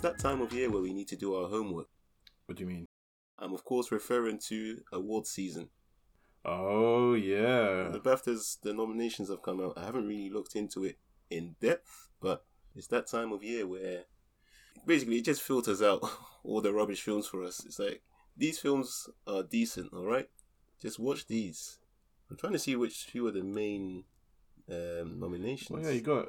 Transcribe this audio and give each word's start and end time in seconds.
it's 0.00 0.08
that 0.08 0.18
time 0.18 0.40
of 0.40 0.50
year 0.54 0.70
where 0.70 0.80
we 0.80 0.94
need 0.94 1.08
to 1.08 1.16
do 1.16 1.34
our 1.34 1.46
homework. 1.46 1.86
What 2.46 2.56
do 2.56 2.64
you 2.64 2.70
mean? 2.70 2.86
I'm 3.38 3.52
of 3.52 3.64
course 3.64 3.92
referring 3.92 4.38
to 4.48 4.78
award 4.94 5.26
season. 5.26 5.68
Oh 6.42 7.12
yeah. 7.12 7.90
The 7.92 8.00
BAFTAs, 8.02 8.62
the 8.62 8.72
nominations 8.72 9.28
have 9.28 9.42
come 9.42 9.60
out. 9.60 9.76
I 9.76 9.84
haven't 9.84 10.08
really 10.08 10.30
looked 10.30 10.56
into 10.56 10.84
it 10.84 10.96
in 11.28 11.54
depth, 11.60 12.08
but 12.18 12.46
it's 12.74 12.86
that 12.86 13.08
time 13.08 13.30
of 13.30 13.44
year 13.44 13.66
where 13.66 14.04
basically 14.86 15.18
it 15.18 15.26
just 15.26 15.42
filters 15.42 15.82
out 15.82 16.00
all 16.44 16.62
the 16.62 16.72
rubbish 16.72 17.02
films 17.02 17.26
for 17.26 17.42
us. 17.42 17.62
It's 17.66 17.78
like 17.78 18.00
these 18.34 18.58
films 18.58 19.06
are 19.26 19.42
decent, 19.42 19.92
all 19.92 20.06
right. 20.06 20.30
Just 20.80 20.98
watch 20.98 21.26
these. 21.26 21.78
I'm 22.30 22.38
trying 22.38 22.54
to 22.54 22.58
see 22.58 22.74
which 22.74 23.04
few 23.04 23.26
are 23.26 23.32
the 23.32 23.42
main 23.42 24.04
um, 24.70 25.20
nominations. 25.20 25.68
Well, 25.68 25.82
yeah, 25.82 25.90
you 25.90 26.00
got. 26.00 26.28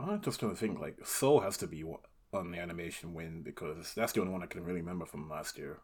I'm 0.00 0.20
just 0.20 0.38
trying 0.38 0.52
to 0.52 0.56
think. 0.56 0.78
Like 0.78 1.04
Soul 1.04 1.40
has 1.40 1.56
to 1.56 1.66
be 1.66 1.82
wa- 1.82 1.98
on 2.32 2.50
the 2.50 2.58
animation 2.58 3.14
win 3.14 3.42
because 3.42 3.94
that's 3.94 4.12
the 4.12 4.20
only 4.20 4.32
one 4.32 4.42
I 4.42 4.46
can 4.46 4.62
really 4.64 4.80
remember 4.80 5.06
from 5.06 5.28
last 5.28 5.56
year. 5.58 5.78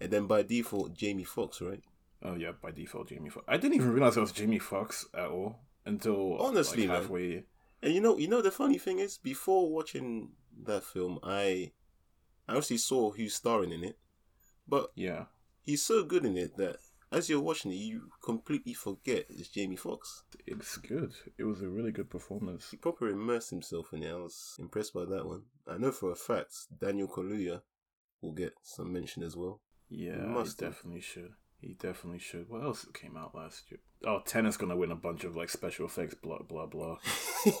And 0.00 0.10
then 0.10 0.26
by 0.26 0.42
default, 0.42 0.94
Jamie 0.94 1.24
Foxx, 1.24 1.60
right? 1.60 1.82
Oh 2.22 2.34
yeah, 2.34 2.52
by 2.60 2.70
default, 2.70 3.08
Jamie 3.08 3.30
Foxx. 3.30 3.44
I 3.48 3.56
didn't 3.56 3.74
even 3.76 3.92
realize 3.92 4.16
it 4.16 4.20
was 4.20 4.32
Jamie 4.32 4.58
Foxx 4.58 5.06
at 5.14 5.26
all 5.26 5.60
until 5.84 6.38
Honestly, 6.38 6.82
like, 6.86 6.88
man. 6.88 7.02
halfway. 7.02 7.44
And 7.82 7.94
you 7.94 8.00
know, 8.00 8.16
you 8.18 8.28
know 8.28 8.42
the 8.42 8.50
funny 8.50 8.78
thing 8.78 8.98
is, 8.98 9.18
before 9.18 9.70
watching 9.70 10.30
that 10.64 10.82
film, 10.84 11.18
I, 11.22 11.72
I 12.48 12.56
actually 12.56 12.78
saw 12.78 13.10
who's 13.12 13.34
starring 13.34 13.72
in 13.72 13.84
it, 13.84 13.98
but 14.66 14.90
Yeah, 14.94 15.24
he's 15.64 15.82
so 15.82 16.02
good 16.04 16.24
in 16.24 16.36
it 16.36 16.56
that 16.56 16.76
as 17.10 17.28
you're 17.28 17.40
watching 17.40 17.72
it, 17.72 17.76
you 17.76 18.10
completely 18.22 18.74
forget 18.74 19.26
it's 19.28 19.48
Jamie 19.48 19.76
Foxx. 19.76 20.24
it's 20.46 20.76
good. 20.76 21.12
It 21.36 21.44
was 21.44 21.62
a 21.62 21.68
really 21.68 21.92
good 21.92 22.10
performance. 22.10 22.70
He 22.70 22.76
proper 22.76 23.08
immersed 23.08 23.50
himself 23.50 23.92
in 23.92 24.02
it. 24.02 24.10
I 24.10 24.16
was 24.16 24.56
impressed 24.58 24.94
by 24.94 25.04
that 25.06 25.26
one. 25.26 25.42
I 25.66 25.78
know 25.78 25.92
for 25.92 26.10
a 26.12 26.16
fact 26.16 26.54
Daniel 26.80 27.08
Kaluuya 27.08 27.62
will 28.20 28.32
get 28.32 28.52
some 28.62 28.92
mention 28.92 29.22
as 29.22 29.36
well. 29.36 29.60
Yeah, 29.88 30.16
Must 30.16 30.60
he 30.60 30.66
definitely 30.66 31.00
should. 31.00 31.32
He 31.60 31.74
definitely 31.74 32.20
should. 32.20 32.48
What 32.48 32.62
else 32.62 32.86
came 32.94 33.16
out 33.16 33.34
last 33.34 33.70
year? 33.70 33.80
Oh, 34.06 34.20
Tenet's 34.24 34.56
gonna 34.56 34.76
win 34.76 34.92
a 34.92 34.96
bunch 34.96 35.24
of 35.24 35.34
like 35.34 35.50
special 35.50 35.86
effects. 35.86 36.14
Blah 36.14 36.42
blah 36.48 36.66
blah. 36.66 36.98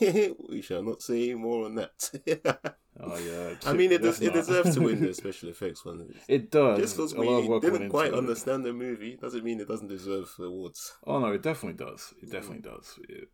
we 0.48 0.62
shall 0.62 0.84
not 0.84 1.02
see 1.02 1.34
more 1.34 1.64
on 1.64 1.74
that. 1.76 2.74
Oh 3.00 3.16
yeah. 3.18 3.54
I 3.64 3.74
mean, 3.74 3.92
it, 3.92 4.04
it 4.04 4.32
deserves 4.32 4.74
to 4.74 4.80
win 4.80 5.00
the 5.00 5.14
special 5.22 5.48
effects 5.50 5.84
one. 5.84 6.12
It 6.26 6.50
does. 6.50 6.80
Just 6.80 6.96
because 6.96 7.12
A 7.12 7.20
lot 7.20 7.38
of 7.38 7.48
we 7.48 7.60
didn't 7.60 7.90
quite 7.90 8.08
it. 8.08 8.14
understand 8.14 8.64
the 8.64 8.72
movie 8.72 9.16
doesn't 9.20 9.44
mean 9.44 9.60
it 9.60 9.68
doesn't 9.68 9.86
deserve 9.86 10.34
awards. 10.40 10.96
Oh 11.06 11.20
no, 11.20 11.28
it 11.28 11.42
definitely 11.42 11.84
does. 11.84 12.12
It 12.20 12.32
definitely 12.32 12.68
mm. 12.68 12.74
does. 12.74 12.98
It, 13.08 13.28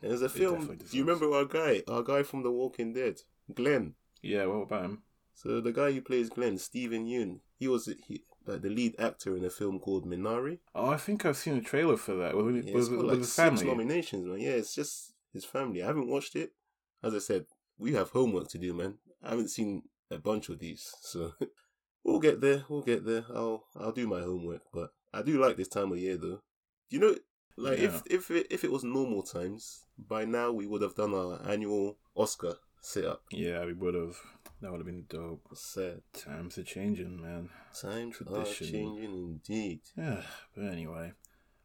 there's 0.00 0.22
a 0.22 0.28
film. 0.28 0.66
Do 0.66 0.96
you 0.96 1.04
remember 1.04 1.32
our 1.32 1.44
guy, 1.44 1.82
our 1.88 2.02
guy 2.02 2.24
from 2.24 2.42
The 2.42 2.50
Walking 2.50 2.92
Dead, 2.92 3.20
Glenn? 3.54 3.94
yeah. 4.22 4.46
What 4.46 4.62
about 4.62 4.84
him? 4.84 5.02
So 5.34 5.60
the 5.60 5.72
guy 5.72 5.92
who 5.92 6.00
plays 6.00 6.28
Glenn, 6.30 6.58
Steven 6.58 7.06
Yeun, 7.06 7.40
he 7.58 7.68
was 7.68 7.88
he, 8.08 8.24
like 8.46 8.62
the 8.62 8.70
lead 8.70 8.94
actor 8.98 9.36
in 9.36 9.44
a 9.44 9.50
film 9.50 9.78
called 9.78 10.06
Minari. 10.06 10.58
Oh, 10.74 10.90
I 10.90 10.96
think 10.96 11.24
I've 11.24 11.36
seen 11.36 11.56
a 11.56 11.60
trailer 11.60 11.96
for 11.96 12.14
that. 12.16 12.36
With, 12.36 12.46
Yeah, 12.64 12.74
with, 12.74 12.82
it's 12.82 12.88
got 12.88 12.98
with 12.98 13.06
like 13.06 13.18
his 13.18 13.32
six 13.32 13.62
nominations, 13.62 14.26
man. 14.26 14.40
Yeah, 14.40 14.50
it's 14.50 14.74
just 14.74 15.12
his 15.32 15.44
family. 15.44 15.82
I 15.82 15.86
haven't 15.86 16.08
watched 16.08 16.36
it. 16.36 16.52
As 17.02 17.14
I 17.14 17.18
said, 17.18 17.46
we 17.78 17.92
have 17.94 18.10
homework 18.10 18.48
to 18.48 18.58
do, 18.58 18.72
man. 18.72 18.94
I 19.22 19.30
haven't 19.30 19.50
seen 19.50 19.82
a 20.10 20.18
bunch 20.18 20.48
of 20.48 20.58
these, 20.58 20.92
so 21.02 21.32
we'll 22.04 22.20
get 22.20 22.40
there. 22.40 22.64
We'll 22.68 22.82
get 22.82 23.04
there. 23.04 23.24
I'll 23.34 23.64
I'll 23.78 23.92
do 23.92 24.06
my 24.06 24.20
homework, 24.20 24.62
but 24.72 24.90
I 25.12 25.22
do 25.22 25.40
like 25.40 25.56
this 25.56 25.68
time 25.68 25.92
of 25.92 25.98
year, 25.98 26.16
though. 26.16 26.40
You 26.88 27.00
know, 27.00 27.16
like 27.56 27.78
if 27.78 28.02
if 28.06 28.30
it, 28.30 28.46
if 28.50 28.64
it 28.64 28.72
was 28.72 28.84
normal 28.84 29.22
times, 29.22 29.84
by 29.98 30.24
now 30.24 30.52
we 30.52 30.66
would 30.66 30.82
have 30.82 30.94
done 30.94 31.14
our 31.14 31.40
annual 31.48 31.98
Oscar 32.14 32.54
sit 32.82 33.04
up. 33.04 33.22
Yeah, 33.30 33.64
we 33.64 33.72
would 33.72 33.94
have. 33.94 34.16
That 34.60 34.70
would 34.70 34.78
have 34.80 34.86
been 34.86 35.04
dope. 35.08 35.46
Sad 35.54 36.00
Times 36.12 36.56
are 36.58 36.62
changing, 36.62 37.20
man. 37.20 37.50
times 37.78 38.20
are 38.20 38.24
Tradition. 38.24 38.66
changing, 38.72 39.04
indeed. 39.48 39.80
Yeah, 39.96 40.22
but 40.56 40.64
anyway. 40.64 41.12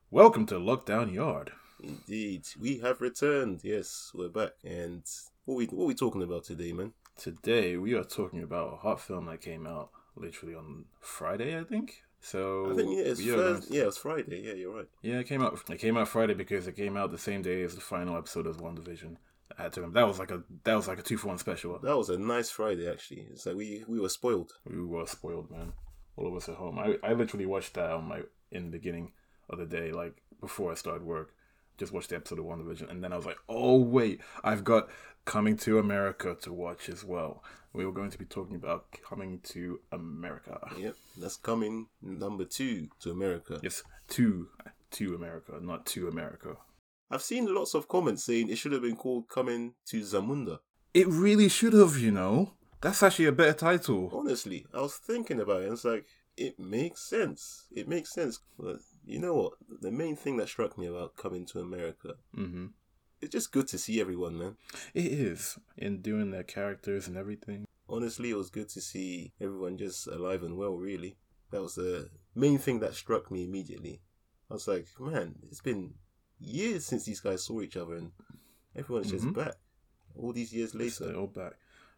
Welcome 0.09 0.45
to 0.47 0.55
Lockdown 0.55 1.13
Yard. 1.13 1.51
Indeed, 1.81 2.43
we 2.59 2.79
have 2.79 3.01
returned. 3.01 3.61
Yes, 3.63 4.11
we're 4.13 4.29
back. 4.29 4.51
And 4.63 5.03
what 5.45 5.55
we 5.55 5.65
what 5.67 5.87
we 5.87 5.95
talking 5.95 6.21
about 6.21 6.43
today, 6.43 6.73
man? 6.73 6.91
Today 7.17 7.77
we 7.77 7.93
are 7.93 8.03
talking 8.03 8.43
about 8.43 8.73
a 8.73 8.77
hot 8.77 8.99
film 8.99 9.25
that 9.27 9.41
came 9.41 9.65
out 9.65 9.89
literally 10.15 10.53
on 10.53 10.85
Friday, 10.99 11.57
I 11.57 11.63
think. 11.63 12.03
So 12.19 12.71
I 12.71 12.75
think 12.75 12.89
yeah, 12.95 13.03
it's 13.05 13.21
are 13.21 13.35
Thursday. 13.35 13.67
to- 13.69 13.73
Yeah, 13.75 13.87
it's 13.87 13.97
Friday. 13.97 14.41
Yeah, 14.45 14.53
you're 14.53 14.75
right. 14.75 14.89
Yeah, 15.01 15.19
it 15.19 15.27
came 15.27 15.41
out. 15.41 15.57
It 15.69 15.79
came 15.79 15.97
out 15.97 16.09
Friday 16.09 16.33
because 16.35 16.67
it 16.67 16.75
came 16.75 16.97
out 16.97 17.09
the 17.11 17.17
same 17.17 17.41
day 17.41 17.63
as 17.63 17.73
the 17.73 17.81
final 17.81 18.15
episode 18.17 18.45
of 18.47 18.57
WandaVision. 18.57 19.15
I 19.57 19.63
had 19.63 19.73
to. 19.73 19.81
That 19.81 20.07
was 20.07 20.19
like 20.19 20.31
a 20.31 20.43
that 20.63 20.75
was 20.75 20.87
like 20.87 20.99
a 20.99 21.03
two 21.03 21.17
for 21.17 21.27
one 21.27 21.37
special. 21.37 21.77
That 21.79 21.97
was 21.97 22.09
a 22.09 22.17
nice 22.17 22.49
Friday, 22.49 22.89
actually. 22.89 23.27
It's 23.31 23.45
like 23.45 23.55
we 23.55 23.83
we 23.87 23.99
were 23.99 24.09
spoiled. 24.09 24.53
We 24.65 24.81
were 24.81 25.05
spoiled, 25.05 25.51
man. 25.51 25.73
All 26.17 26.27
of 26.27 26.35
us 26.35 26.49
at 26.49 26.55
home. 26.55 26.77
I, 26.77 26.97
I 27.03 27.13
literally 27.13 27.45
watched 27.45 27.73
that 27.75 27.91
on 27.91 28.07
my 28.07 28.21
in 28.51 28.65
the 28.65 28.71
beginning 28.71 29.13
of 29.49 29.59
the 29.59 29.65
day, 29.65 29.91
like 29.91 30.21
before 30.39 30.71
I 30.71 30.75
started 30.75 31.03
work. 31.03 31.33
Just 31.77 31.93
watched 31.93 32.09
the 32.09 32.17
episode 32.17 32.37
of 32.37 32.45
WandaVision, 32.45 32.91
and 32.91 33.03
then 33.03 33.11
I 33.11 33.15
was 33.15 33.25
like, 33.25 33.39
"Oh 33.49 33.77
wait, 33.77 34.21
I've 34.43 34.63
got 34.63 34.89
Coming 35.23 35.55
to 35.57 35.79
America 35.79 36.35
to 36.41 36.53
watch 36.53 36.89
as 36.89 37.03
well." 37.03 37.43
We 37.73 37.85
were 37.85 37.93
going 37.93 38.11
to 38.11 38.17
be 38.17 38.25
talking 38.25 38.55
about 38.55 38.91
Coming 39.07 39.39
to 39.45 39.79
America. 39.91 40.59
Yep, 40.77 40.95
that's 41.17 41.37
coming 41.37 41.87
number 42.01 42.43
two 42.43 42.89
to 42.99 43.11
America. 43.11 43.59
Yes, 43.63 43.83
to 44.09 44.49
to 44.91 45.15
America, 45.15 45.53
not 45.61 45.85
to 45.87 46.07
America. 46.07 46.57
I've 47.11 47.21
seen 47.21 47.53
lots 47.53 47.73
of 47.73 47.87
comments 47.87 48.23
saying 48.23 48.49
it 48.49 48.57
should 48.57 48.71
have 48.71 48.81
been 48.81 48.95
called 48.95 49.27
Coming 49.27 49.73
to 49.87 50.01
Zamunda. 50.01 50.59
It 50.93 51.07
really 51.07 51.49
should 51.49 51.73
have, 51.73 51.97
you 51.97 52.11
know. 52.11 52.53
That's 52.81 53.03
actually 53.03 53.25
a 53.25 53.31
better 53.31 53.53
title. 53.53 54.09
Honestly, 54.13 54.65
I 54.73 54.81
was 54.81 54.95
thinking 54.95 55.39
about 55.39 55.61
it. 55.61 55.65
and 55.65 55.73
It's 55.73 55.85
like 55.85 56.05
it 56.37 56.57
makes 56.57 57.01
sense. 57.01 57.67
It 57.71 57.87
makes 57.87 58.11
sense. 58.13 58.39
But 58.57 58.77
you 59.05 59.19
know 59.19 59.35
what? 59.35 59.53
The 59.81 59.91
main 59.91 60.15
thing 60.15 60.37
that 60.37 60.47
struck 60.49 60.77
me 60.77 60.87
about 60.87 61.15
Coming 61.17 61.45
to 61.47 61.59
America, 61.59 62.13
hmm 62.33 62.67
it's 63.21 63.31
just 63.33 63.51
good 63.51 63.67
to 63.67 63.77
see 63.77 64.01
everyone, 64.01 64.35
man. 64.35 64.55
It 64.95 65.05
is 65.05 65.59
in 65.77 66.01
doing 66.01 66.31
their 66.31 66.41
characters 66.43 67.07
and 67.07 67.15
everything. 67.17 67.65
honestly, 67.87 68.31
it 68.31 68.35
was 68.37 68.49
good 68.49 68.69
to 68.69 68.81
see 68.81 69.33
everyone 69.39 69.77
just 69.77 70.07
alive 70.07 70.41
and 70.41 70.57
well, 70.57 70.75
really. 70.75 71.17
That 71.51 71.61
was 71.61 71.75
the 71.75 72.09
main 72.33 72.57
thing 72.57 72.79
that 72.79 72.95
struck 72.95 73.29
me 73.29 73.43
immediately. 73.43 74.01
I 74.49 74.55
was 74.55 74.67
like, 74.67 74.87
man, 74.99 75.35
it's 75.51 75.61
been 75.61 75.93
years 76.41 76.85
since 76.85 77.05
these 77.05 77.19
guys 77.19 77.43
saw 77.43 77.61
each 77.61 77.77
other 77.77 77.95
and 77.95 78.11
everyone's 78.75 79.07
Mhm. 79.07 79.11
just 79.11 79.33
back. 79.33 79.55
All 80.15 80.33
these 80.33 80.51
years 80.53 80.73
later. 80.75 81.05
They're 81.07 81.15
all 81.17 81.27
back. 81.27 81.53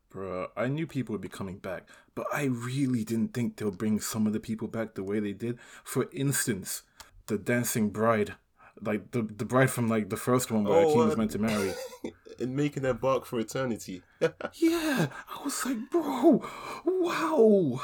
bro. 0.09 0.48
I 0.56 0.68
knew 0.68 0.86
people 0.86 1.14
would 1.14 1.22
be 1.22 1.28
coming 1.30 1.58
back, 1.58 1.90
but 2.14 2.28
I 2.31 2.44
really 2.44 3.04
didn't 3.04 3.34
think 3.34 3.56
they'll 3.58 3.72
bring 3.72 4.00
some 4.00 4.28
of 4.28 4.34
the 4.34 4.40
people 4.40 4.68
back 4.68 4.94
the 4.94 5.04
way 5.04 5.20
they 5.20 5.34
did. 5.34 5.58
For 5.84 6.08
instance, 6.12 6.84
the 7.26 7.40
dancing 7.40 7.90
bride. 7.90 8.36
Like 8.80 9.09
the 9.12 9.24
the 9.24 9.46
bride 9.46 9.72
from 9.72 9.88
like 9.88 10.09
the 10.09 10.18
first 10.18 10.52
one 10.52 10.66
where 10.66 10.86
Oh, 10.86 10.96
was 10.96 11.14
uh, 11.14 11.18
meant 11.18 11.31
to 11.31 11.40
marry. 11.40 11.74
and 12.40 12.56
making 12.56 12.84
their 12.84 12.94
bark 12.94 13.25
for 13.25 13.40
eternity. 13.40 14.04
yeah, 14.54 15.08
I 15.30 15.44
was 15.44 15.66
like, 15.66 15.90
bro, 15.90 16.44
wow. 16.86 17.81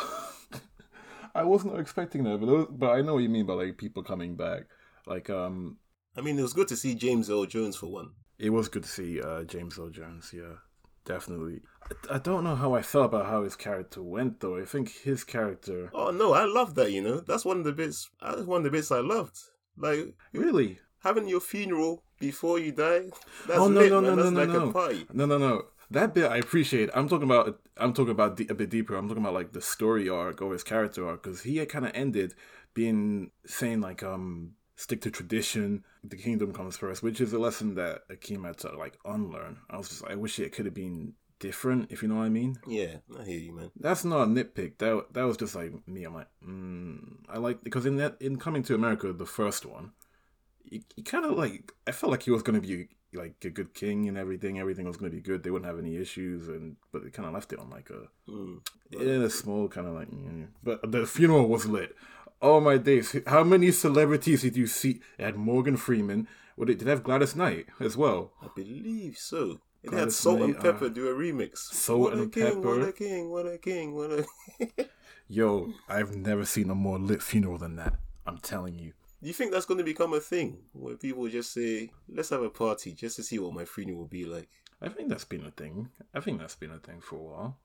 I 1.35 1.43
wasn't 1.43 1.79
expecting 1.79 2.23
that, 2.25 2.39
but 2.39 2.45
those, 2.45 2.67
but 2.69 2.89
I 2.91 3.01
know 3.01 3.13
what 3.15 3.23
you 3.23 3.29
mean 3.29 3.45
by 3.47 3.53
like 3.53 3.77
people 3.77 4.03
coming 4.03 4.35
back. 4.35 4.63
Like 5.07 5.29
um, 5.31 5.77
I 6.17 6.21
mean, 6.21 6.37
it 6.37 6.41
was 6.41 6.53
good 6.53 6.67
to 6.69 6.75
see 6.77 6.95
James 6.95 7.29
Earl 7.29 7.45
Jones 7.45 7.75
for 7.75 7.87
one. 7.87 8.11
It 8.37 8.49
was 8.51 8.67
good 8.69 8.83
to 8.83 8.89
see 8.89 9.21
uh, 9.21 9.43
James 9.43 9.77
Earl 9.77 9.89
Jones. 9.89 10.31
Yeah, 10.35 10.55
definitely. 11.05 11.61
I, 12.09 12.15
I 12.15 12.19
don't 12.19 12.43
know 12.43 12.55
how 12.55 12.73
I 12.73 12.81
felt 12.81 13.05
about 13.05 13.25
how 13.27 13.43
his 13.43 13.55
character 13.55 14.01
went, 14.01 14.39
though. 14.39 14.57
I 14.57 14.65
think 14.65 14.91
his 15.03 15.23
character 15.23 15.89
Oh 15.93 16.11
no, 16.11 16.33
I 16.33 16.45
love 16.45 16.75
that. 16.75 16.91
You 16.91 17.01
know, 17.01 17.19
that's 17.19 17.45
one 17.45 17.57
of 17.57 17.63
the 17.63 17.73
bits. 17.73 18.09
That's 18.21 18.41
one 18.43 18.59
of 18.59 18.63
the 18.63 18.71
bits 18.71 18.91
I 18.91 18.99
loved. 18.99 19.37
Like 19.77 20.15
really. 20.33 20.79
having 21.03 21.27
your 21.27 21.39
funeral 21.39 22.03
before 22.19 22.59
you 22.59 22.71
die. 22.73 23.03
That's 23.47 23.59
oh 23.59 23.67
no 23.69 23.79
lit, 23.81 23.91
no 23.91 23.99
no 24.01 24.15
That's 24.15 24.31
no 24.31 24.39
like 24.39 24.49
no 24.49 24.61
a 24.61 24.65
no 24.65 24.71
party. 24.73 25.05
no 25.13 25.25
no 25.25 25.37
no. 25.37 25.63
That 25.91 26.13
bit 26.13 26.29
I 26.29 26.37
appreciate. 26.37 26.89
I'm 26.93 27.07
talking 27.07 27.29
about. 27.29 27.59
I'm 27.77 27.93
talking 27.93 28.11
about 28.11 28.37
de- 28.37 28.47
a 28.49 28.53
bit 28.53 28.69
deeper. 28.69 28.95
I'm 28.95 29.07
talking 29.07 29.23
about 29.23 29.33
like 29.33 29.53
the 29.53 29.61
story 29.61 30.07
arc 30.09 30.41
or 30.41 30.53
his 30.53 30.63
character 30.63 31.07
arc 31.07 31.23
because 31.23 31.41
he 31.43 31.57
had 31.57 31.69
kind 31.69 31.85
of 31.85 31.91
ended 31.95 32.35
being 32.73 33.31
saying 33.45 33.81
like 33.81 34.03
um 34.03 34.51
stick 34.79 35.01
to 35.01 35.11
tradition. 35.11 35.83
The 36.03 36.15
kingdom 36.15 36.53
comes 36.53 36.77
first, 36.77 37.03
which 37.03 37.19
is 37.19 37.33
a 37.33 37.39
lesson 37.39 37.75
that 37.75 38.07
Akeem 38.09 38.45
had 38.45 38.57
to 38.59 38.69
like 38.77 38.97
unlearn. 39.05 39.57
I 39.69 39.77
was 39.77 39.89
just 39.89 40.03
I 40.05 40.15
wish 40.15 40.39
it 40.39 40.53
could 40.53 40.65
have 40.65 40.73
been 40.73 41.13
different, 41.39 41.91
if 41.91 42.01
you 42.01 42.07
know 42.09 42.15
what 42.15 42.23
I 42.23 42.29
mean. 42.29 42.57
Yeah, 42.67 42.95
I 43.19 43.23
hear 43.25 43.39
you, 43.39 43.53
man. 43.53 43.71
That's 43.79 44.03
not 44.05 44.23
a 44.23 44.25
nitpick. 44.25 44.77
That 44.77 44.93
that 45.13 45.23
was 45.23 45.37
just 45.37 45.55
like 45.55 45.73
me. 45.87 46.03
I'm 46.05 46.13
like, 46.13 46.27
mm, 46.47 46.99
I 47.27 47.37
like 47.37 47.63
because 47.63 47.85
in 47.85 47.97
that 47.97 48.15
in 48.21 48.37
coming 48.37 48.63
to 48.63 48.75
America, 48.75 49.11
the 49.11 49.25
first 49.25 49.65
one, 49.65 49.91
he, 50.63 50.83
he 50.95 51.01
kind 51.03 51.25
of 51.25 51.37
like 51.37 51.73
I 51.87 51.91
felt 51.91 52.11
like 52.11 52.23
he 52.23 52.31
was 52.31 52.43
gonna 52.43 52.61
be 52.61 52.87
like 53.13 53.43
a 53.43 53.49
good 53.49 53.73
king 53.73 54.07
and 54.07 54.17
everything. 54.17 54.59
Everything 54.59 54.85
was 54.87 54.95
gonna 54.97 55.11
be 55.11 55.19
good. 55.29 55.43
They 55.43 55.49
wouldn't 55.51 55.69
have 55.69 55.79
any 55.79 55.97
issues, 55.97 56.47
and 56.47 56.77
but 56.91 57.03
they 57.03 57.09
kind 57.09 57.27
of 57.27 57.33
left 57.33 57.51
it 57.53 57.59
on 57.59 57.69
like 57.69 57.89
a 57.89 58.07
Mm. 58.31 58.61
in 58.91 59.21
a 59.23 59.29
small 59.29 59.67
kind 59.67 59.87
of 59.87 59.93
like. 59.95 60.09
mm. 60.11 60.47
But 60.63 60.91
the 60.91 61.05
funeral 61.05 61.47
was 61.49 61.65
lit. 61.65 61.95
Oh 62.41 62.61
my 62.61 62.77
days! 62.77 63.15
How 63.27 63.43
many 63.43 63.71
celebrities 63.71 64.43
did 64.43 64.55
you 64.55 64.67
see? 64.67 65.01
It 65.17 65.25
had 65.25 65.35
Morgan 65.35 65.75
Freeman. 65.75 66.27
Did 66.57 66.81
it 66.81 66.87
have 66.87 67.03
Gladys 67.03 67.35
Knight 67.35 67.67
as 67.79 67.97
well? 67.97 68.31
I 68.41 68.47
believe 68.55 69.17
so. 69.17 69.61
It 69.83 69.91
had 69.91 69.91
Gladys 69.91 70.15
Salt 70.15 70.39
May, 70.39 70.45
and 70.45 70.59
Pepper 70.59 70.85
uh, 70.85 70.89
do 70.89 71.07
a 71.09 71.13
remix. 71.13 71.57
Salt 71.57 71.99
what 71.99 72.13
a 72.13 72.21
and 72.23 72.31
king, 72.31 72.61
What 72.63 72.81
a 72.81 72.91
king, 72.91 73.29
what 73.29 73.45
a 73.45 73.57
king, 73.57 73.95
what 73.95 74.11
a. 74.11 74.85
Yo, 75.27 75.73
I've 75.87 76.15
never 76.15 76.45
seen 76.45 76.69
a 76.69 76.75
more 76.75 76.97
lit 76.97 77.21
funeral 77.21 77.57
than 77.57 77.75
that. 77.75 77.95
I'm 78.25 78.37
telling 78.37 78.79
you. 78.79 78.93
Do 79.21 79.27
you 79.27 79.33
think 79.33 79.51
that's 79.51 79.65
going 79.65 79.77
to 79.77 79.83
become 79.83 80.13
a 80.13 80.19
thing 80.21 80.59
where 80.71 80.95
people 80.95 81.27
just 81.27 81.53
say, 81.53 81.91
"Let's 82.07 82.29
have 82.29 82.41
a 82.41 82.49
party 82.49 82.93
just 82.93 83.17
to 83.17 83.23
see 83.23 83.37
what 83.37 83.53
my 83.53 83.65
funeral 83.65 83.99
will 83.99 84.07
be 84.07 84.25
like"? 84.25 84.49
I 84.81 84.87
think 84.87 85.09
that's 85.09 85.25
been 85.25 85.45
a 85.45 85.51
thing. 85.51 85.89
I 86.13 86.21
think 86.21 86.39
that's 86.39 86.55
been 86.55 86.71
a 86.71 86.79
thing 86.79 87.01
for 87.01 87.15
a 87.17 87.23
while. 87.23 87.57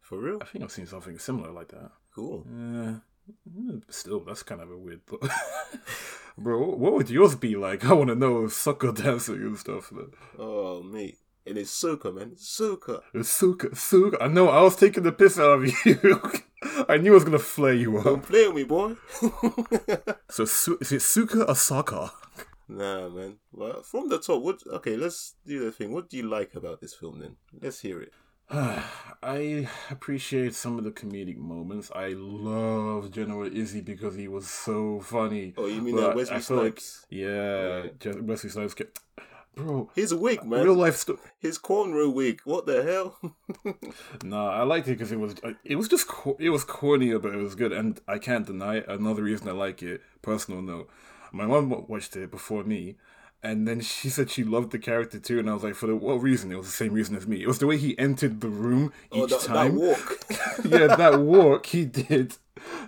For 0.00 0.18
real? 0.18 0.38
I 0.40 0.44
think 0.46 0.64
I've 0.64 0.72
seen 0.72 0.86
something 0.86 1.18
similar 1.18 1.52
like 1.52 1.68
that. 1.68 1.92
Cool. 2.14 2.44
Uh, 2.48 2.52
mm, 2.52 3.02
Hmm, 3.52 3.78
still, 3.88 4.20
that's 4.20 4.42
kind 4.42 4.60
of 4.60 4.70
a 4.70 4.76
weird 4.76 5.04
thought. 5.06 5.28
Bro, 6.38 6.76
what 6.76 6.92
would 6.94 7.10
yours 7.10 7.34
be 7.34 7.56
like? 7.56 7.84
I 7.88 7.92
want 7.92 8.08
to 8.08 8.14
know 8.14 8.46
soccer 8.48 8.92
dancing 8.92 9.36
and 9.36 9.58
stuff. 9.58 9.90
Man. 9.92 10.10
Oh, 10.38 10.82
mate. 10.82 11.18
And 11.46 11.56
it's 11.56 11.70
soca, 11.82 12.14
man. 12.14 12.32
Soca. 12.36 13.00
It's 13.14 13.30
Suka, 13.30 13.74
Suka. 13.74 14.22
I 14.22 14.28
know, 14.28 14.48
I 14.48 14.60
was 14.60 14.76
taking 14.76 15.02
the 15.02 15.12
piss 15.12 15.38
out 15.38 15.62
of 15.62 15.86
you. 15.86 16.20
I 16.88 16.98
knew 16.98 17.12
I 17.12 17.14
was 17.14 17.24
going 17.24 17.38
to 17.38 17.42
flare 17.42 17.72
you 17.72 17.96
up. 17.98 18.04
Don't 18.04 18.22
play 18.22 18.46
with 18.48 18.56
me, 18.56 18.64
boy. 18.64 18.96
So, 20.28 20.44
su- 20.44 20.76
is 20.80 20.92
it 20.92 21.00
Suka 21.00 21.44
or 21.44 21.54
Saka? 21.54 22.12
nah, 22.68 23.08
man. 23.08 23.36
Well, 23.50 23.82
from 23.82 24.08
the 24.10 24.18
top, 24.18 24.42
what? 24.42 24.60
Okay, 24.66 24.96
let's 24.96 25.36
do 25.46 25.64
the 25.64 25.72
thing. 25.72 25.92
What 25.92 26.10
do 26.10 26.18
you 26.18 26.28
like 26.28 26.54
about 26.54 26.80
this 26.82 26.92
film, 26.92 27.20
then? 27.20 27.36
Let's 27.62 27.80
hear 27.80 28.02
it. 28.02 28.12
I 29.22 29.68
appreciate 29.90 30.54
some 30.54 30.78
of 30.78 30.84
the 30.84 30.90
comedic 30.90 31.36
moments. 31.36 31.90
I 31.94 32.08
love 32.16 33.10
General 33.10 33.46
Izzy 33.54 33.80
because 33.80 34.14
he 34.14 34.28
was 34.28 34.48
so 34.48 35.00
funny. 35.00 35.54
Oh, 35.56 35.66
you 35.66 35.82
mean 35.82 35.96
But 35.96 36.00
that 36.08 36.16
Wesley 36.16 36.38
feel 36.40 36.56
like- 36.56 36.80
Snipes? 36.80 37.06
yeah, 37.10 37.86
just 37.98 38.20
Wesley 38.20 38.50
Snipes. 38.50 38.74
Get, 38.74 38.98
bro, 39.54 39.90
His 39.94 40.14
wig, 40.14 40.44
man. 40.44 40.64
real 40.64 40.74
life 40.74 40.96
stuff. 40.96 41.18
His 41.38 41.58
cornrow 41.58 42.12
wig. 42.12 42.40
What 42.44 42.66
the 42.66 42.82
hell? 42.84 43.18
Nah, 44.24 44.50
I 44.50 44.62
liked 44.62 44.86
it 44.88 44.92
because 44.92 45.12
it 45.12 45.18
was 45.20 45.34
uh, 45.44 45.52
it 45.64 45.76
was 45.76 45.88
just 45.88 46.06
it 46.38 46.50
was 46.50 46.64
corny, 46.64 47.16
but 47.18 47.34
it 47.34 47.38
was 47.38 47.54
good, 47.54 47.72
and 47.72 48.00
I 48.08 48.18
can't 48.18 48.46
deny 48.46 48.76
it. 48.76 48.86
Another 48.88 49.22
reason 49.22 49.48
I 49.48 49.52
like 49.52 49.82
it, 49.82 50.00
personal 50.22 50.62
note, 50.62 50.88
my 51.32 51.44
mom 51.46 51.68
watched 51.88 52.16
it 52.16 52.30
before 52.30 52.64
me, 52.64 52.96
and 53.42 53.68
then 53.68 53.80
she 53.80 54.08
said 54.08 54.30
she 54.30 54.42
loved 54.42 54.72
the 54.72 54.78
character 54.78 55.18
too, 55.18 55.38
and 55.38 55.48
I 55.48 55.54
was 55.54 55.62
like, 55.62 55.74
for 55.74 55.86
the 55.86 55.94
what 55.94 56.20
reason? 56.22 56.50
It 56.50 56.56
was 56.56 56.66
the 56.66 56.72
same 56.72 56.92
reason 56.92 57.16
as 57.16 57.26
me. 57.26 57.42
It 57.42 57.46
was 57.46 57.58
the 57.58 57.66
way 57.66 57.76
he 57.76 57.98
entered 57.98 58.40
the 58.40 58.48
room 58.48 58.92
each 59.12 59.20
oh, 59.20 59.26
that, 59.26 59.40
time. 59.40 59.74
that 59.74 59.80
walk. 59.80 60.24
yeah, 60.64 60.96
that 60.96 61.20
walk 61.20 61.66
he 61.66 61.84
did. 61.84 62.36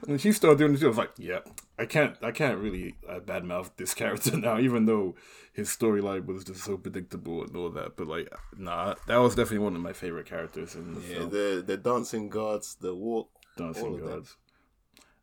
And 0.08 0.20
she 0.20 0.32
started 0.32 0.58
doing 0.58 0.75
it. 0.75 0.81
too. 0.81 0.87
I 0.87 0.88
was 0.88 0.99
like, 0.99 1.12
yeah, 1.19 1.41
I 1.79 1.87
can't, 1.87 2.17
I 2.20 2.32
can't 2.32 2.58
really 2.58 2.97
uh, 3.08 3.20
badmouth 3.20 3.70
this 3.76 3.94
character 3.94 4.37
now, 4.37 4.58
even 4.58 4.87
though 4.87 5.14
his 5.52 5.69
storyline 5.69 6.26
was 6.26 6.43
just 6.43 6.64
so 6.64 6.76
predictable 6.76 7.44
and 7.44 7.55
all 7.55 7.70
that. 7.70 7.96
But 7.96 8.08
like, 8.08 8.29
nah, 8.56 8.96
that 9.06 9.19
was 9.19 9.37
definitely 9.37 9.64
one 9.64 9.76
of 9.76 9.82
my 9.82 9.93
favorite 9.93 10.26
characters 10.26 10.75
in 10.75 10.94
the 10.94 11.00
yeah, 11.00 11.14
film. 11.19 11.31
the 11.31 11.64
the 11.64 11.76
dancing 11.76 12.29
guards, 12.29 12.76
the 12.81 12.94
walk. 12.94 13.31
Dancing. 13.56 13.99
Gods. 13.99 14.37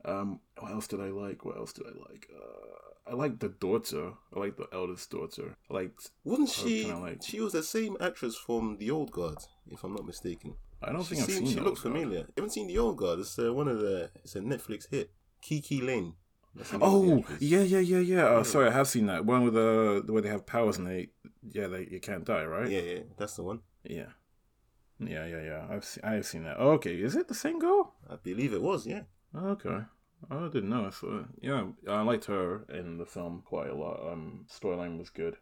Um, 0.06 0.40
what 0.60 0.72
else 0.72 0.88
did 0.88 1.02
I 1.02 1.10
like? 1.10 1.44
What 1.44 1.58
else 1.58 1.74
did 1.74 1.86
I 1.86 2.10
like? 2.10 2.30
Uh, 2.34 2.87
I 3.10 3.14
like 3.14 3.40
the 3.40 3.50
daughter. 3.50 4.14
I 4.36 4.40
like 4.40 4.58
the 4.58 4.68
eldest 4.74 5.10
daughter. 5.12 5.56
I 5.70 5.74
liked. 5.74 6.12
Wasn't 6.24 6.50
Oh, 6.50 6.52
she? 6.68 6.92
like- 6.92 7.24
She 7.24 7.40
was 7.40 7.54
the 7.54 7.64
same 7.64 7.96
actress 8.00 8.36
from 8.36 8.78
The 8.78 8.92
Old 8.92 9.12
Guard, 9.12 9.38
if 9.70 9.84
I'm 9.84 9.94
not 9.94 10.06
mistaken. 10.06 10.56
I 10.82 10.92
don't 10.92 11.04
She, 11.04 11.16
think 11.16 11.22
I've 11.30 11.36
seen. 11.36 11.48
she 11.48 11.60
looks 11.60 11.82
familiar. 11.82 12.20
You 12.20 12.34
haven't 12.38 12.52
seen 12.52 12.68
The 12.68 12.78
Old 12.78 12.98
Guard? 12.98 13.20
It's 13.20 13.38
uh, 13.40 13.54
one 13.54 13.68
of 13.68 13.80
the. 13.80 14.12
It's 14.24 14.36
a 14.36 14.40
Netflix 14.42 14.90
hit. 14.90 15.12
KiKi 15.44 15.82
Layne. 15.84 16.14
That's 16.56 16.72
the 16.72 16.78
name 16.80 16.88
of 16.88 17.28
the 17.28 17.34
Oh 17.34 17.38
yeah, 17.40 17.62
yeah, 17.62 17.80
yeah, 17.80 18.00
yeah. 18.00 18.26
Uh, 18.26 18.44
sorry, 18.44 18.68
I 18.68 18.72
have 18.72 18.88
seen 18.88 19.06
that 19.08 19.26
one 19.26 19.44
with 19.44 19.54
the 19.54 20.02
the 20.06 20.12
way 20.14 20.22
they 20.22 20.30
have 20.30 20.46
powers 20.46 20.78
and 20.80 20.88
they 20.88 21.10
yeah 21.52 21.68
they 21.68 21.88
you 21.92 22.00
can't 22.00 22.26
die 22.26 22.46
right. 22.46 22.70
Yeah, 22.70 22.80
yeah, 22.82 23.00
that's 23.18 23.36
the 23.36 23.44
one. 23.44 23.60
Yeah. 23.84 24.08
Yeah, 25.00 25.26
yeah, 25.28 25.42
yeah. 25.44 25.68
I've 25.70 25.86
seen, 25.86 26.04
I've 26.04 26.26
seen 26.26 26.44
that. 26.46 26.58
okay, 26.58 26.96
is 26.96 27.16
it 27.16 27.28
the 27.28 27.36
same 27.36 27.60
girl? 27.60 27.94
I 28.10 28.16
believe 28.16 28.54
it 28.54 28.62
was. 28.62 28.88
Yeah. 28.88 29.04
Okay. 29.36 29.82
I 30.30 30.48
didn't 30.48 30.70
know. 30.70 30.90
So 30.90 31.26
yeah, 31.42 31.66
I 31.88 32.02
liked 32.02 32.26
her 32.26 32.66
in 32.70 32.98
the 32.98 33.06
film 33.06 33.44
quite 33.46 33.70
a 33.70 33.76
lot. 33.76 34.12
Um, 34.12 34.46
storyline 34.50 34.98
was 34.98 35.10
good. 35.10 35.38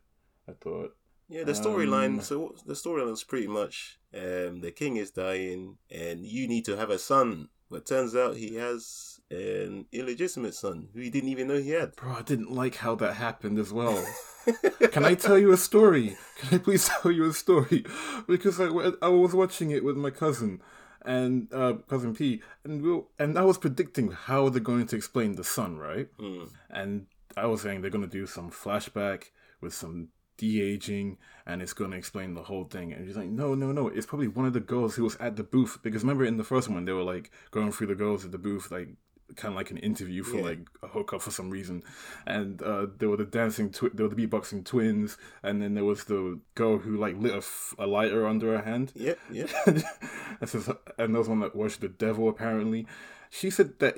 I 0.48 0.54
thought. 0.54 0.96
Yeah, 1.28 1.44
the 1.44 1.54
storyline. 1.54 2.20
Um, 2.20 2.22
so 2.22 2.56
the 2.66 2.74
storyline 2.74 3.14
is 3.14 3.24
pretty 3.24 3.48
much 3.48 3.98
um, 4.14 4.62
the 4.62 4.72
king 4.72 4.98
is 4.98 5.12
dying, 5.12 5.78
and 5.90 6.26
you 6.26 6.48
need 6.48 6.66
to 6.66 6.78
have 6.78 6.90
a 6.90 7.00
son. 7.00 7.50
But 7.70 7.88
turns 7.88 8.16
out 8.16 8.36
he 8.36 8.56
has 8.56 9.20
an 9.32 9.88
illegitimate 9.92 10.54
son 10.54 10.90
who 10.94 11.00
he 11.02 11.10
didn't 11.10 11.30
even 11.30 11.48
know 11.48 11.58
he 11.58 11.72
had. 11.72 11.96
Bro, 11.96 12.14
I 12.14 12.22
didn't 12.22 12.52
like 12.52 12.76
how 12.76 12.94
that 12.96 13.16
happened 13.16 13.58
as 13.58 13.74
well. 13.74 14.06
Can 14.92 15.04
I 15.04 15.16
tell 15.16 15.38
you 15.40 15.52
a 15.52 15.58
story? 15.58 16.16
Can 16.38 16.60
I 16.60 16.62
please 16.62 16.88
tell 17.02 17.12
you 17.12 17.28
a 17.28 17.34
story? 17.34 17.86
Because 18.28 18.62
I, 18.62 18.68
I 19.02 19.08
was 19.08 19.34
watching 19.34 19.72
it 19.72 19.84
with 19.84 19.98
my 19.98 20.12
cousin 20.12 20.62
and 21.06 21.54
uh, 21.54 21.74
cousin 21.88 22.14
P, 22.16 22.42
and 22.64 22.82
we 22.82 22.92
were- 22.92 23.04
and 23.20 23.38
I 23.38 23.44
was 23.44 23.58
predicting 23.58 24.12
how 24.12 24.50
they're 24.50 24.62
going 24.62 24.88
to 24.88 24.96
explain 24.96 25.36
the 25.36 25.44
son, 25.44 25.78
right? 25.78 26.08
Hmm. 26.20 26.46
And 26.70 27.06
I 27.38 27.46
was 27.48 27.62
saying 27.62 27.82
they're 27.82 27.92
going 27.92 28.10
to 28.10 28.10
do 28.20 28.26
some 28.26 28.50
flashback 28.52 29.26
with 29.62 29.74
some 29.74 30.10
de 30.38 30.62
aging, 30.62 31.18
and 31.46 31.62
it's 31.62 31.74
going 31.74 31.92
to 31.92 31.98
explain 31.98 32.34
the 32.34 32.44
whole 32.44 32.66
thing. 32.66 32.92
And 32.94 33.06
he's 33.06 33.16
like, 33.18 33.30
no, 33.30 33.56
no, 33.56 33.72
no, 33.72 33.88
it's 33.88 34.06
probably 34.06 34.28
one 34.28 34.46
of 34.46 34.54
the 34.54 34.60
girls 34.60 34.96
who 34.96 35.04
was 35.04 35.16
at 35.18 35.36
the 35.38 35.44
booth 35.44 35.80
because 35.82 36.04
remember 36.04 36.26
in 36.26 36.38
the 36.38 36.44
first 36.44 36.68
one 36.70 36.84
they 36.86 36.92
were 36.92 37.04
like 37.04 37.32
going 37.52 37.72
through 37.72 37.88
the 37.88 37.96
girls 37.96 38.26
at 38.26 38.32
the 38.32 38.38
booth, 38.38 38.72
like 38.72 38.90
kind 39.36 39.54
of 39.54 39.56
like 39.58 39.72
an 39.72 39.78
interview 39.78 40.24
for 40.24 40.38
Yeah. 40.38 40.44
like 40.44 40.60
a 40.84 40.88
hookup 40.88 41.22
for 41.22 41.32
some 41.32 41.50
reason. 41.50 41.84
And 42.28 42.62
uh, 42.62 42.88
there 42.98 43.10
were 43.10 43.18
the 43.18 43.26
dancing, 43.26 43.72
twi- 43.72 43.90
there 43.94 44.08
were 44.08 44.14
the 44.16 44.28
beatboxing 44.28 44.66
twins, 44.66 45.18
and 45.44 45.62
then 45.62 45.74
there 45.74 45.84
was 45.86 46.04
the 46.06 46.40
girl 46.54 46.78
who 46.78 46.96
like 46.98 47.18
lit 47.18 47.34
a, 47.34 47.38
f- 47.38 47.76
a 47.80 47.88
lighter 47.88 48.28
under 48.28 48.56
her 48.58 48.64
hand. 48.64 48.92
Yep, 48.96 49.20
yep. 49.32 49.50
and, 49.66 50.50
so, 50.50 50.78
and 50.98 51.14
there 51.14 51.20
was 51.20 51.30
one 51.30 51.40
that 51.42 51.56
worshipped 51.56 51.82
the 51.82 51.90
devil 51.90 52.30
apparently. 52.30 52.86
She 53.30 53.50
said 53.50 53.80
that 53.80 53.96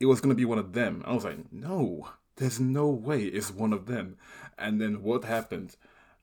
it 0.00 0.06
was 0.06 0.20
gonna 0.20 0.34
be 0.34 0.44
one 0.44 0.58
of 0.58 0.72
them. 0.72 1.02
I 1.06 1.14
was 1.14 1.24
like, 1.24 1.52
no, 1.52 2.08
there's 2.36 2.58
no 2.60 2.88
way 2.90 3.24
it's 3.24 3.50
one 3.52 3.72
of 3.72 3.86
them. 3.86 4.16
And 4.58 4.80
then 4.80 5.02
what 5.02 5.24
happened? 5.24 5.76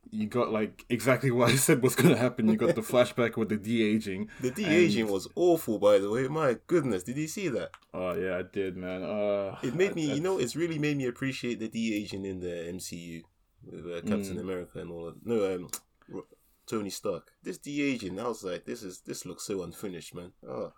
You 0.10 0.28
got 0.28 0.52
like 0.52 0.84
exactly 0.90 1.32
what 1.32 1.50
I 1.52 1.56
said 1.56 1.82
was 1.82 1.96
gonna 1.96 2.18
happen. 2.18 2.48
You 2.50 2.58
got 2.58 2.76
the 2.76 2.82
flashback 2.94 3.38
with 3.38 3.50
the 3.50 3.58
de 3.58 3.82
aging. 3.84 4.30
The 4.42 4.52
de 4.52 4.66
aging 4.66 5.08
was 5.08 5.28
awful, 5.36 5.80
by 5.80 6.00
the 6.00 6.10
way. 6.10 6.28
My 6.28 6.58
goodness, 6.68 7.04
did 7.04 7.18
you 7.18 7.28
see 7.28 7.48
that? 7.50 7.72
Oh 7.94 8.14
yeah, 8.14 8.38
I 8.38 8.42
did, 8.42 8.76
man. 8.76 9.04
Uh, 9.04 9.58
It 9.64 9.76
made 9.76 9.96
me, 9.96 10.12
I- 10.12 10.16
you 10.16 10.22
know, 10.22 10.38
it's 10.40 10.56
really 10.56 10.80
made 10.80 10.98
me 10.98 11.06
appreciate 11.06 11.60
the 11.60 11.70
de 11.70 11.94
aging 11.96 12.26
in 12.26 12.40
the 12.40 12.48
MCU 12.74 13.22
with 13.64 13.86
uh, 13.86 14.02
Captain 14.02 14.38
Mm. 14.38 14.42
America 14.42 14.80
and 14.80 14.92
all 14.92 15.06
that. 15.06 15.26
No, 15.26 15.56
um, 15.56 16.24
Tony 16.68 16.90
Stark. 16.90 17.32
This 17.44 17.58
de 17.58 17.82
aging, 17.82 18.20
I 18.20 18.28
was 18.28 18.44
like, 18.44 18.66
this 18.66 18.82
is 18.84 19.02
this 19.02 19.26
looks 19.26 19.44
so 19.46 19.62
unfinished, 19.64 20.14
man. 20.16 20.32
Oh, 20.48 20.74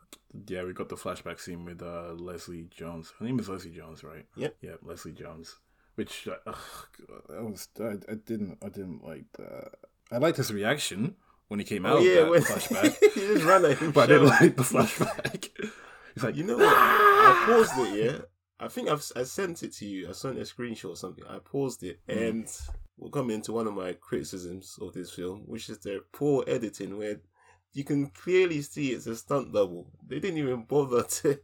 Yeah, 0.47 0.63
we 0.63 0.73
got 0.73 0.89
the 0.89 0.95
flashback 0.95 1.39
scene 1.39 1.65
with 1.65 1.81
uh, 1.81 2.13
Leslie 2.13 2.67
Jones. 2.75 3.13
Her 3.19 3.25
name 3.25 3.39
is 3.39 3.47
Leslie 3.49 3.71
Jones, 3.71 4.03
right? 4.03 4.25
Yep. 4.35 4.55
Yeah, 4.61 4.75
Leslie 4.81 5.11
Jones. 5.13 5.55
Which 5.95 6.27
uh, 6.27 6.35
ugh, 6.47 6.55
God, 7.07 7.37
I 7.37 7.41
was 7.41 7.67
I, 7.79 8.11
I 8.11 8.15
didn't 8.15 8.57
I 8.63 8.69
didn't 8.69 9.03
like 9.05 9.25
that. 9.37 9.71
I 10.11 10.17
liked 10.17 10.37
his 10.37 10.51
reaction 10.51 11.15
when 11.49 11.59
he 11.59 11.65
came 11.65 11.85
out 11.85 11.93
oh 11.93 11.97
of 11.99 12.03
yeah, 12.05 12.15
that 12.21 12.29
when 12.29 12.41
flashback, 12.41 12.97
he 13.13 13.19
just 13.21 13.45
ran 13.45 13.65
at 13.65 13.77
him. 13.77 13.91
but 13.91 14.03
I 14.09 14.13
didn't 14.13 14.27
like 14.27 14.55
the 14.57 14.63
flashback. 14.63 15.49
He's 16.15 16.23
like, 16.23 16.35
You 16.35 16.43
know 16.43 16.57
what? 16.57 16.67
I 16.75 17.43
paused 17.45 17.73
it, 17.77 18.03
yeah. 18.05 18.17
I 18.59 18.67
think 18.69 18.87
I've 18.89 19.03
I 19.15 19.23
sent 19.23 19.61
it 19.63 19.73
to 19.73 19.85
you. 19.85 20.09
I 20.09 20.13
sent 20.13 20.37
a 20.37 20.41
screenshot 20.41 20.89
or 20.91 20.95
something. 20.95 21.23
I 21.29 21.39
paused 21.39 21.83
it, 21.83 21.99
Mm. 22.07 22.29
and 22.29 22.47
we'll 22.97 23.11
come 23.11 23.29
into 23.29 23.51
one 23.51 23.67
of 23.67 23.73
my 23.73 23.93
criticisms 23.93 24.77
of 24.81 24.93
this 24.93 25.11
film, 25.11 25.43
which 25.45 25.69
is 25.69 25.79
their 25.79 25.99
poor 26.11 26.43
editing, 26.47 26.97
where 26.97 27.17
you 27.73 27.83
can 27.83 28.07
clearly 28.07 28.61
see 28.61 28.91
it's 28.91 29.07
a 29.07 29.15
stunt 29.15 29.51
double. 29.53 29.87
They 30.07 30.19
didn't 30.19 30.37
even 30.37 30.63
bother 30.63 31.03
to 31.03 31.39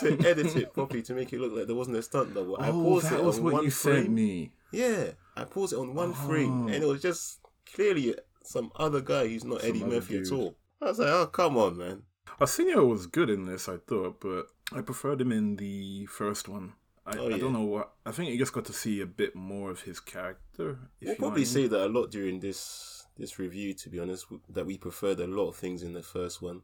to 0.00 0.18
edit 0.28 0.54
it 0.56 0.72
properly 0.74 1.02
to 1.02 1.14
make 1.14 1.32
it 1.32 1.40
look 1.40 1.52
like 1.52 1.66
there 1.66 1.76
wasn't 1.76 1.96
a 1.96 2.02
stunt 2.02 2.34
double. 2.34 2.56
I 2.60 2.68
oh, 2.68 2.72
paused 2.72 3.10
that 3.10 3.20
it 3.20 3.24
was 3.24 3.38
on 3.38 3.44
what 3.44 3.52
one 3.54 3.64
you 3.64 3.70
frame. 3.70 3.96
sent 4.04 4.10
me. 4.10 4.52
Yeah, 4.72 5.10
I 5.36 5.44
paused 5.44 5.72
it 5.72 5.78
on 5.78 5.94
one 5.94 6.12
frame, 6.12 6.64
Oh. 6.64 6.68
and 6.68 6.82
it 6.82 6.86
was 6.86 7.02
just 7.02 7.40
clearly 7.74 8.14
some 8.44 8.70
other 8.76 9.00
guy 9.00 9.26
who's 9.28 9.44
not 9.44 9.60
Some 9.62 9.70
Eddie 9.70 9.84
Murphy 9.84 10.18
at 10.18 10.30
all. 10.32 10.56
I 10.80 10.86
was 10.86 10.98
like, 10.98 11.08
oh 11.08 11.26
come 11.26 11.56
on, 11.56 11.76
man. 11.78 12.02
Arsenio 12.40 12.84
was 12.86 13.06
good 13.06 13.28
in 13.30 13.46
this, 13.46 13.68
I 13.68 13.76
thought, 13.78 14.20
but 14.20 14.46
I 14.72 14.80
preferred 14.82 15.20
him 15.20 15.32
in 15.32 15.56
the 15.56 16.06
first 16.06 16.48
one. 16.48 16.74
I, 17.06 17.16
Oh, 17.18 17.34
I 17.34 17.38
don't 17.38 17.52
know 17.52 17.64
what. 17.64 17.92
I 18.06 18.12
think 18.12 18.30
you 18.30 18.38
just 18.38 18.52
got 18.52 18.66
to 18.66 18.72
see 18.72 19.00
a 19.00 19.06
bit 19.06 19.34
more 19.34 19.70
of 19.70 19.82
his 19.82 19.98
character. 20.00 20.78
If 21.00 21.08
We'll 21.08 21.10
you 21.10 21.16
probably 21.16 21.42
I 21.42 21.44
say 21.46 21.66
that 21.66 21.86
a 21.86 21.88
lot 21.88 22.10
during 22.10 22.40
this 22.40 22.99
this 23.20 23.38
review. 23.38 23.74
To 23.74 23.88
be 23.90 23.98
honest, 24.00 24.26
that 24.48 24.66
we 24.66 24.76
preferred 24.78 25.20
a 25.20 25.26
lot 25.26 25.48
of 25.50 25.56
things 25.56 25.82
in 25.82 25.92
the 25.92 26.02
first 26.02 26.42
one. 26.42 26.62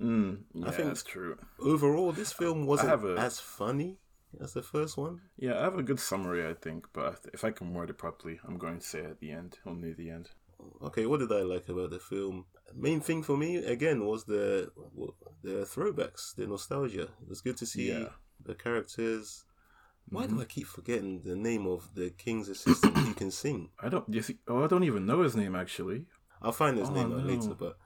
Mm, 0.00 0.42
yeah, 0.54 0.70
think- 0.70 0.88
that's 0.88 1.02
true. 1.02 1.36
Overall, 1.58 2.12
this 2.12 2.32
film 2.32 2.66
wasn't 2.66 2.92
a- 3.04 3.20
as 3.20 3.40
funny 3.40 3.98
as 4.40 4.52
the 4.52 4.62
first 4.62 4.96
one. 4.96 5.22
Yeah, 5.36 5.58
I 5.58 5.62
have 5.62 5.78
a 5.78 5.82
good 5.82 5.98
summary, 5.98 6.46
I 6.46 6.54
think, 6.54 6.86
but 6.92 7.26
if 7.32 7.42
I 7.44 7.50
can 7.50 7.74
word 7.74 7.90
it 7.90 7.98
properly, 7.98 8.38
I'm 8.44 8.58
going 8.58 8.78
to 8.78 8.86
say 8.86 9.04
at 9.04 9.18
the 9.20 9.32
end, 9.32 9.58
or 9.64 9.74
near 9.74 9.94
the 9.94 10.10
end. 10.10 10.30
Okay, 10.82 11.06
what 11.06 11.20
did 11.20 11.32
I 11.32 11.42
like 11.42 11.68
about 11.68 11.90
the 11.90 11.98
film? 11.98 12.46
Main 12.74 13.00
thing 13.00 13.22
for 13.22 13.36
me 13.36 13.56
again 13.56 14.04
was 14.04 14.24
the 14.24 14.70
the 15.42 15.64
throwbacks, 15.64 16.34
the 16.34 16.46
nostalgia. 16.46 17.08
It 17.22 17.28
was 17.28 17.40
good 17.40 17.56
to 17.58 17.66
see 17.66 17.88
Yeah. 17.88 18.10
the 18.44 18.54
characters. 18.54 19.44
Why 20.10 20.24
Mm-hmm. 20.26 20.36
do 20.36 20.42
I 20.42 20.44
keep 20.46 20.66
forgetting 20.66 21.22
the 21.24 21.36
name 21.36 21.66
of 21.66 21.94
the 21.94 22.10
king's 22.10 22.48
assistant 22.48 22.96
who 22.96 23.14
can 23.14 23.30
sing? 23.42 23.70
I 23.80 23.88
don't. 23.88 24.08
You 24.08 24.22
see, 24.22 24.38
oh, 24.48 24.64
I 24.64 24.66
don't 24.66 24.84
even 24.84 25.06
know 25.06 25.22
his 25.22 25.36
name 25.36 25.54
actually. 25.54 26.06
I'll 26.42 26.52
find 26.52 26.78
his 26.78 26.88
Oh, 26.90 26.94
name 26.94 27.10
no. 27.10 27.16
later, 27.16 27.54
but 27.54 27.78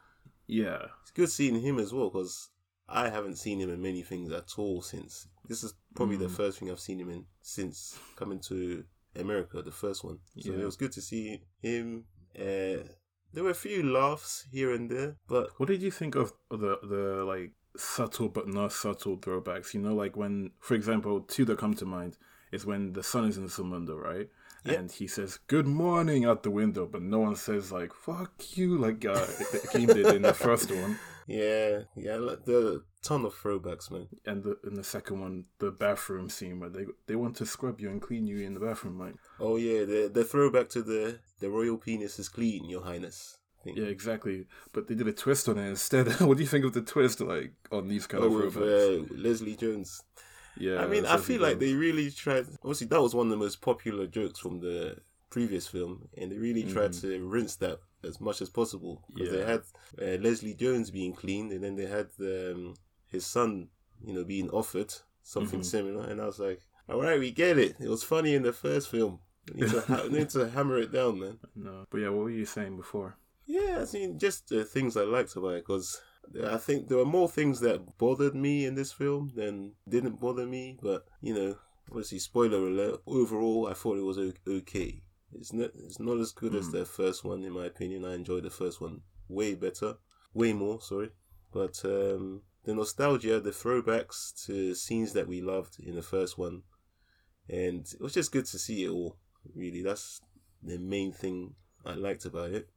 Yeah. 0.47 0.87
it's 1.03 1.11
good 1.11 1.31
seeing 1.31 1.61
him 1.61 1.79
as 1.79 1.93
well 1.93 2.11
because 2.11 2.51
I 2.89 3.09
haven't 3.09 3.37
seen 3.37 3.59
him 3.61 3.71
in 3.71 3.81
many 3.81 4.03
things 4.03 4.31
at 4.33 4.59
all 4.59 4.83
since. 4.83 5.27
This 5.49 5.65
is 5.65 5.75
probably 5.95 6.17
the 6.17 6.27
Mm. 6.29 6.37
first 6.37 6.59
thing 6.59 6.71
I've 6.71 6.81
seen 6.81 7.01
him 7.01 7.11
in 7.11 7.27
since 7.41 7.99
coming 8.17 8.41
to 8.41 8.85
America, 9.17 9.63
the 9.63 9.73
first 9.73 10.05
one. 10.05 10.19
So 10.41 10.53
Yeah. 10.53 10.61
it 10.61 10.65
was 10.65 10.77
good 10.77 10.93
to 10.93 11.01
see 11.03 11.43
him. 11.61 12.05
Uh, 12.39 12.85
there 13.33 13.45
were 13.45 13.51
a 13.51 13.55
few 13.55 13.83
laughs 13.83 14.47
here 14.51 14.73
and 14.73 14.91
there, 14.91 15.17
but 15.27 15.51
What 15.59 15.69
did 15.69 15.83
you 15.83 15.91
think 15.91 16.15
of 16.15 16.33
the 16.51 16.79
the 16.83 17.25
like 17.25 17.53
subtle 17.77 18.29
but 18.29 18.49
not 18.49 18.73
subtle 18.73 19.17
throwbacks? 19.17 19.75
You 19.75 19.81
know, 19.81 19.95
like 19.95 20.17
when, 20.17 20.51
for 20.61 20.75
example, 20.75 21.21
two 21.21 21.45
that 21.47 21.59
come 21.59 21.75
to 21.75 21.87
mind 21.87 22.17
is 22.51 22.67
when 22.67 22.93
the 22.93 23.03
son 23.03 23.25
is 23.25 23.39
in 23.39 23.49
Zamunda, 23.49 23.97
right? 24.01 24.29
Yeah. 24.65 24.75
And 24.75 24.93
he 24.93 25.09
says 25.09 25.39
"Good 25.49 25.67
morning" 25.67 26.25
out 26.25 26.45
the 26.45 26.51
window, 26.51 26.87
but 26.87 27.03
no 27.03 27.19
one 27.19 27.35
says 27.35 27.73
like 27.73 27.93
"fuck 27.93 28.33
you" 28.57 28.79
like 28.79 29.05
uh, 29.05 29.15
Akeem 29.17 29.93
did 29.93 30.15
in 30.15 30.23
the 30.23 30.33
first 30.35 30.71
one, 30.71 30.99
yeah, 31.27 31.81
yeah, 31.97 32.17
like 32.17 32.45
the 32.45 32.85
ton 33.03 33.25
of 33.25 33.35
throwbacks, 33.35 33.91
man. 33.91 34.07
and 34.25 34.45
the 34.45 34.57
in 34.65 34.75
the 34.75 34.85
second 34.85 35.21
one, 35.21 35.47
the 35.59 35.73
bathroom 35.73 36.29
scene 36.31 36.61
where 36.61 36.71
they 36.71 36.87
they 37.09 37.17
want 37.17 37.35
to 37.37 37.47
scrub 37.47 37.81
you 37.81 37.91
and 37.91 38.01
clean 38.01 38.27
you 38.27 38.39
in 38.39 38.55
the 38.55 38.61
bathroom, 38.61 39.01
like 39.01 39.17
Oh 39.41 39.57
yeah, 39.57 39.81
the 39.85 40.09
the 40.13 40.25
throwback 40.25 40.69
to 40.71 40.83
the 40.83 41.19
the 41.41 41.51
royal 41.51 41.77
penis 41.77 42.21
is 42.21 42.29
clean, 42.29 42.69
Your 42.71 42.83
Highness. 42.85 43.39
Thing. 43.63 43.77
yeah, 43.77 43.85
exactly. 43.87 44.47
But 44.73 44.89
they 44.89 44.95
did 44.95 45.09
a 45.09 45.13
twist 45.13 45.49
on 45.49 45.59
it 45.59 45.69
instead. 45.69 46.09
what 46.21 46.37
do 46.37 46.43
you 46.43 46.49
think 46.49 46.65
of 46.65 46.73
the 46.73 46.83
twist, 46.83 47.21
like 47.21 47.53
on 47.71 47.89
these 47.89 48.07
kind 48.07 48.23
Oh, 48.25 48.27
of 48.39 48.55
with 48.55 48.57
uh, 48.57 49.15
Leslie 49.17 49.57
Jones. 49.57 50.03
yeah, 50.57 50.81
I 50.83 50.87
mean, 50.87 51.07
I 51.07 51.17
feel 51.17 51.41
like 51.41 51.59
they 51.59 51.75
really 51.75 52.11
tried. 52.11 52.47
Obviously, 52.63 52.87
that 52.89 53.01
was 53.03 53.15
one 53.15 53.27
of 53.27 53.31
the 53.31 53.37
most 53.47 53.61
popular 53.61 54.07
jokes 54.07 54.39
from 54.39 54.61
the 54.61 54.97
previous 55.31 55.67
film, 55.67 56.09
and 56.19 56.31
they 56.31 56.37
really 56.39 56.65
tried 56.65 56.93
to 56.95 57.27
rinse 57.27 57.57
that 57.57 57.79
as 58.05 58.21
much 58.21 58.43
as 58.43 58.51
possible 58.51 59.03
because 59.15 59.31
they 59.31 59.39
Mm-hmm. 59.39 59.49
Had 59.51 60.19
uh, 60.19 60.23
Leslie 60.23 60.55
Jones 60.55 60.91
being 60.91 61.15
cleaned, 61.15 61.53
and 61.53 61.63
then 61.65 61.77
they 61.77 61.87
had 61.87 62.09
um, 62.21 62.75
his 63.07 63.25
son, 63.25 63.69
you 64.05 64.13
know, 64.13 64.25
being 64.25 64.51
offered 64.51 64.93
something 65.23 65.61
Mhm. 65.61 65.65
similar, 65.65 66.05
and 66.11 66.21
I 66.21 66.27
was 66.27 66.39
like, 66.41 66.61
"All 66.89 67.01
right, 67.01 67.19
we 67.19 67.31
get 67.31 67.57
it. 67.59 67.77
It 67.81 67.89
was 67.89 68.03
funny 68.03 68.35
in 68.35 68.43
the 68.43 68.53
first 68.53 68.89
film. 68.91 69.21
Need 69.55 69.71
to, 69.71 69.81
ha- 69.81 70.07
need 70.11 70.31
to 70.31 70.51
hammer 70.51 70.79
it 70.79 70.93
down, 70.93 71.21
man." 71.21 71.39
No, 71.55 71.87
but 71.91 71.99
yeah, 72.03 72.09
what 72.11 72.25
were 72.25 72.31
you 72.31 72.45
saying 72.45 72.77
before? 72.77 73.17
Yeah, 73.53 73.85
I 73.87 73.93
mean, 73.93 74.19
just 74.19 74.49
the 74.49 74.65
things 74.65 74.97
I 74.97 75.03
liked 75.03 75.37
about 75.37 75.57
it 75.57 75.67
because 75.67 76.01
I 76.43 76.57
think 76.57 76.89
there 76.89 76.97
were 76.97 77.05
more 77.05 77.29
things 77.29 77.61
that 77.61 77.99
bothered 77.99 78.35
me 78.35 78.65
in 78.65 78.75
this 78.75 78.93
film 78.93 79.33
than 79.35 79.75
didn't 79.87 80.21
bother 80.21 80.47
me. 80.47 80.79
But 80.81 81.05
you 81.21 81.35
know, 81.35 81.57
obviously, 81.91 82.19
spoiler 82.19 82.67
alert. 82.67 83.03
Overall, 83.07 83.69
I 83.71 83.75
thought 83.75 83.99
it 83.99 84.05
was 84.11 84.19
okay. 84.49 85.03
It's 85.35 85.53
not. 85.53 85.71
It's 85.75 86.01
not 86.01 86.19
as 86.19 86.33
good 86.33 86.55
as 86.55 86.67
Hmm. 86.69 86.79
the 86.79 86.85
first 86.87 87.25
one, 87.25 87.45
in 87.45 87.53
my 87.53 87.67
opinion. 87.67 88.07
I 88.07 88.15
enjoyed 88.15 88.45
the 88.45 88.51
first 88.63 88.81
one 88.81 89.03
way 89.29 89.55
better, 89.55 89.99
way 90.33 90.55
more. 90.55 90.81
Sorry, 90.81 91.11
but 91.53 91.79
um, 91.85 92.43
the 92.65 92.75
nostalgia, 92.75 93.39
the 93.39 93.51
throwbacks 93.51 94.47
to 94.47 94.75
scenes 94.75 95.13
that 95.13 95.29
we 95.29 95.43
loved 95.43 95.77
in 95.79 95.95
the 95.95 96.09
first 96.15 96.39
one, 96.39 96.63
and 97.51 97.87
it 97.93 98.01
was 98.01 98.15
just 98.15 98.33
good 98.33 98.47
to 98.47 98.59
see 98.59 98.85
it 98.85 98.91
all. 98.91 99.19
Really, 99.55 99.83
that's 99.83 100.21
the 100.63 100.79
main 100.79 101.13
thing 101.13 101.55
I 101.85 101.95
liked 101.95 102.25
about 102.25 102.53
it 102.53 102.71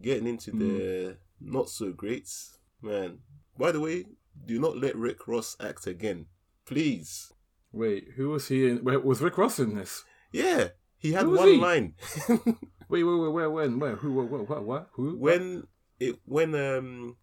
getting 0.00 0.26
into 0.26 0.50
the 0.50 1.16
not 1.40 1.68
so 1.68 1.92
greats, 1.92 2.58
man. 2.80 3.18
By 3.58 3.72
the 3.72 3.80
way, 3.80 4.06
do 4.46 4.58
not 4.58 4.76
let 4.78 4.96
Rick 4.96 5.26
Ross 5.28 5.56
act 5.60 5.86
again, 5.86 6.26
please. 6.66 7.32
Wait, 7.72 8.08
who 8.16 8.30
was 8.30 8.48
he 8.48 8.68
in? 8.68 8.84
Wait, 8.84 9.04
was 9.04 9.20
Rick 9.22 9.38
Ross 9.38 9.58
in 9.58 9.74
this? 9.74 10.04
Yeah, 10.32 10.68
he 10.98 11.12
had 11.12 11.26
one 11.26 11.48
he? 11.48 11.56
line 11.58 11.94
Wait, 12.28 13.04
wait, 13.04 13.04
wait, 13.04 13.32
where, 13.32 13.50
when, 13.50 13.78
where, 13.78 13.96
who, 13.96 14.12
what, 14.12 14.28
what, 14.30 14.48
what, 14.48 14.64
what? 14.64 14.88
who? 14.92 15.16
when 15.18 15.64
it 15.98 16.16
when 16.26 16.54
um 16.54 17.16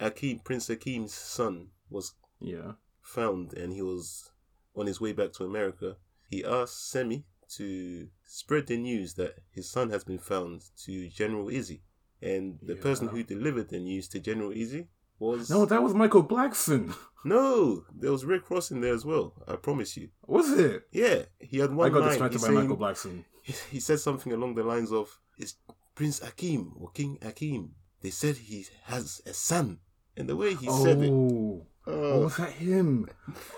Akeem 0.00 0.42
Prince 0.44 0.68
Akeem's 0.68 1.14
son 1.14 1.68
was 1.88 2.14
Yeah. 2.40 2.72
found 3.02 3.52
and 3.52 3.72
he 3.72 3.82
was 3.82 4.30
on 4.74 4.86
his 4.86 5.00
way 5.00 5.12
back 5.12 5.32
to 5.34 5.44
America. 5.44 5.96
He 6.28 6.44
asked 6.44 6.92
Semmi 6.92 7.24
to 7.56 8.08
spread 8.26 8.66
the 8.66 8.76
news 8.76 9.14
that 9.14 9.36
his 9.50 9.68
son 9.68 9.90
has 9.90 10.04
been 10.04 10.18
found 10.18 10.62
to 10.84 11.08
General 11.08 11.48
Izzy, 11.48 11.82
and 12.22 12.58
the 12.62 12.74
person 12.76 13.08
who 13.08 13.22
delivered 13.22 13.68
the 13.68 13.78
news 13.80 14.08
to 14.08 14.20
General 14.20 14.52
Izzy 14.52 14.88
was 15.18 15.50
No, 15.50 15.64
that 15.66 15.82
was 15.82 15.94
Michael 15.94 16.24
Blackson. 16.24 16.94
No, 17.22 17.84
there 17.94 18.10
was 18.12 18.24
Rick 18.24 18.50
Ross 18.50 18.70
in 18.70 18.80
there 18.80 18.94
as 18.94 19.04
well. 19.04 19.34
I 19.46 19.56
promise 19.56 19.94
you. 19.94 20.08
Was 20.26 20.50
it? 20.52 20.86
Yeah, 20.90 21.24
he 21.38 21.58
had 21.58 21.70
one. 21.74 21.88
I 21.88 21.92
got 21.92 22.00
line. 22.00 22.08
distracted 22.08 22.40
by 22.40 22.46
saying- 22.46 22.60
Michael 22.60 22.78
Blackson. 22.78 23.24
he, 23.42 23.52
he 23.72 23.78
said 23.80 24.00
something 24.00 24.32
along 24.32 24.54
the 24.54 24.62
lines 24.62 24.90
of, 24.90 25.18
"It's 25.36 25.56
Prince 25.94 26.20
Akeem 26.20 26.72
or 26.80 26.90
King 26.92 27.18
Akeem." 27.20 27.72
They 28.00 28.08
said 28.08 28.36
he 28.36 28.66
has 28.84 29.20
a 29.26 29.34
son." 29.34 29.80
And 30.16 30.30
the 30.30 30.36
way 30.36 30.54
he 30.54 30.66
said 30.70 31.02
it, 31.02 31.10
oh, 31.10 31.66
oh, 31.86 31.92
oh, 31.92 32.20
was 32.24 32.36
that 32.38 32.52
him? 32.52 33.06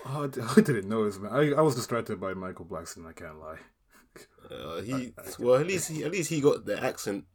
Oh, 0.05 0.23
I 0.25 0.55
didn't 0.61 0.89
know 0.89 1.05
this 1.05 1.17
man. 1.19 1.31
I, 1.31 1.53
I 1.53 1.61
was 1.61 1.75
distracted 1.75 2.19
by 2.19 2.33
Michael 2.33 2.65
Blackson. 2.65 3.07
I 3.07 3.13
can't 3.13 3.39
lie. 3.39 3.59
Uh, 4.51 4.81
he 4.81 5.13
well 5.39 5.55
at 5.59 5.67
least 5.67 5.89
he 5.91 6.03
at 6.03 6.11
least 6.11 6.29
he 6.29 6.41
got 6.41 6.65
the 6.65 6.81
accent 6.83 7.25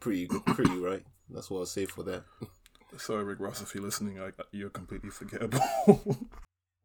pretty 0.00 0.26
pretty 0.26 0.76
right. 0.78 1.04
That's 1.28 1.50
what 1.50 1.60
I'll 1.60 1.66
say 1.66 1.86
for 1.86 2.02
that. 2.04 2.24
Sorry, 2.98 3.22
Rick 3.22 3.38
Ross, 3.38 3.62
if 3.62 3.72
you're 3.74 3.84
listening, 3.84 4.20
I, 4.20 4.30
you're 4.50 4.68
completely 4.70 5.10
forgettable. 5.10 5.60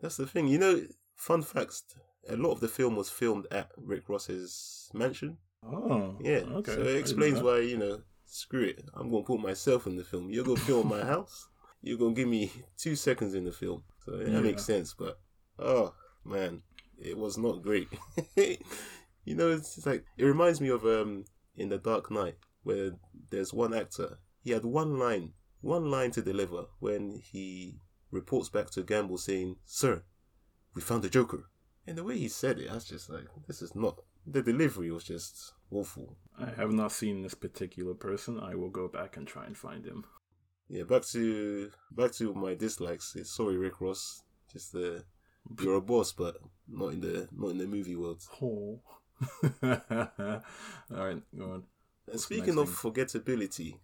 That's 0.01 0.17
the 0.17 0.27
thing, 0.27 0.47
you 0.47 0.59
know. 0.59 0.81
Fun 1.15 1.41
facts: 1.41 1.83
a 2.29 2.35
lot 2.35 2.51
of 2.51 2.59
the 2.59 2.67
film 2.67 2.95
was 2.95 3.09
filmed 3.09 3.47
at 3.49 3.71
Rick 3.77 4.07
Ross's 4.07 4.89
mansion. 4.93 5.37
oh, 5.63 6.15
Yeah, 6.21 6.41
Okay. 6.57 6.75
so 6.75 6.81
it 6.81 6.97
explains 6.97 7.41
why 7.41 7.59
you 7.59 7.77
know. 7.77 8.01
Screw 8.27 8.63
it, 8.63 8.83
I'm 8.93 9.09
gonna 9.09 9.23
put 9.23 9.39
myself 9.39 9.87
in 9.87 9.95
the 9.95 10.03
film. 10.03 10.29
You're 10.29 10.43
gonna 10.43 10.59
film 10.59 10.89
my 10.89 11.03
house. 11.13 11.47
You're 11.81 11.97
gonna 11.97 12.13
give 12.13 12.27
me 12.27 12.51
two 12.77 12.95
seconds 12.95 13.33
in 13.33 13.45
the 13.45 13.51
film, 13.51 13.83
so 14.03 14.15
yeah, 14.19 14.29
that 14.31 14.43
makes 14.43 14.63
sense. 14.65 14.93
But 14.93 15.19
oh 15.57 15.93
man, 16.23 16.61
it 16.99 17.17
was 17.17 17.37
not 17.37 17.61
great. 17.63 17.87
You 19.25 19.35
know, 19.35 19.51
it's 19.51 19.75
just 19.75 19.87
like 19.87 20.05
it 20.17 20.23
reminds 20.23 20.61
me 20.61 20.69
of 20.69 20.85
um 20.85 21.25
in 21.55 21.69
the 21.69 21.79
Dark 21.79 22.11
Knight 22.11 22.37
where 22.63 22.91
there's 23.31 23.53
one 23.53 23.73
actor. 23.73 24.19
He 24.43 24.51
had 24.51 24.63
one 24.63 24.97
line, 24.99 25.33
one 25.61 25.89
line 25.89 26.11
to 26.11 26.21
deliver 26.21 26.65
when 26.79 27.21
he 27.31 27.79
reports 28.11 28.49
back 28.49 28.69
to 28.71 28.83
Gambol 28.83 29.19
saying, 29.19 29.57
"Sir, 29.65 30.03
we 30.75 30.81
found 30.81 31.03
the 31.03 31.09
Joker." 31.09 31.49
And 31.87 31.97
the 31.97 32.03
way 32.03 32.17
he 32.17 32.27
said 32.27 32.59
it, 32.59 32.69
I 32.69 32.75
was 32.75 32.85
just 32.85 33.09
like, 33.09 33.27
"This 33.47 33.61
is 33.61 33.75
not." 33.75 34.03
The 34.27 34.41
delivery 34.41 34.91
was 34.91 35.03
just 35.03 35.53
awful. 35.71 36.17
I 36.37 36.49
have 36.51 36.71
not 36.71 36.91
seen 36.91 37.21
this 37.21 37.35
particular 37.35 37.93
person. 37.93 38.39
I 38.39 38.55
will 38.55 38.71
go 38.71 38.87
back 38.87 39.17
and 39.17 39.27
try 39.27 39.45
and 39.45 39.57
find 39.57 39.85
him. 39.85 40.05
Yeah, 40.67 40.83
back 40.83 41.03
to 41.13 41.71
back 41.91 42.11
to 42.13 42.33
my 42.33 42.53
dislikes. 42.53 43.15
It's 43.15 43.31
sorry, 43.31 43.57
Rick 43.57 43.81
Ross. 43.81 44.23
Just 44.51 44.75
uh, 44.75 45.01
you're 45.61 45.75
a 45.75 45.81
boss, 45.81 46.11
but 46.11 46.37
not 46.67 46.93
in 46.93 47.01
the 47.01 47.27
not 47.31 47.49
in 47.49 47.57
the 47.57 47.67
movie 47.67 47.95
world. 47.95 48.23
Oh. 48.41 48.81
All 49.63 50.41
right, 50.91 51.21
go 51.37 51.45
on. 51.51 51.63
What's 52.05 52.23
speaking 52.23 52.57
of 52.57 52.69
forgettability, 52.69 53.79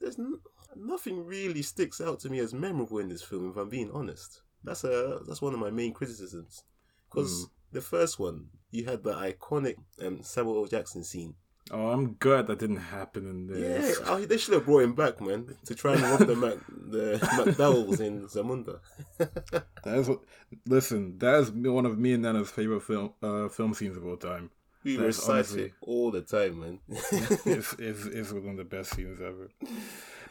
there's 0.00 0.18
n- 0.18 0.38
nothing 0.76 1.24
really 1.24 1.62
sticks 1.62 2.00
out 2.00 2.20
to 2.20 2.30
me 2.30 2.38
as 2.38 2.54
memorable 2.54 2.98
in 2.98 3.08
this 3.08 3.22
film. 3.22 3.50
If 3.50 3.56
I'm 3.56 3.68
being 3.68 3.90
honest, 3.92 4.42
that's 4.62 4.84
a 4.84 5.20
that's 5.26 5.42
one 5.42 5.54
of 5.54 5.60
my 5.60 5.70
main 5.70 5.92
criticisms. 5.92 6.64
Because 7.10 7.44
Mm. 7.46 7.50
the 7.72 7.80
first 7.80 8.18
one, 8.18 8.46
you 8.70 8.84
had 8.84 9.02
the 9.02 9.14
iconic 9.14 9.76
um, 10.04 10.22
Samuel 10.22 10.58
L. 10.58 10.66
Jackson 10.66 11.02
scene. 11.04 11.34
Oh, 11.70 11.88
I'm 11.88 12.16
glad 12.18 12.46
that 12.48 12.58
didn't 12.58 12.76
happen 12.76 13.26
in 13.26 13.48
Yeah, 13.48 13.78
this. 13.78 14.00
oh, 14.04 14.20
they 14.26 14.36
should 14.36 14.52
have 14.52 14.66
brought 14.66 14.82
him 14.82 14.94
back, 14.94 15.18
man, 15.22 15.56
to 15.64 15.74
try 15.74 15.94
and 15.94 16.02
rob 16.02 16.18
the 16.26 16.36
Mac 16.36 16.58
the 16.68 17.18
McDowells 17.38 18.00
in 18.00 18.26
Zamunda. 18.28 18.80
That's 19.82 20.08
what. 20.08 20.20
Listen, 20.66 21.18
that 21.18 21.34
is 21.40 21.50
one 21.50 21.86
of 21.86 21.98
me 21.98 22.12
and 22.12 22.22
Nana's 22.22 22.50
favorite 22.50 22.82
film 22.82 23.14
uh, 23.22 23.48
film 23.48 23.72
scenes 23.74 23.96
of 23.96 24.04
all 24.04 24.16
time. 24.18 24.50
We 24.84 24.96
That's 24.96 25.06
recite 25.18 25.30
honestly- 25.30 25.62
it 25.64 25.72
all 25.80 26.10
the 26.10 26.20
time, 26.22 26.60
man. 26.60 26.80
It's, 26.88 27.72
it's, 27.78 28.04
it's 28.06 28.32
one 28.32 28.50
of 28.50 28.56
the 28.58 28.64
best 28.64 28.94
scenes 28.94 29.18
ever. 29.20 29.48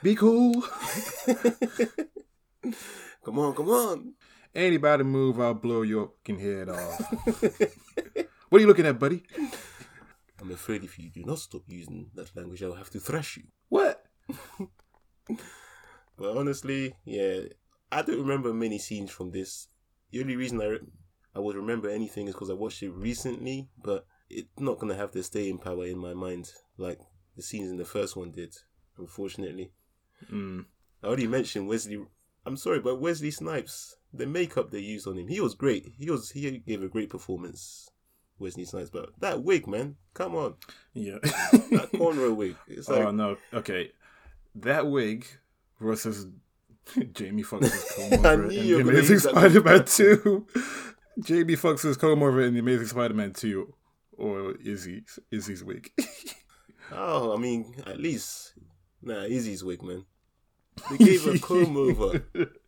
Be 0.04 0.16
cool. 0.16 0.62
come 3.26 3.40
on, 3.40 3.56
come 3.56 3.70
on. 3.70 4.14
Anybody 4.54 5.04
move, 5.04 5.40
I'll 5.40 5.56
blow 5.56 5.82
your 5.82 6.08
fucking 6.08 6.40
head 6.40 6.70
off. 6.70 7.00
what 8.50 8.58
are 8.58 8.62
you 8.62 8.68
looking 8.68 8.86
at, 8.86 9.00
buddy? 9.00 9.24
I'm 10.40 10.52
afraid 10.52 10.84
if 10.84 11.00
you 11.00 11.10
do 11.10 11.24
not 11.24 11.40
stop 11.40 11.64
using 11.68 12.12
that 12.14 12.36
language, 12.36 12.62
I'll 12.62 12.76
have 12.76 12.92
to 12.92 13.00
thrash 13.00 13.38
you. 13.38 13.46
What? 13.70 14.04
But 16.18 16.38
honestly, 16.38 16.94
yeah, 17.06 17.40
I 17.92 18.04
don't 18.04 18.20
remember 18.20 18.54
many 18.54 18.78
scenes 18.78 19.10
from 19.10 19.32
this. 19.32 19.68
The 20.12 20.22
only 20.22 20.36
reason 20.36 20.62
I 20.62 20.66
re- 20.66 20.80
I 21.36 21.40
would 21.40 21.56
remember 21.56 21.90
anything 21.90 22.28
is 22.28 22.34
because 22.36 22.52
I 22.52 22.54
watched 22.54 22.84
it 22.84 22.92
recently, 22.92 23.70
but 23.82 24.06
it's 24.34 24.60
not 24.60 24.80
gonna 24.80 24.96
have 24.96 25.12
the 25.12 25.24
staying 25.24 25.58
power 25.60 25.86
in 25.86 25.98
my 25.98 26.14
mind 26.14 26.52
like 26.78 27.00
the 27.36 27.42
scenes 27.44 27.70
in 27.70 27.78
the 27.78 27.86
first 27.86 28.16
one 28.16 28.32
did. 28.32 28.56
Unfortunately, 28.98 29.72
Mm. 30.32 30.66
I 31.04 31.08
already 31.08 31.28
mentioned 31.28 31.68
Wesley. 31.68 32.00
I'm 32.46 32.56
sorry, 32.58 32.80
but 32.80 33.00
Wesley 33.02 33.32
Snipes, 33.32 33.96
the 34.14 34.26
makeup 34.26 34.70
they 34.72 34.80
used 34.80 35.08
on 35.08 35.18
him, 35.18 35.28
he 35.28 35.42
was 35.42 35.54
great. 35.54 35.94
He 35.98 36.10
was 36.10 36.32
he 36.32 36.60
gave 36.60 36.82
a 36.84 36.88
great 36.88 37.10
performance. 37.10 37.90
Wesley 38.40 38.66
Snipes, 38.66 38.90
but 38.90 39.10
that 39.20 39.44
wig, 39.44 39.68
man, 39.68 39.96
come 40.14 40.36
on, 40.36 40.56
Yeah. 40.94 41.18
that 41.22 41.90
cornrow 41.94 42.36
wig. 42.36 42.56
It's 42.68 42.88
like 42.90 43.06
oh 43.06 43.12
no. 43.12 43.38
Okay, 43.54 43.92
that 44.56 44.88
wig 44.88 45.26
versus 45.80 46.28
Jamie 47.14 47.44
Foxx's 47.44 47.94
comb 48.12 48.26
over 48.26 48.44
in 48.44 48.50
the 48.50 48.80
Amazing 48.80 49.20
Spider-Man 49.20 49.86
Two. 49.86 50.48
Jamie 51.20 51.56
Foxx's 51.56 51.98
comb 51.98 52.24
over 52.24 52.42
in 52.42 52.54
the 52.54 52.60
Amazing 52.60 52.88
Spider-Man 52.88 53.34
Two, 53.34 53.74
or 54.18 54.56
Izzy's 54.64 55.20
Izzy's 55.32 55.64
wig. 55.70 55.92
Oh, 56.92 57.34
I 57.34 57.38
mean, 57.38 57.76
at 57.86 58.00
least 58.00 58.54
nah, 59.02 59.24
Izzy's 59.24 59.64
wig, 59.64 59.82
man. 59.84 60.06
They 60.90 60.98
gave 60.98 61.28
a 61.28 61.38
comb 61.40 61.78
over, 61.78 62.26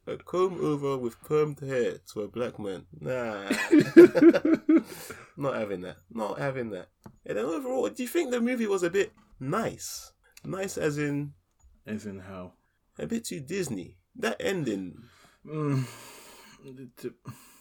a 0.08 0.18
comb 0.18 0.60
over 0.64 0.96
with 0.98 1.20
permed 1.24 1.60
hair 1.68 1.98
to 2.14 2.22
a 2.22 2.28
black 2.28 2.60
man. 2.60 2.86
Nah, 3.00 3.50
not 5.38 5.56
having 5.56 5.82
that. 5.82 5.98
Not 6.12 6.38
having 6.40 6.70
that. 6.72 6.88
And 7.26 7.38
then 7.38 7.46
overall, 7.46 7.90
do 7.90 8.04
you 8.04 8.10
think 8.10 8.32
the 8.32 8.40
movie 8.42 8.68
was 8.68 8.84
a 8.84 8.90
bit 8.90 9.12
nice? 9.40 10.14
Nice 10.44 10.78
as 10.78 10.98
in 11.00 11.34
As 11.88 12.06
in 12.06 12.20
how? 12.20 12.54
a 13.00 13.08
bit 13.08 13.26
too 13.26 13.40
Disney. 13.42 13.98
That 14.18 14.38
ending, 14.40 14.96
Mm, 15.46 15.86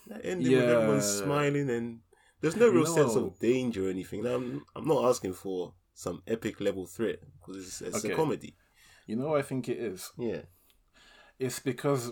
that 0.07 0.21
ending 0.23 0.51
with 0.53 0.69
everyone 0.69 1.01
smiling 1.01 1.69
and 1.69 1.99
there's 2.45 2.55
no 2.55 2.69
real 2.69 2.85
sense 2.85 3.15
of 3.15 3.39
danger 3.39 3.87
or 3.87 3.89
anything. 3.89 4.25
I'm, 4.25 4.63
I'm 4.75 4.87
not 4.87 5.03
asking 5.09 5.33
for 5.33 5.73
some 5.93 6.21
epic 6.27 6.59
level 6.61 6.85
threat 6.85 7.19
because 7.39 7.57
it's, 7.65 7.81
it's 7.81 8.03
Okay. 8.05 8.13
a 8.13 8.15
comedy. 8.15 8.55
you 9.07 9.15
know, 9.15 9.35
I 9.35 9.41
think 9.41 9.67
it 9.69 9.77
is. 9.77 10.11
Yeah. 10.17 10.41
It's 11.39 11.59
because 11.59 12.11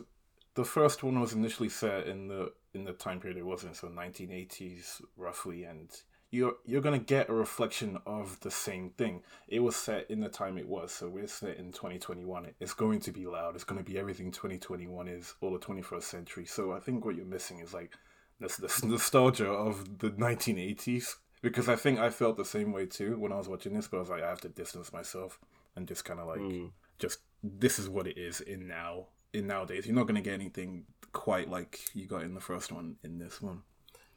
the 0.55 0.65
first 0.65 1.03
one 1.03 1.19
was 1.19 1.33
initially 1.33 1.69
set 1.69 2.07
in 2.07 2.27
the 2.27 2.51
in 2.73 2.85
the 2.85 2.93
time 2.93 3.19
period 3.19 3.37
it 3.37 3.45
was 3.45 3.63
in, 3.63 3.73
so 3.73 3.87
1980s 3.87 5.01
roughly, 5.17 5.63
and 5.63 5.89
you're 6.31 6.55
you're 6.65 6.81
gonna 6.81 6.99
get 6.99 7.29
a 7.29 7.33
reflection 7.33 7.97
of 8.05 8.39
the 8.41 8.51
same 8.51 8.89
thing. 8.91 9.21
It 9.47 9.59
was 9.59 9.75
set 9.75 10.09
in 10.09 10.19
the 10.21 10.29
time 10.29 10.57
it 10.57 10.67
was, 10.67 10.91
so 10.91 11.07
we're 11.09 11.27
set 11.27 11.57
in 11.57 11.71
2021. 11.71 12.47
It's 12.59 12.73
going 12.73 12.99
to 13.01 13.11
be 13.11 13.25
loud. 13.25 13.55
It's 13.55 13.63
going 13.63 13.83
to 13.83 13.89
be 13.91 13.97
everything 13.99 14.31
2021 14.31 15.07
is, 15.07 15.35
or 15.41 15.51
the 15.57 15.65
21st 15.65 16.03
century. 16.03 16.45
So 16.45 16.71
I 16.73 16.79
think 16.79 17.05
what 17.05 17.15
you're 17.15 17.25
missing 17.25 17.59
is 17.59 17.73
like 17.73 17.91
this 18.43 18.57
this 18.57 18.83
nostalgia 18.83 19.50
of 19.50 20.00
the 20.00 20.12
1980s. 20.12 21.15
Because 21.41 21.67
I 21.67 21.75
think 21.75 22.00
I 22.00 22.09
felt 22.09 22.38
the 22.38 22.45
same 22.45 22.71
way 22.71 22.85
too 22.85 23.17
when 23.19 23.31
I 23.33 23.38
was 23.38 23.50
watching 23.50 23.73
this, 23.73 23.88
but 23.89 23.97
I 23.97 24.00
was 24.00 24.09
like, 24.09 24.23
I 24.23 24.29
have 24.29 24.41
to 24.41 24.50
distance 24.50 24.93
myself 24.93 25.39
and 25.75 25.88
just 25.88 26.05
kind 26.05 26.19
of 26.19 26.27
like 26.27 26.39
Mm. 26.39 26.71
just 27.00 27.19
this 27.43 27.79
is 27.79 27.89
what 27.89 28.07
it 28.07 28.17
is 28.17 28.39
in 28.41 28.67
now 28.67 29.07
in 29.33 29.47
nowadays. 29.47 29.85
You're 29.85 29.95
not 29.95 30.07
gonna 30.07 30.21
get 30.21 30.35
anything 30.35 30.85
quite 31.12 31.50
like 31.50 31.79
you 31.93 32.05
got 32.07 32.23
in 32.23 32.33
the 32.33 32.39
first 32.41 32.71
one 32.71 32.95
in 33.03 33.17
this 33.17 33.41
one. 33.41 33.63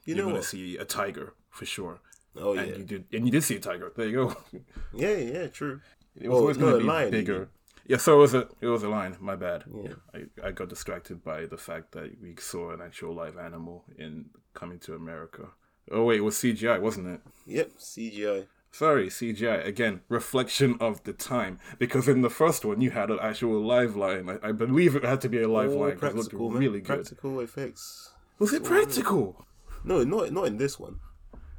You 0.04 0.14
You're 0.14 0.24
gonna 0.26 0.36
what? 0.36 0.44
see 0.44 0.76
a 0.76 0.84
tiger 0.84 1.34
for 1.50 1.66
sure. 1.66 2.00
Oh 2.38 2.52
yeah, 2.52 2.60
And 2.62 2.76
you 2.78 2.84
did 2.84 3.04
and 3.12 3.24
you 3.26 3.32
did 3.32 3.42
see 3.42 3.56
a 3.56 3.60
tiger. 3.60 3.92
There 3.96 4.06
you 4.06 4.16
go. 4.22 4.36
yeah, 4.94 5.16
yeah, 5.16 5.46
true. 5.48 5.80
It 6.14 6.28
was 6.28 6.36
Oh, 6.36 6.40
always 6.42 6.58
no, 6.58 6.64
gonna 6.66 6.76
a 6.76 6.78
be 6.80 6.84
lion, 6.84 7.10
bigger. 7.10 7.48
Yeah, 7.88 7.98
so 7.98 8.14
it 8.14 8.20
was 8.20 8.34
a 8.34 8.48
it 8.60 8.66
was 8.66 8.82
a 8.82 8.88
lion, 8.88 9.16
my 9.20 9.36
bad. 9.36 9.64
Yeah, 9.72 9.92
I, 10.14 10.48
I 10.48 10.50
got 10.52 10.68
distracted 10.68 11.22
by 11.22 11.46
the 11.46 11.56
fact 11.56 11.92
that 11.92 12.20
we 12.20 12.34
saw 12.38 12.72
an 12.72 12.80
actual 12.80 13.14
live 13.14 13.38
animal 13.38 13.84
in 13.96 14.26
coming 14.54 14.78
to 14.80 14.94
America. 14.94 15.48
Oh 15.90 16.04
wait, 16.04 16.18
it 16.18 16.22
was 16.22 16.36
CGI, 16.36 16.80
wasn't 16.80 17.06
it? 17.08 17.20
yep, 17.46 17.70
CGI. 17.78 18.46
Sorry, 18.72 19.06
CGI. 19.06 19.64
Again, 19.64 20.02
reflection 20.08 20.76
of 20.80 21.02
the 21.04 21.14
time. 21.14 21.58
Because 21.78 22.08
in 22.08 22.20
the 22.20 22.28
first 22.28 22.62
one, 22.62 22.82
you 22.82 22.90
had 22.90 23.10
an 23.10 23.18
actual 23.22 23.64
live 23.64 23.96
lion. 23.96 24.28
I, 24.28 24.48
I 24.48 24.52
believe 24.52 24.94
it 24.94 25.02
had 25.02 25.22
to 25.22 25.30
be 25.30 25.40
a 25.40 25.48
live 25.48 25.70
All 25.70 25.80
lion 25.80 25.98
'cause 25.98 26.10
it 26.10 26.16
looked 26.16 26.34
really 26.34 26.80
good. 26.80 26.96
Practical 26.96 27.40
effects. 27.40 28.12
Was 28.38 28.52
it 28.52 28.62
oh, 28.62 28.68
practical? 28.68 29.46
No, 29.82 30.04
not 30.04 30.30
not 30.32 30.46
in 30.48 30.58
this 30.58 30.78
one. 30.78 31.00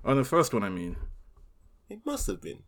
On 0.03 0.17
the 0.17 0.23
first 0.23 0.53
one, 0.53 0.63
I 0.63 0.69
mean. 0.69 0.97
It 1.89 2.05
must 2.05 2.27
have 2.27 2.41
been. 2.41 2.63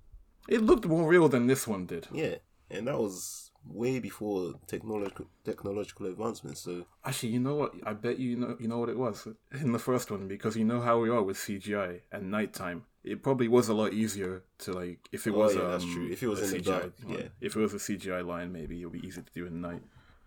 It 0.48 0.63
looked 0.63 0.86
more 0.86 1.08
real 1.08 1.30
than 1.30 1.45
this 1.45 1.67
one 1.67 1.86
did. 1.86 2.08
Yeah, 2.12 2.38
and 2.72 2.88
that 2.88 2.98
was 2.98 3.49
way 3.65 4.00
before 4.00 4.54
technological 4.67 5.28
technological 5.43 6.06
advancements. 6.08 6.62
So 6.62 6.86
Actually, 7.06 7.30
you 7.34 7.39
know 7.39 7.56
what? 7.56 7.74
I 7.86 7.93
bet 7.93 8.19
you 8.19 8.36
know 8.36 8.56
you 8.60 8.67
know 8.67 8.80
what 8.80 8.89
it 8.89 8.98
was 8.98 9.28
in 9.52 9.72
the 9.72 9.80
first 9.80 10.10
one 10.12 10.28
because 10.28 10.56
you 10.58 10.65
know 10.65 10.82
how 10.82 11.00
we 11.00 11.10
are 11.10 11.22
with 11.24 11.38
CGI 11.38 12.02
and 12.12 12.32
nighttime. 12.32 12.84
It 13.04 13.24
probably 13.24 13.48
was 13.48 13.69
a 13.69 13.74
lot 13.74 13.93
easier 13.93 14.43
to 14.60 14.74
like 14.74 15.08
if 15.12 15.26
it 15.28 15.32
Oh, 15.34 15.39
was 15.39 15.56
yeah, 15.56 15.62
um, 15.63 15.72
that's 15.72 15.86
true. 15.86 16.08
If 16.12 16.22
it 16.24 16.28
was 16.28 16.41
in 16.54 16.60
CGI 16.62 16.65
dark, 16.65 16.93
line. 17.06 17.17
yeah. 17.17 17.28
If 17.41 17.56
it 17.56 17.60
was 17.60 17.74
a 17.74 17.78
CGI 17.78 18.26
line, 18.26 18.52
maybe 18.52 18.80
it'll 18.80 18.91
be 18.91 19.06
easier 19.08 19.24
to 19.24 19.34
do 19.34 19.45
in 19.45 19.62
night. 19.62 19.82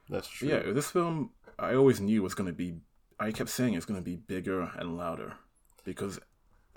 that's 0.09 0.29
true. 0.29 0.49
Yeah, 0.49 0.73
this 0.73 0.91
film 0.91 1.31
I 1.59 1.75
always 1.75 2.01
knew 2.01 2.23
was 2.23 2.35
going 2.35 2.49
to 2.49 2.53
be. 2.55 2.77
I 3.21 3.31
kept 3.31 3.51
saying 3.51 3.75
it's 3.75 3.87
going 3.87 4.01
to 4.01 4.05
be 4.05 4.17
bigger 4.17 4.63
and 4.79 4.97
louder 4.97 5.35
because 5.85 6.19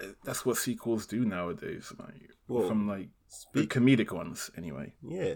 uh, 0.04 0.08
that's 0.24 0.46
what 0.46 0.58
sequels 0.58 1.06
do 1.08 1.24
nowadays. 1.26 1.92
Like, 1.98 2.30
Well, 2.48 2.68
from 2.68 2.88
like 2.88 3.10
the 3.54 3.66
comedic 3.66 4.12
ones, 4.12 4.52
anyway. 4.58 4.94
yeah. 5.02 5.36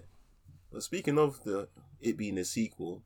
But 0.71 0.83
speaking 0.83 1.17
of 1.17 1.43
the 1.43 1.67
it 1.99 2.17
being 2.17 2.37
a 2.37 2.45
sequel, 2.45 3.03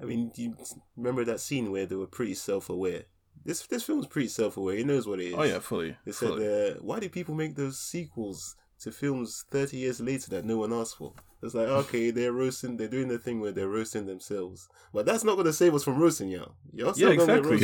I 0.00 0.04
mean, 0.04 0.30
do 0.34 0.42
you 0.42 0.56
remember 0.96 1.24
that 1.24 1.40
scene 1.40 1.70
where 1.70 1.86
they 1.86 1.96
were 1.96 2.06
pretty 2.06 2.34
self-aware? 2.34 3.04
This 3.44 3.66
this 3.66 3.84
film's 3.84 4.06
pretty 4.06 4.28
self-aware. 4.28 4.76
It 4.76 4.86
knows 4.86 5.06
what 5.06 5.20
it 5.20 5.28
is. 5.28 5.34
Oh 5.36 5.42
yeah, 5.44 5.58
fully. 5.60 5.96
They 6.04 6.12
said, 6.12 6.28
fully. 6.28 6.46
uh, 6.70 6.74
why 6.80 7.00
do 7.00 7.08
people 7.08 7.34
make 7.34 7.54
those 7.56 7.78
sequels 7.80 8.56
to 8.80 8.92
films 8.92 9.44
30 9.50 9.76
years 9.76 10.00
later 10.00 10.30
that 10.30 10.44
no 10.44 10.58
one 10.58 10.72
asked 10.72 10.96
for? 10.98 11.14
It's 11.42 11.54
like, 11.54 11.68
okay, 11.68 12.10
they're 12.10 12.32
roasting, 12.32 12.76
they're 12.76 12.88
doing 12.88 13.06
the 13.08 13.18
thing 13.18 13.40
where 13.40 13.52
they're 13.52 13.68
roasting 13.68 14.06
themselves. 14.06 14.68
But 14.92 15.06
that's 15.06 15.22
not 15.22 15.34
going 15.34 15.46
to 15.46 15.52
save 15.52 15.72
us 15.72 15.84
from 15.84 15.96
roasting 15.98 16.30
y'all. 16.30 16.54
Y'all 16.72 16.92
still 16.94 17.12
Yeah, 17.14 17.20
exactly. 17.20 17.58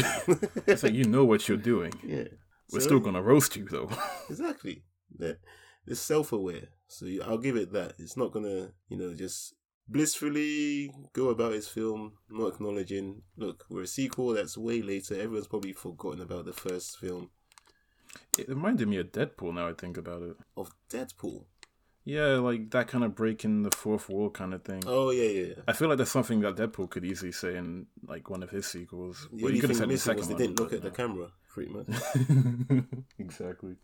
it's 0.69 0.85
like 0.85 0.95
you 0.95 1.05
know 1.05 1.25
what 1.25 1.49
you're 1.49 1.57
doing. 1.59 1.93
yeah. 2.07 2.29
We're 2.73 2.81
So, 2.81 2.87
still 2.87 3.01
gonna 3.01 3.21
roast 3.23 3.57
you 3.57 3.67
though. 3.69 3.91
Exactly. 4.31 4.85
They're, 5.17 5.39
they're 5.87 5.97
self 5.97 6.33
aware. 6.33 6.69
So 6.89 7.07
I'll 7.25 7.39
give 7.39 7.57
it 7.57 7.73
that. 7.73 7.95
It's 7.99 8.17
not 8.17 8.33
going 8.33 8.45
to, 8.45 8.73
you 8.89 8.97
know, 8.97 9.15
just 9.15 9.55
blissfully 9.89 10.91
go 11.13 11.29
about 11.29 11.53
his 11.53 11.69
film, 11.69 12.13
not 12.31 12.55
acknowledging, 12.55 13.23
look, 13.37 13.65
we're 13.69 13.83
a 13.83 13.87
sequel 13.87 14.35
that's 14.35 14.57
way 14.57 14.83
later. 14.83 15.15
Everyone's 15.15 15.49
probably 15.49 15.73
forgotten 15.73 16.21
about 16.21 16.45
the 16.45 16.53
first 16.53 16.99
film 16.99 17.31
it 18.39 18.49
reminded 18.49 18.89
me 18.89 18.99
of 18.99 19.13
Deadpool 19.13 19.55
now 19.55 19.69
I 19.69 19.73
think 19.73 19.97
about 19.97 20.23
it. 20.23 20.37
of 20.57 20.73
Deadpool. 20.91 21.45
Yeah, 22.07 22.35
like 22.35 22.71
that 22.71 22.89
kind 22.89 23.03
of 23.03 23.15
breaking 23.15 23.63
the 23.63 23.71
fourth 23.71 24.11
wall 24.11 24.29
kind 24.29 24.53
of 24.53 24.63
thing. 24.63 24.83
Oh, 24.87 25.11
yeah, 25.11 25.23
yeah. 25.23 25.47
yeah. 25.47 25.63
I 25.67 25.73
feel 25.73 25.89
like 25.89 25.97
that's 25.97 26.11
something 26.11 26.41
that 26.41 26.57
Deadpool 26.57 26.91
could 26.91 27.05
easily 27.05 27.33
say 27.33 27.57
in 27.57 27.87
like 28.07 28.29
one 28.29 28.43
of 28.43 28.51
his 28.51 28.67
sequels. 28.67 29.27
The 29.33 29.45
Well, 29.45 29.53
you 29.53 29.61
could 29.61 29.71
have 29.71 29.79
said 29.79 29.85
in 29.85 29.89
the 29.89 29.95
was 29.95 30.03
second 30.03 30.29
they 30.29 30.35
didn't 30.35 30.61
one, 30.61 30.69
look 30.69 30.73
at 30.75 30.83
the 30.83 30.91
camera, 30.91 31.29
pretty 31.49 31.73
much. 31.73 31.87
exactly. 33.19 33.77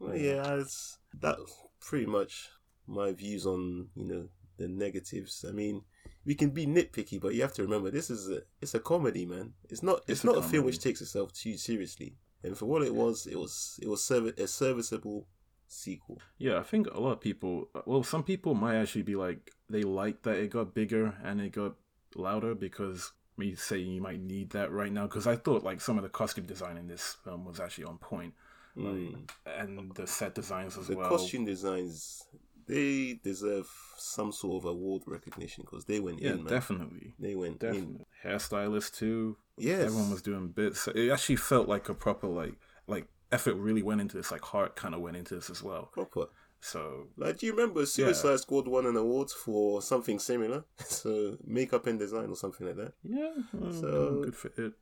Well, 0.00 0.16
yeah, 0.16 0.54
it's, 0.54 0.98
that's 1.20 1.40
pretty 1.80 2.06
much 2.06 2.48
my 2.86 3.12
views 3.12 3.46
on 3.46 3.88
you 3.94 4.04
know 4.04 4.28
the 4.56 4.68
negatives. 4.68 5.44
I 5.48 5.52
mean, 5.52 5.82
we 6.24 6.34
can 6.34 6.50
be 6.50 6.66
nitpicky, 6.66 7.20
but 7.20 7.34
you 7.34 7.42
have 7.42 7.54
to 7.54 7.62
remember 7.62 7.90
this 7.90 8.10
is 8.10 8.28
a 8.28 8.42
it's 8.60 8.74
a 8.74 8.80
comedy, 8.80 9.26
man. 9.26 9.52
It's 9.68 9.82
not 9.82 10.00
it's, 10.00 10.10
It's 10.10 10.24
not 10.24 10.38
a, 10.38 10.42
film 10.42 10.64
which 10.64 10.80
takes 10.80 11.00
itself 11.00 11.32
too 11.32 11.56
seriously. 11.56 12.16
And 12.42 12.56
for 12.56 12.66
what 12.66 12.82
it 12.82 12.94
was, 12.94 13.26
it 13.26 13.38
was 13.38 13.78
it 13.82 13.88
was 13.88 14.02
serv- 14.02 14.38
a 14.38 14.46
serviceable 14.46 15.26
sequel. 15.68 16.18
Yeah, 16.38 16.58
I 16.58 16.62
think 16.62 16.88
a 16.88 17.00
lot 17.00 17.12
of 17.12 17.20
people. 17.20 17.68
Well, 17.86 18.02
some 18.02 18.22
people 18.22 18.54
might 18.54 18.76
actually 18.76 19.02
be 19.02 19.16
like 19.16 19.52
they 19.68 19.82
like 19.82 20.22
that 20.22 20.38
it 20.38 20.50
got 20.50 20.74
bigger 20.74 21.14
and 21.22 21.40
it 21.40 21.52
got 21.52 21.74
louder 22.14 22.54
because 22.54 23.12
me 23.36 23.54
saying 23.54 23.90
you 23.90 24.00
might 24.00 24.20
need 24.20 24.50
that 24.50 24.70
right 24.70 24.92
now 24.92 25.06
because 25.06 25.26
I 25.26 25.36
thought 25.36 25.64
like 25.64 25.80
some 25.80 25.96
of 25.96 26.02
the 26.02 26.08
costume 26.08 26.46
design 26.46 26.76
in 26.76 26.88
this 26.88 27.16
film 27.24 27.44
was 27.44 27.60
actually 27.60 27.84
on 27.84 27.98
point, 27.98 28.34
Mm. 28.76 29.28
and 29.46 29.94
the 29.94 30.06
set 30.06 30.34
designs 30.34 30.76
as 30.78 30.86
The 30.86 30.96
well. 30.96 31.08
The 31.10 31.16
costume 31.16 31.44
designs 31.44 32.22
they 32.66 33.18
deserve 33.24 33.68
some 33.98 34.30
sort 34.30 34.62
of 34.62 34.70
award 34.70 35.02
recognition 35.06 35.64
because 35.64 35.86
they 35.86 35.98
went 35.98 36.20
yeah, 36.22 36.30
in, 36.32 36.44
man. 36.44 36.46
definitely, 36.52 37.14
They 37.18 37.34
went 37.34 37.62
in. 37.64 37.72
definitely. 37.72 38.06
Hairstylist 38.24 38.94
too. 38.96 39.36
Yes, 39.58 39.86
Everyone 39.86 40.10
was 40.12 40.22
doing 40.22 40.48
bits. 40.48 40.86
It 40.88 41.10
actually 41.10 41.36
felt 41.36 41.68
like 41.68 41.88
a 41.88 41.94
proper 41.94 42.28
like 42.28 42.54
like 42.86 43.06
effort 43.32 43.54
really 43.54 43.82
went 43.82 44.00
into 44.00 44.16
this. 44.16 44.30
Like 44.30 44.42
heart 44.44 44.76
kind 44.76 44.94
of 44.94 45.00
went 45.00 45.16
into 45.16 45.34
this 45.34 45.50
as 45.50 45.62
well. 45.64 45.90
proper. 45.92 46.26
So 46.62 47.08
Like, 47.16 47.38
do 47.38 47.46
you 47.46 47.52
remember 47.52 47.86
Suicide 47.86 48.38
Squad 48.40 48.68
won 48.68 48.84
an 48.86 48.94
award 48.96 49.30
for 49.30 49.80
something 49.82 50.18
similar? 50.18 50.64
so 50.78 51.38
makeup 51.44 51.86
and 51.86 51.98
design 51.98 52.28
or 52.28 52.36
something 52.36 52.66
like 52.66 52.76
that. 52.76 52.92
yeah, 53.02 53.32
well, 53.52 53.72
So- 53.72 54.22
good 54.24 54.36
for 54.36 54.52
it. 54.58 54.74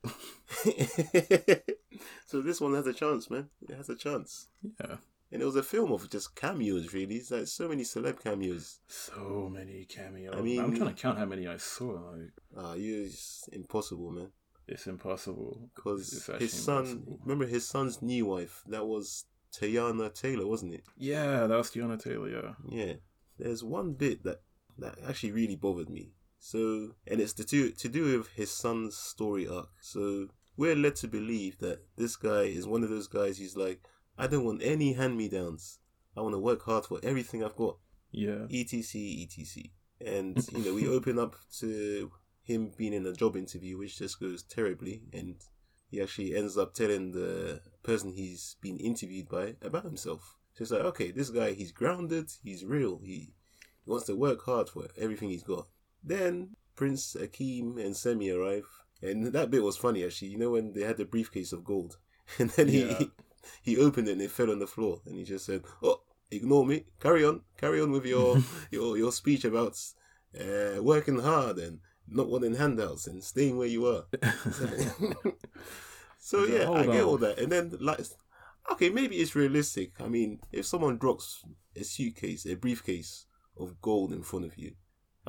so 2.25 2.41
this 2.41 2.59
one 2.61 2.73
has 2.75 2.87
a 2.87 2.93
chance, 2.93 3.29
man. 3.29 3.49
It 3.67 3.75
has 3.75 3.89
a 3.89 3.95
chance. 3.95 4.47
yeah. 4.79 4.95
And 5.31 5.43
it 5.43 5.45
was 5.45 5.55
a 5.55 5.61
film 5.63 5.91
of 5.91 6.09
just 6.09 6.35
cameos, 6.35 6.91
really. 6.91 7.17
It's 7.17 7.29
like 7.29 7.45
so 7.45 7.67
many 7.69 7.83
celeb 7.83 8.23
cameos. 8.23 8.79
So 8.87 9.47
many 9.51 9.85
cameos. 9.85 10.33
I 10.35 10.41
mean, 10.41 10.59
I'm 10.59 10.75
trying 10.75 10.95
to 10.95 10.99
count 10.99 11.19
how 11.19 11.25
many 11.25 11.47
I 11.47 11.57
saw. 11.57 11.91
Like, 12.11 12.31
Ah, 12.57 12.73
you 12.73 13.03
it's 13.03 13.47
impossible, 13.53 14.09
man. 14.11 14.29
it's 14.67 14.87
impossible. 14.87 15.69
Because 15.75 16.27
his 16.39 16.51
son, 16.53 16.77
impossible. 16.85 17.19
remember 17.23 17.45
his 17.45 17.67
son's 17.67 18.01
new 18.01 18.25
wife? 18.25 18.63
That 18.67 18.87
was 18.87 19.25
Teyana 19.53 20.11
Taylor, 20.13 20.47
wasn't 20.47 20.73
it? 20.73 20.83
Yeah, 20.97 21.45
that 21.45 21.55
was 21.57 21.69
Teyana 21.69 22.01
Taylor. 22.01 22.29
Yeah. 22.29 22.53
Yeah. 22.85 22.93
There's 23.37 23.63
one 23.63 23.93
bit 23.93 24.23
that 24.23 24.41
that 24.79 24.95
actually 25.07 25.31
really 25.33 25.55
bothered 25.55 25.89
me. 25.91 26.13
So, 26.39 26.95
and 27.05 27.19
it's 27.21 27.33
to 27.33 27.43
do 27.43 27.69
to 27.71 27.87
do 27.89 28.17
with 28.17 28.29
his 28.29 28.49
son's 28.49 28.95
story 28.97 29.47
arc. 29.47 29.69
So 29.81 30.29
we're 30.59 30.75
led 30.75 30.97
to 30.97 31.07
believe 31.07 31.57
that 31.59 31.79
this 31.95 32.17
guy 32.17 32.41
is 32.41 32.67
one 32.67 32.83
of 32.83 32.89
those 32.89 33.07
guys. 33.07 33.37
He's 33.37 33.55
like, 33.55 33.79
I 34.17 34.27
don't 34.27 34.43
want 34.43 34.61
any 34.61 34.91
hand 34.91 35.15
me 35.15 35.29
downs. 35.29 35.79
I 36.17 36.21
want 36.21 36.33
to 36.33 36.39
work 36.39 36.63
hard 36.63 36.85
for 36.85 36.99
everything 37.01 37.43
I've 37.43 37.55
got. 37.55 37.77
Yeah. 38.11 38.45
etc 38.51 38.91
etc 39.21 39.69
and 40.01 40.35
you 40.53 40.65
know 40.65 40.73
we 40.73 40.87
open 40.87 41.19
up 41.19 41.35
to 41.59 42.11
him 42.41 42.71
being 42.75 42.93
in 42.93 43.05
a 43.05 43.13
job 43.13 43.35
interview 43.35 43.77
which 43.77 43.99
just 43.99 44.19
goes 44.19 44.41
terribly 44.41 45.03
and 45.13 45.35
he 45.91 46.01
actually 46.01 46.35
ends 46.35 46.57
up 46.57 46.73
telling 46.73 47.11
the 47.11 47.61
person 47.83 48.11
he's 48.11 48.55
been 48.61 48.77
interviewed 48.77 49.29
by 49.29 49.55
about 49.61 49.83
himself 49.83 50.37
so 50.55 50.63
it's 50.63 50.71
like 50.71 50.81
okay 50.81 51.11
this 51.11 51.29
guy 51.29 51.51
he's 51.51 51.71
grounded 51.71 52.31
he's 52.43 52.65
real 52.65 52.99
he, 53.03 53.31
he 53.85 53.91
wants 53.91 54.07
to 54.07 54.15
work 54.15 54.43
hard 54.43 54.67
for 54.67 54.87
everything 54.97 55.29
he's 55.29 55.43
got 55.43 55.67
then 56.03 56.55
prince 56.75 57.15
akeem 57.19 57.77
and 57.77 57.93
Semmi 57.93 58.35
arrive 58.35 58.65
and 59.01 59.27
that 59.27 59.49
bit 59.51 59.63
was 59.63 59.77
funny 59.77 60.03
actually. 60.03 60.29
You 60.29 60.37
know 60.37 60.51
when 60.51 60.73
they 60.73 60.81
had 60.81 60.97
the 60.97 61.05
briefcase 61.05 61.53
of 61.53 61.63
gold? 61.63 61.97
And 62.37 62.49
then 62.51 62.67
he 62.67 62.81
Yeah. 62.81 63.03
he 63.61 63.77
opened 63.77 64.07
it 64.07 64.13
and 64.13 64.21
it 64.21 64.31
fell 64.31 64.51
on 64.51 64.59
the 64.59 64.67
floor. 64.67 65.01
And 65.05 65.15
he 65.15 65.23
just 65.23 65.45
said 65.45 65.63
oh 65.81 66.01
ignore 66.31 66.65
me. 66.65 66.85
Carry 66.99 67.25
on. 67.25 67.41
Carry 67.57 67.81
on 67.81 67.91
with 67.91 68.05
your 68.05 68.37
your 68.71 68.97
your 68.97 69.11
speech 69.11 69.45
about 69.45 69.77
uh, 70.39 70.81
working 70.83 71.19
hard 71.19 71.57
and 71.57 71.79
not 72.07 72.27
wanting 72.29 72.55
handouts 72.55 73.07
and 73.07 73.23
staying 73.23 73.57
where 73.57 73.67
you 73.67 73.85
are. 73.87 74.05
So 76.19 76.43
yeah 76.43 76.63
i 76.63 76.65
"Hold 76.65 76.91
get 76.91 77.03
all 77.03 77.17
that. 77.17 77.39
And 77.39 77.51
then 77.51 77.75
like 77.79 78.01
okay 78.71 78.89
maybe 78.89 79.15
it's 79.17 79.35
realistic. 79.35 79.93
I 79.99 80.07
mean 80.07 80.39
if 80.51 80.65
someone 80.65 80.97
drops 80.97 81.43
a 81.75 81.83
suitcase 81.83 82.45
a 82.45 82.55
briefcase 82.55 83.25
of 83.57 83.81
gold 83.81 84.11
in 84.13 84.21
front 84.23 84.45
of 84.45 84.57
you 84.57 84.73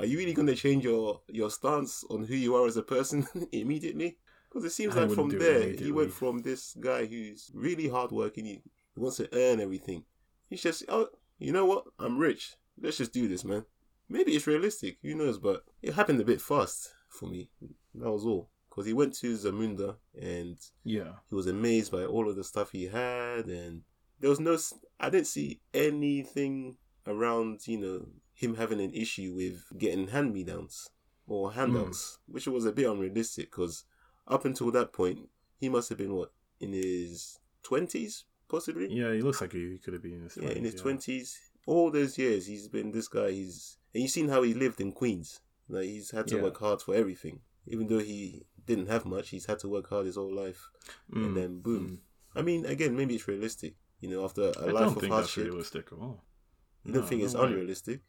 are 0.01 0.07
you 0.07 0.17
really 0.19 0.33
going 0.33 0.47
to 0.49 0.55
change 0.55 0.83
your 0.85 1.21
your 1.29 1.51
stance 1.51 2.05
on 2.11 2.25
who 2.25 2.35
you 2.35 2.55
are 2.57 2.67
as 2.67 2.77
a 2.77 2.83
person 2.83 3.27
immediately? 3.53 4.17
Because 4.49 4.65
it 4.65 4.71
seems 4.73 4.97
I 4.97 5.03
like 5.05 5.13
from 5.13 5.29
there 5.29 5.71
he 5.71 5.93
went 5.93 6.13
from 6.13 6.43
this 6.43 6.75
guy 6.81 7.05
who's 7.07 7.51
really 7.55 7.89
hardworking 7.89 8.47
he, 8.47 8.63
he 8.95 9.01
wants 9.01 9.19
to 9.19 9.29
earn 9.33 9.61
everything. 9.61 10.05
He's 10.49 10.63
just 10.63 10.85
oh 10.89 11.09
you 11.39 11.53
know 11.53 11.67
what? 11.67 11.85
I'm 11.99 12.19
rich. 12.19 12.55
Let's 12.81 12.97
just 12.97 13.13
do 13.13 13.29
this 13.29 13.45
man. 13.45 13.65
Maybe 14.09 14.33
it's 14.33 14.47
realistic 14.47 14.99
who 15.03 15.15
knows 15.15 15.39
but 15.39 15.65
it 15.83 15.95
happened 15.95 16.21
a 16.21 16.25
bit 16.25 16.41
fast 16.41 16.91
for 17.11 17.27
me. 17.27 17.51
That 17.95 18.11
was 18.11 18.25
all. 18.25 18.49
Because 18.69 18.87
he 18.87 18.93
went 18.93 19.15
to 19.17 19.37
zamunda 19.37 19.97
and 20.21 20.57
Yeah. 20.85 21.13
he 21.29 21.35
was 21.35 21.47
amazed 21.47 21.93
by 21.93 22.05
all 22.05 22.29
of 22.29 22.37
the 22.37 22.45
stuff 22.45 22.71
he 22.73 22.87
had 22.87 23.47
and 23.47 23.83
there 24.19 24.31
was 24.31 24.41
no 24.41 24.57
I 24.99 25.11
didn't 25.11 25.27
see 25.27 25.61
anything 25.75 26.77
around 27.07 27.67
you 27.67 27.79
know 27.79 28.07
him 28.41 28.55
having 28.57 28.81
an 28.81 28.93
issue 29.05 29.35
with 29.37 29.57
getting 29.79 30.09
hand 30.09 30.33
me 30.33 30.43
downs 30.45 30.89
or 31.27 31.53
handouts 31.53 32.19
which 32.27 32.47
was 32.47 32.65
a 32.65 32.73
bit 32.73 32.89
unrealistic 32.93 33.51
because 33.51 33.85
up 34.27 34.45
until 34.45 34.71
that 34.71 34.93
point 34.93 35.19
he 35.59 35.69
must 35.69 35.89
have 35.91 35.99
been 35.99 36.15
what 36.15 36.33
in 36.59 36.73
his 36.73 37.39
20s 37.63 38.25
possibly 38.49 38.87
Yeah, 38.91 39.13
he 39.13 39.21
looks 39.23 39.41
like 39.41 39.53
he 39.53 39.79
could 39.83 39.93
have 39.95 40.03
been 40.03 40.15
in 40.15 40.23
his 40.23 40.37
yeah, 40.41 40.51
in 40.51 40.65
his 40.65 40.75
20s, 40.75 40.83
twenties. 40.83 41.29
All 41.67 41.91
those 41.91 42.17
years, 42.19 42.47
he's 42.47 42.69
been 42.69 42.91
this 42.91 43.07
guy. 43.07 43.31
He's 43.31 43.77
and 43.93 44.03
you've 44.03 44.11
seen 44.11 44.29
how 44.31 44.43
he 44.43 44.55
lived 44.55 44.81
in 44.81 44.93
Queens. 44.93 45.41
Like 45.69 45.85
he's 45.85 46.11
had 46.11 46.27
to 46.29 46.37
Yeah. 46.37 46.43
work 46.47 46.59
hard 46.59 46.81
for 46.83 46.95
everything, 46.95 47.41
even 47.67 47.87
though 47.87 47.99
he 48.13 48.47
didn't 48.67 48.89
have 48.89 49.05
much. 49.05 49.29
He's 49.29 49.47
had 49.47 49.59
to 49.61 49.69
work 49.69 49.89
hard 49.91 50.07
his 50.07 50.17
whole 50.17 50.35
life, 50.35 50.63
Mm, 51.13 51.25
and 51.25 51.37
then 51.37 51.61
boom. 51.61 52.01
I 52.35 52.41
mean, 52.43 52.65
again, 52.75 52.97
maybe 52.97 53.15
it's 53.17 53.29
realistic. 53.29 53.75
You 54.01 54.09
know, 54.11 54.25
after 54.25 54.45
a 54.57 54.67
I 54.69 54.73
life 54.73 54.85
don't 54.87 54.97
of 54.97 55.01
think 55.03 55.13
that's 55.13 55.35
hardship, 55.35 55.45
realistic 55.53 55.87
at 55.93 55.99
all. 55.99 56.25
you 56.85 56.93
don't 56.95 57.03
No, 57.03 57.09
think 57.09 57.21
no 57.21 57.27
it's 57.27 57.35
way. 57.37 57.43
unrealistic. 57.45 58.01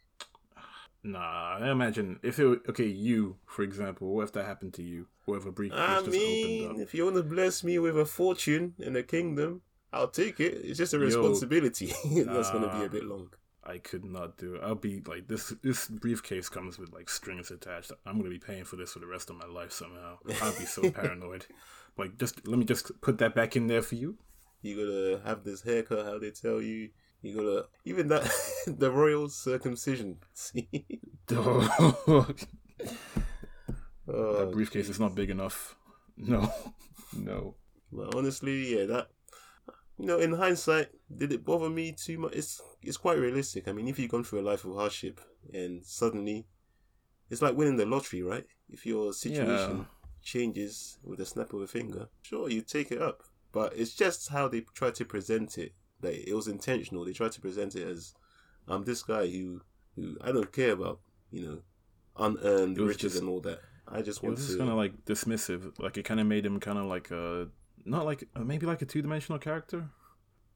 Nah, 1.03 1.57
I 1.59 1.71
imagine 1.71 2.19
if 2.21 2.37
it 2.39 2.45
were- 2.45 2.61
okay, 2.69 2.85
you 2.85 3.37
for 3.45 3.63
example, 3.63 4.13
what 4.13 4.23
if 4.23 4.31
that 4.33 4.45
happened 4.45 4.73
to 4.75 4.83
you? 4.83 5.07
What 5.25 5.37
if 5.37 5.45
a 5.45 5.51
briefcase 5.51 5.79
I 5.79 5.99
just 5.99 6.11
mean, 6.11 6.63
opened 6.65 6.81
up? 6.81 6.87
if 6.87 6.93
you 6.93 7.03
want 7.05 7.15
to 7.17 7.23
bless 7.23 7.63
me 7.63 7.79
with 7.79 7.97
a 7.97 8.05
fortune 8.05 8.75
and 8.79 8.95
a 8.95 9.03
kingdom, 9.03 9.61
I'll 9.91 10.07
take 10.09 10.39
it. 10.39 10.53
It's 10.63 10.77
just 10.77 10.93
a 10.93 10.97
Yo, 10.97 11.05
responsibility 11.05 11.87
that's 11.87 12.51
going 12.51 12.63
to 12.69 12.75
be 12.79 12.85
a 12.85 12.89
bit 12.89 13.03
long. 13.05 13.29
I 13.63 13.77
could 13.77 14.03
not 14.05 14.37
do 14.37 14.55
it. 14.55 14.61
I'll 14.63 14.73
be 14.75 15.01
like 15.05 15.27
this. 15.27 15.49
This 15.61 15.87
briefcase 15.87 16.49
comes 16.49 16.79
with 16.79 16.91
like 16.93 17.09
strings 17.09 17.51
attached. 17.51 17.91
I'm 18.07 18.17
gonna 18.17 18.29
be 18.31 18.39
paying 18.39 18.63
for 18.63 18.75
this 18.75 18.93
for 18.93 18.99
the 18.99 19.05
rest 19.07 19.29
of 19.29 19.35
my 19.37 19.45
life 19.45 19.71
somehow. 19.71 20.17
I'll 20.41 20.57
be 20.57 20.65
so 20.65 20.89
paranoid. 20.99 21.45
Like, 21.95 22.17
just 22.17 22.47
let 22.47 22.57
me 22.57 22.65
just 22.65 22.91
put 23.01 23.19
that 23.19 23.35
back 23.35 23.55
in 23.55 23.67
there 23.67 23.83
for 23.83 23.95
you. 23.95 24.17
You 24.63 24.75
gotta 24.77 25.27
have 25.27 25.43
this 25.43 25.61
haircut, 25.61 26.05
how 26.05 26.17
they 26.17 26.31
tell 26.31 26.59
you. 26.61 26.89
You 27.21 27.35
gotta 27.35 27.65
even 27.85 28.07
that 28.07 28.29
the 28.67 28.91
royal 28.91 29.29
circumcision. 29.29 30.17
See, 30.33 30.67
that 31.27 32.35
oh, 34.07 34.51
briefcase 34.51 34.89
is 34.89 34.99
not 34.99 35.15
big 35.15 35.29
enough. 35.29 35.75
No, 36.17 36.51
no. 37.17 37.55
but 37.91 38.15
honestly, 38.15 38.75
yeah, 38.77 38.85
that 38.85 39.09
you 39.97 40.07
know, 40.07 40.17
in 40.17 40.33
hindsight, 40.33 40.89
did 41.15 41.31
it 41.31 41.45
bother 41.45 41.69
me 41.69 41.91
too 41.91 42.17
much? 42.17 42.33
It's 42.33 42.59
it's 42.81 42.97
quite 42.97 43.19
realistic. 43.19 43.67
I 43.67 43.71
mean, 43.71 43.87
if 43.87 43.99
you've 43.99 44.11
gone 44.11 44.23
through 44.23 44.41
a 44.41 44.49
life 44.49 44.65
of 44.65 44.75
hardship 44.75 45.21
and 45.53 45.85
suddenly, 45.85 46.47
it's 47.29 47.41
like 47.41 47.55
winning 47.55 47.77
the 47.77 47.85
lottery, 47.85 48.23
right? 48.23 48.45
If 48.69 48.85
your 48.85 49.13
situation 49.13 49.77
Yeah. 49.77 49.83
changes 50.23 50.97
with 51.03 51.19
a 51.19 51.25
snap 51.25 51.53
of 51.53 51.61
a 51.61 51.67
finger, 51.67 52.09
sure, 52.23 52.49
you 52.49 52.61
take 52.61 52.91
it 52.91 53.01
up. 53.01 53.23
But 53.51 53.77
it's 53.77 53.93
just 53.93 54.29
how 54.29 54.47
they 54.47 54.61
try 54.73 54.91
to 54.91 55.05
present 55.05 55.57
it. 55.57 55.73
That 56.01 56.29
it 56.29 56.33
was 56.33 56.47
intentional. 56.47 57.05
They 57.05 57.13
tried 57.13 57.31
to 57.33 57.41
present 57.41 57.75
it 57.75 57.87
as, 57.87 58.13
I'm 58.67 58.83
this 58.83 59.03
guy 59.03 59.27
who 59.27 59.61
who 59.95 60.17
I 60.21 60.31
don't 60.31 60.51
care 60.51 60.71
about, 60.71 60.99
you 61.31 61.45
know, 61.45 61.61
unearned 62.17 62.77
riches 62.77 63.13
just- 63.13 63.19
and 63.21 63.29
all 63.29 63.41
that. 63.41 63.59
I 63.87 64.01
just 64.01 64.19
It 64.19 64.23
want 64.23 64.35
was 64.37 64.45
to. 64.45 64.47
just 64.47 64.59
kind 64.59 64.71
of 64.71 64.77
like 64.77 65.05
dismissive. 65.05 65.77
Like 65.79 65.97
it 65.97 66.03
kind 66.03 66.19
of 66.19 66.27
made 66.27 66.45
him 66.45 66.59
kind 66.59 66.77
of 66.77 66.85
like 66.85 67.11
a 67.11 67.49
not 67.83 68.05
like 68.05 68.23
uh, 68.35 68.39
maybe 68.41 68.65
like 68.65 68.81
a 68.81 68.85
two 68.85 69.01
dimensional 69.01 69.39
character. 69.39 69.89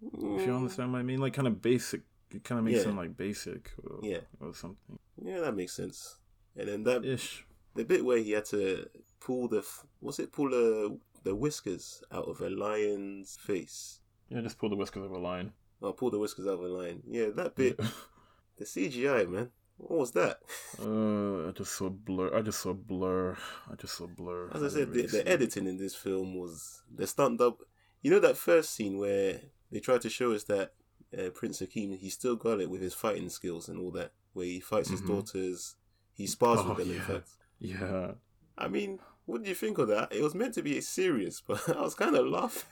If 0.02 0.46
you 0.46 0.54
understand 0.56 0.92
what 0.94 1.00
I 1.00 1.04
mean, 1.04 1.20
like 1.20 1.34
kind 1.34 1.48
of 1.48 1.62
basic. 1.62 2.02
It 2.32 2.44
kind 2.44 2.60
of 2.60 2.66
makes 2.66 2.80
Yeah. 2.84 2.90
him 2.90 2.98
like 2.98 3.16
basic 3.18 3.72
or, 3.84 4.00
Yeah. 4.04 4.22
or 4.40 4.54
something 4.54 5.00
Yeah, 5.22 5.40
that 5.42 5.56
makes 5.56 5.74
sense. 5.74 6.18
And 6.56 6.68
then 6.68 6.84
that 6.84 7.06
ish. 7.06 7.46
the 7.76 7.84
bit 7.86 8.04
where 8.06 8.18
he 8.18 8.32
had 8.32 8.46
to 8.46 8.90
pull 9.20 9.48
the 9.48 9.66
what's 10.00 10.20
it 10.20 10.32
pull 10.32 10.50
the 10.50 11.00
the 11.24 11.36
whiskers 11.36 12.04
out 12.12 12.26
of 12.28 12.42
a 12.42 12.50
lion's 12.50 13.36
face. 13.38 14.00
Yeah, 14.30 14.42
just 14.42 14.58
pull 14.58 14.70
the 14.70 14.76
whiskers 14.76 15.06
of 15.06 15.12
a 15.12 15.18
line. 15.18 15.52
Oh, 15.82 15.94
pull 15.94 16.10
the 16.12 16.20
whiskers 16.20 16.48
out 16.48 16.54
of 16.54 16.62
a 16.62 16.68
lion. 16.68 17.04
Yeah, 17.08 17.28
that 17.36 17.56
bit. 17.56 17.78
the 18.58 18.66
CGI, 18.66 19.30
man. 19.30 19.52
What 19.78 20.00
was 20.00 20.12
that? 20.14 20.40
Uh, 20.82 21.50
I 21.50 21.52
just 21.52 21.74
saw 21.74 21.90
blur. 21.90 22.34
I 22.36 22.42
just 22.42 22.62
saw 22.62 22.74
blur. 22.74 23.38
I 23.70 23.76
just 23.76 23.98
saw 23.98 24.08
blur. 24.08 24.50
As 24.54 24.64
I 24.64 24.80
didn't 24.80 24.94
said, 25.10 25.12
the, 25.12 25.18
the 25.24 25.28
editing 25.28 25.68
in 25.68 25.78
this 25.78 25.94
film 25.96 26.34
was 26.40 26.82
the 26.94 27.06
stunt 27.06 27.42
up. 27.42 27.60
You 28.02 28.12
know 28.12 28.20
that 28.20 28.38
first 28.38 28.74
scene 28.74 28.98
where 28.98 29.42
they 29.72 29.80
tried 29.80 30.02
to 30.02 30.10
show 30.10 30.32
us 30.32 30.44
that 30.46 30.74
uh, 31.18 31.30
Prince 31.32 31.60
Akeem 31.62 31.98
he 31.98 32.10
still 32.10 32.36
got 32.38 32.62
it 32.62 32.70
with 32.70 32.82
his 32.82 32.94
fighting 32.94 33.30
skills 33.30 33.68
and 33.68 33.80
all 33.80 33.92
that, 33.92 34.14
where 34.34 34.46
he 34.46 34.60
fights 34.62 34.90
his 34.90 35.02
Mhm. 35.02 35.08
daughters, 35.08 35.76
he 36.14 36.26
spars 36.26 36.62
Oh, 36.64 36.70
with 36.70 36.78
them. 36.78 36.92
In 36.96 37.02
fact, 37.02 37.30
Yeah, 37.60 38.12
I 38.58 38.68
mean, 38.70 39.00
what 39.26 39.44
do 39.44 39.50
you 39.50 39.56
think 39.56 39.78
of 39.78 39.88
that? 39.90 40.14
It 40.14 40.22
was 40.24 40.36
meant 40.36 40.54
to 40.54 40.62
be 40.64 40.78
a 40.78 40.82
serious, 40.82 41.42
but 41.46 41.68
I 41.70 41.82
was 41.82 41.96
kind 41.96 42.16
of 42.16 42.26
laughing, 42.28 42.64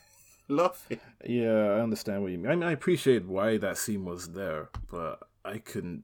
laughing. 0.48 1.00
yeah. 1.26 1.76
I 1.76 1.82
understand 1.82 2.22
what 2.24 2.32
you 2.32 2.38
mean. 2.38 2.52
I 2.52 2.56
mean, 2.56 2.64
I 2.70 2.72
appreciate 2.72 3.26
why 3.26 3.58
that 3.58 3.78
scene 3.78 4.06
was 4.06 4.30
there, 4.34 4.70
but 4.92 5.20
I 5.46 5.58
couldn't 5.60 6.04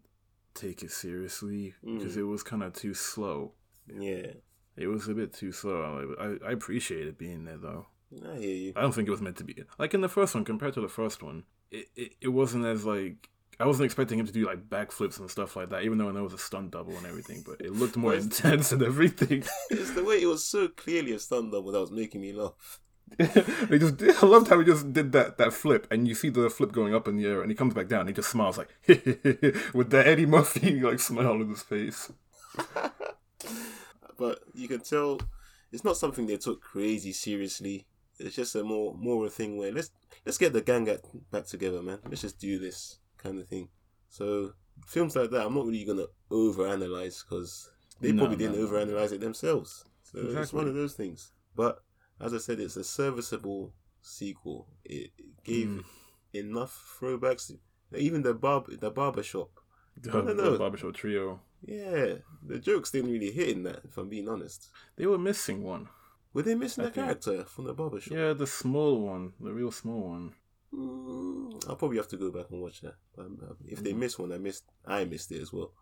take 0.54 0.84
it 0.84 0.92
seriously 0.92 1.74
because 1.84 2.16
Mm. 2.16 2.20
it 2.20 2.24
was 2.24 2.44
kind 2.44 2.64
of 2.64 2.74
too 2.74 2.94
slow. 2.94 3.54
Yeah, 3.88 4.34
It 4.78 4.88
was 4.88 5.08
a 5.08 5.14
bit 5.14 5.34
too 5.34 5.52
slow. 5.52 6.16
I, 6.20 6.24
I, 6.26 6.50
I 6.50 6.52
appreciate 6.52 7.08
it 7.08 7.18
being 7.18 7.46
there 7.46 7.58
though. 7.58 7.88
I 8.28 8.38
hear 8.38 8.56
you. 8.56 8.74
I 8.76 8.82
don't 8.82 8.94
think 8.94 9.08
it 9.08 9.12
was 9.12 9.22
meant 9.22 9.38
to 9.38 9.44
be 9.44 9.64
like 9.78 9.94
in 9.94 10.02
the 10.02 10.10
first 10.10 10.34
one 10.36 10.44
compared 10.46 10.74
to 10.76 10.82
the 10.82 10.88
first 10.88 11.22
one. 11.24 11.44
It 11.72 11.88
it, 11.96 12.12
it 12.22 12.28
wasn't 12.30 12.66
as 12.66 12.84
like 12.86 13.30
I 13.60 13.66
wasn't 13.66 13.86
expecting 13.86 14.18
him 14.20 14.26
to 14.26 14.32
do 14.32 14.46
like 14.46 14.70
backflips 14.70 15.20
and 15.20 15.30
stuff 15.30 15.56
like 15.56 15.70
that. 15.70 15.84
Even 15.84 15.98
though 15.98 16.10
I 16.10 16.12
know 16.12 16.22
it 16.22 16.24
was 16.24 16.34
a 16.34 16.38
stunt 16.38 16.72
double 16.72 16.96
and 16.98 17.06
everything, 17.06 17.44
but 17.46 17.62
it 17.62 17.74
looked 17.74 17.98
more 17.98 18.14
intense 18.26 18.72
and 18.72 18.82
everything. 18.82 19.44
It's 19.70 19.92
the 19.92 20.04
way 20.04 20.22
it 20.22 20.26
was 20.28 20.44
so 20.46 20.68
clearly 20.70 21.12
a 21.14 21.20
stunt 21.20 21.52
double 21.52 21.72
that 21.72 21.80
was 21.82 21.92
making 21.92 22.22
me 22.22 22.34
laugh. 22.34 22.80
They 23.18 23.80
just 23.80 23.98
did, 23.98 24.16
I 24.22 24.26
loved 24.26 24.48
how 24.50 24.60
he 24.60 24.66
just 24.66 24.94
did 24.94 25.12
that 25.14 25.38
that 25.38 25.54
flip, 25.54 25.88
and 25.92 26.08
you 26.08 26.16
see 26.16 26.30
the 26.30 26.50
flip 26.50 26.72
going 26.72 26.94
up 26.94 27.08
in 27.08 27.18
the 27.18 27.26
air, 27.26 27.42
and 27.42 27.50
he 27.52 27.56
comes 27.56 27.74
back 27.74 27.88
down. 27.88 28.02
And 28.02 28.10
he 28.10 28.14
just 28.14 28.30
smiles 28.30 28.58
like 28.58 28.70
with 28.88 29.90
that 29.92 30.08
Eddie 30.08 30.26
Murphy 30.26 30.80
like 30.82 31.00
smile 31.00 31.32
on 31.32 31.50
his 31.50 31.64
face. 31.64 32.12
but 34.18 34.40
you 34.54 34.68
can 34.68 34.80
tell 34.82 35.20
it's 35.72 35.84
not 35.84 35.98
something 35.98 36.28
they 36.28 36.38
took 36.38 36.62
crazy 36.62 37.14
seriously. 37.14 37.86
It's 38.20 38.36
just 38.36 38.56
a 38.56 38.64
more 38.64 38.94
more 38.96 39.26
a 39.26 39.30
thing 39.30 39.58
where 39.58 39.72
let's 39.72 39.92
let's 40.26 40.38
get 40.38 40.54
the 40.54 40.62
gang 40.62 40.88
at, 40.90 41.02
back 41.32 41.46
together, 41.46 41.82
man. 41.82 42.00
Let's 42.10 42.22
just 42.22 42.40
do 42.40 42.60
this 42.60 43.00
kind 43.18 43.40
of 43.40 43.48
thing. 43.48 43.70
So 44.10 44.54
films 44.88 45.16
like 45.16 45.30
that, 45.32 45.46
I'm 45.46 45.56
not 45.56 45.66
really 45.66 45.86
gonna 45.86 46.08
overanalyze 46.32 47.24
because 47.24 47.70
they 48.02 48.12
No, 48.12 48.24
probably 48.26 48.46
no, 48.46 48.52
didn't 48.54 48.62
no. 48.64 48.68
overanalyze 48.68 49.12
it 49.14 49.22
themselves. 49.22 49.86
So 50.04 50.18
it's 50.20 50.54
one 50.54 50.68
of 50.68 50.74
those 50.74 50.94
things. 50.94 51.32
But 51.56 51.84
as 52.20 52.34
I 52.34 52.38
said, 52.38 52.60
it's 52.60 52.76
a 52.78 52.84
serviceable 52.84 53.74
sequel. 54.02 54.68
It 54.86 55.12
gave 55.44 55.68
Mm. 55.68 55.84
enough 56.34 56.98
throwbacks. 57.00 57.52
Even 57.96 58.22
the 58.24 58.34
barb 58.34 58.68
the 58.80 58.92
barber 58.92 59.24
shop. 59.24 59.50
The, 60.02 60.12
don't 60.12 60.38
the 60.38 60.58
barbershop 60.58 60.94
trio. 60.94 61.42
Yeah, 61.66 62.16
the 62.46 62.60
jokes 62.60 62.92
didn't 62.92 63.12
really 63.12 63.32
hit 63.32 63.50
in 63.50 63.64
that. 63.64 63.82
If 63.84 63.98
I'm 63.98 64.08
being 64.10 64.30
honest. 64.30 64.70
They 64.96 65.06
were 65.08 65.18
missing 65.18 65.64
one. 65.64 65.90
Were 66.34 66.44
they 66.44 66.56
missing 66.56 66.86
I 66.86 66.88
a 66.88 66.92
think- 66.92 67.06
character 67.06 67.44
from 67.46 67.66
the 67.66 67.74
barbershop? 67.74 68.14
Yeah, 68.14 68.34
the 68.34 68.48
small 68.48 69.02
one, 69.02 69.34
the 69.42 69.52
real 69.52 69.72
small 69.72 70.02
one. 70.10 70.34
Mm, 70.74 71.68
I'll 71.68 71.76
probably 71.76 71.98
have 71.98 72.08
to 72.10 72.18
go 72.18 72.32
back 72.32 72.46
and 72.52 72.62
watch 72.62 72.82
that. 72.82 72.96
Um, 73.18 73.40
uh, 73.44 73.54
if 73.66 73.84
they 73.84 73.94
miss 73.94 74.20
one, 74.20 74.32
I 74.32 74.38
missed. 74.38 74.64
I 74.86 75.04
missed 75.06 75.32
it 75.32 75.42
as 75.42 75.52
well. 75.52 75.74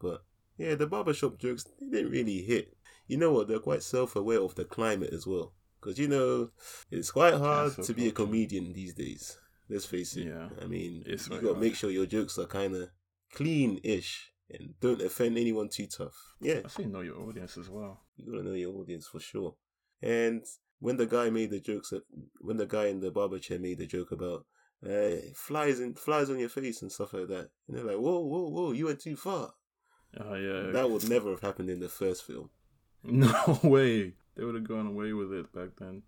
But 0.00 0.22
yeah, 0.56 0.76
the 0.76 0.86
barbershop 0.86 1.36
jokes 1.38 1.64
they 1.80 1.86
didn't 1.90 2.12
really 2.12 2.42
hit. 2.42 2.74
You 3.08 3.16
know 3.18 3.32
what? 3.32 3.48
They're 3.48 3.58
quite 3.58 3.82
self-aware 3.82 4.40
of 4.40 4.54
the 4.54 4.64
climate 4.64 5.12
as 5.12 5.26
well. 5.26 5.52
Because 5.80 5.98
you 5.98 6.08
know, 6.08 6.50
it's 6.90 7.10
quite 7.10 7.34
hard 7.34 7.74
Cancel 7.74 7.84
to 7.84 7.94
be 7.94 8.08
a 8.08 8.12
culture. 8.12 8.26
comedian 8.30 8.72
these 8.72 8.94
days. 8.94 9.36
Let's 9.68 9.84
face 9.84 10.16
it. 10.16 10.26
Yeah. 10.28 10.48
I 10.62 10.66
mean, 10.66 11.02
It's 11.06 11.28
you 11.28 11.40
got 11.40 11.54
to 11.54 11.60
make 11.60 11.74
sure 11.74 11.90
your 11.90 12.06
jokes 12.06 12.38
are 12.38 12.46
kind 12.46 12.74
of 12.76 12.88
clean-ish 13.32 14.32
and 14.50 14.74
don't 14.80 15.00
offend 15.02 15.36
anyone 15.38 15.68
too 15.68 15.86
tough. 15.86 16.14
Yeah, 16.40 16.60
I 16.64 16.68
say 16.68 16.84
know 16.86 17.00
your 17.00 17.20
audience 17.20 17.56
as 17.58 17.68
well. 17.68 18.02
you 18.16 18.30
gotta 18.30 18.44
know 18.44 18.54
your 18.54 18.74
audience 18.76 19.06
for 19.06 19.20
sure. 19.20 19.56
And 20.00 20.44
when 20.78 20.96
the 20.96 21.06
guy 21.06 21.30
made 21.30 21.50
the 21.50 21.60
jokes, 21.60 21.90
that, 21.90 22.02
when 22.40 22.56
the 22.56 22.66
guy 22.66 22.86
in 22.86 23.00
the 23.00 23.10
barber 23.10 23.38
chair 23.38 23.58
made 23.58 23.78
the 23.78 23.86
joke 23.86 24.12
about 24.12 24.46
uh, 24.88 25.16
flies 25.34 25.80
in 25.80 25.94
flies 25.94 26.30
on 26.30 26.38
your 26.38 26.48
face 26.48 26.82
and 26.82 26.92
stuff 26.92 27.12
like 27.14 27.28
that, 27.28 27.48
and 27.66 27.76
they're 27.76 27.84
like, 27.84 27.96
"Whoa, 27.96 28.20
whoa, 28.20 28.48
whoa! 28.50 28.72
You 28.72 28.86
went 28.86 29.00
too 29.00 29.16
far." 29.16 29.52
Oh 30.20 30.34
yeah. 30.34 30.70
That 30.70 30.90
would 30.90 31.08
never 31.08 31.30
have 31.30 31.40
happened 31.40 31.70
in 31.70 31.80
the 31.80 31.88
first 31.88 32.24
film. 32.24 32.50
No 33.02 33.58
way. 33.62 34.14
They 34.36 34.44
would 34.44 34.54
have 34.54 34.68
gone 34.68 34.86
away 34.86 35.12
with 35.12 35.32
it 35.32 35.52
back 35.52 35.70
then. 35.78 36.02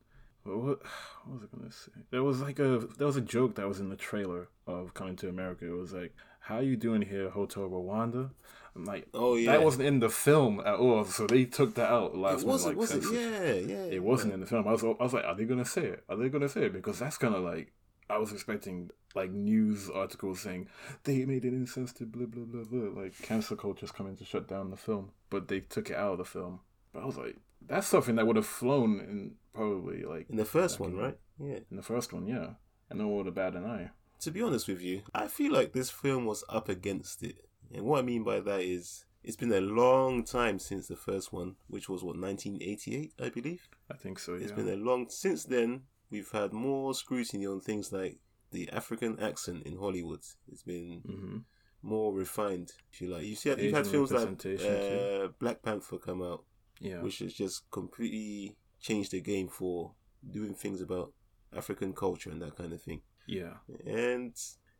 But 0.45 0.59
what, 0.59 0.83
what 1.25 1.41
was 1.41 1.43
I 1.43 1.57
gonna 1.57 1.73
say? 1.73 1.93
There 2.11 2.23
was 2.23 2.41
like 2.41 2.59
a 2.59 2.87
there 2.99 3.07
was 3.07 3.17
a 3.17 3.23
joke 3.23 3.57
that 3.57 3.69
was 3.69 3.81
in 3.81 3.89
the 3.89 3.97
trailer 3.97 4.49
of 4.67 4.95
Coming 4.95 5.17
to 5.17 5.29
America. 5.29 5.67
It 5.67 5.77
was 5.77 5.93
like, 5.93 6.15
"How 6.41 6.61
you 6.61 6.77
doing 6.77 7.03
here, 7.03 7.31
Hotel 7.31 7.65
Rwanda?" 7.65 8.31
I'm 8.77 8.85
like, 8.85 9.09
Oh 9.13 9.35
yeah, 9.35 9.53
that 9.53 9.65
wasn't 9.65 9.87
in 9.87 9.99
the 9.99 10.09
film 10.09 10.61
at 10.61 10.77
all. 10.77 11.05
So 11.05 11.27
they 11.27 11.45
took 11.45 11.75
that 11.75 11.91
out 11.91 12.17
last 12.17 12.43
It 12.43 12.47
wasn't, 12.47 12.79
like, 12.79 12.81
was 12.81 12.93
it? 12.95 13.13
Yeah, 13.13 13.53
yeah. 13.55 13.85
It 13.93 14.03
wasn't 14.03 14.35
in 14.35 14.41
the 14.41 14.47
film. 14.47 14.69
I 14.69 14.73
was 14.73 14.85
I 14.85 14.89
was 14.89 15.13
like, 15.13 15.25
are 15.25 15.35
they 15.35 15.45
gonna 15.45 15.65
say 15.65 15.83
it? 15.83 16.05
Are 16.09 16.17
they 16.17 16.29
gonna 16.29 16.49
say 16.49 16.67
it? 16.67 16.73
Because 16.73 16.99
that's 16.99 17.19
kind 17.19 17.35
of 17.35 17.43
like 17.43 17.73
I 18.09 18.19
was 18.19 18.33
expecting 18.33 18.91
like 19.15 19.31
news 19.33 19.91
articles 19.91 20.41
saying 20.41 20.69
they 21.05 21.25
made 21.25 21.45
it 21.45 21.53
insensitive, 21.53 22.13
blah 22.13 22.27
blah 22.27 22.45
blah 22.45 22.65
blah. 22.65 23.03
Like 23.03 23.21
cancel 23.21 23.57
culture's 23.57 23.93
coming 23.93 24.17
to 24.17 24.25
shut 24.25 24.49
down 24.49 24.71
the 24.71 24.77
film, 24.77 25.11
but 25.31 25.49
they 25.49 25.61
took 25.61 25.91
it 25.91 25.97
out 25.97 26.13
of 26.13 26.19
the 26.19 26.25
film. 26.25 26.61
But 26.93 27.03
I 27.03 27.07
was 27.07 27.19
like, 27.19 27.37
that's 27.67 27.87
something 27.87 28.17
that 28.17 28.27
would 28.27 28.37
have 28.37 28.47
flown 28.47 29.01
in 29.01 29.35
probably 29.55 30.05
like 30.05 30.27
in 30.31 30.37
the 30.37 30.45
first 30.45 30.81
one, 30.81 30.93
in- 30.93 30.97
right? 30.99 31.19
Yeah. 31.39 31.59
In 31.71 31.77
the 31.77 31.83
first 31.83 32.13
one, 32.13 32.27
yeah, 32.27 32.51
and 32.91 32.99
no 32.99 33.09
one 33.09 33.17
would 33.19 33.27
have 33.27 33.35
batted 33.35 33.63
an 33.63 33.71
eye. 33.71 33.91
To 34.21 34.31
be 34.31 34.43
honest 34.43 34.67
with 34.69 34.83
you, 34.83 35.03
I 35.15 35.29
feel 35.29 35.53
like 35.53 35.73
this 35.73 35.91
film 35.91 36.27
was 36.27 36.43
up 36.49 36.69
against 36.69 37.23
it, 37.23 37.37
and 37.73 37.85
what 37.85 38.01
I 38.01 38.03
mean 38.03 38.25
by 38.25 38.41
that 38.41 38.61
is. 38.61 39.05
It's 39.25 39.37
been 39.37 39.53
a 39.53 39.61
long 39.61 40.25
time 40.25 40.59
since 40.61 40.87
the 40.87 40.97
first 40.97 41.33
one, 41.33 41.57
which 41.67 41.89
was 41.89 42.03
what 42.05 42.17
1988, 42.17 43.13
I 43.21 43.29
believe. 43.29 43.69
I 43.91 43.95
think 43.95 44.19
so. 44.21 44.35
Yeah. 44.37 44.45
It's 44.45 44.53
been 44.53 44.69
a 44.69 44.77
long. 44.77 45.07
Since 45.11 45.45
then, 45.45 45.83
we've 46.09 46.31
had 46.31 46.53
more 46.53 46.95
scrutiny 46.95 47.45
on 47.45 47.61
things 47.61 47.93
like 47.93 48.21
the 48.53 48.71
African 48.71 49.19
accent 49.21 49.65
in 49.67 49.77
Hollywood. 49.77 50.21
It's 50.51 50.63
been 50.63 51.01
hmm 51.05 51.39
more 51.83 52.13
refined, 52.15 52.73
if 52.93 53.01
you 53.01 53.09
like. 53.09 53.25
You 53.25 53.35
see, 53.35 53.51
you've 53.51 53.73
had 53.75 53.87
films 53.87 54.11
like 54.13 54.29
uh, 54.65 55.29
Black 55.39 55.63
Panther 55.63 55.99
come 55.99 56.23
out, 56.23 56.45
Yeah. 56.81 57.03
which 57.03 57.19
has 57.19 57.33
just 57.35 57.71
completely 57.71 58.57
changed 58.81 59.13
the 59.13 59.21
game 59.21 59.49
for 59.49 59.93
doing 60.31 60.55
things 60.55 60.81
about 60.81 61.13
African 61.57 61.93
culture 61.93 62.31
and 62.31 62.41
that 62.43 62.57
kind 62.57 62.73
of 62.73 62.83
thing. 62.83 63.01
yeah. 63.27 63.55
And 63.87 64.35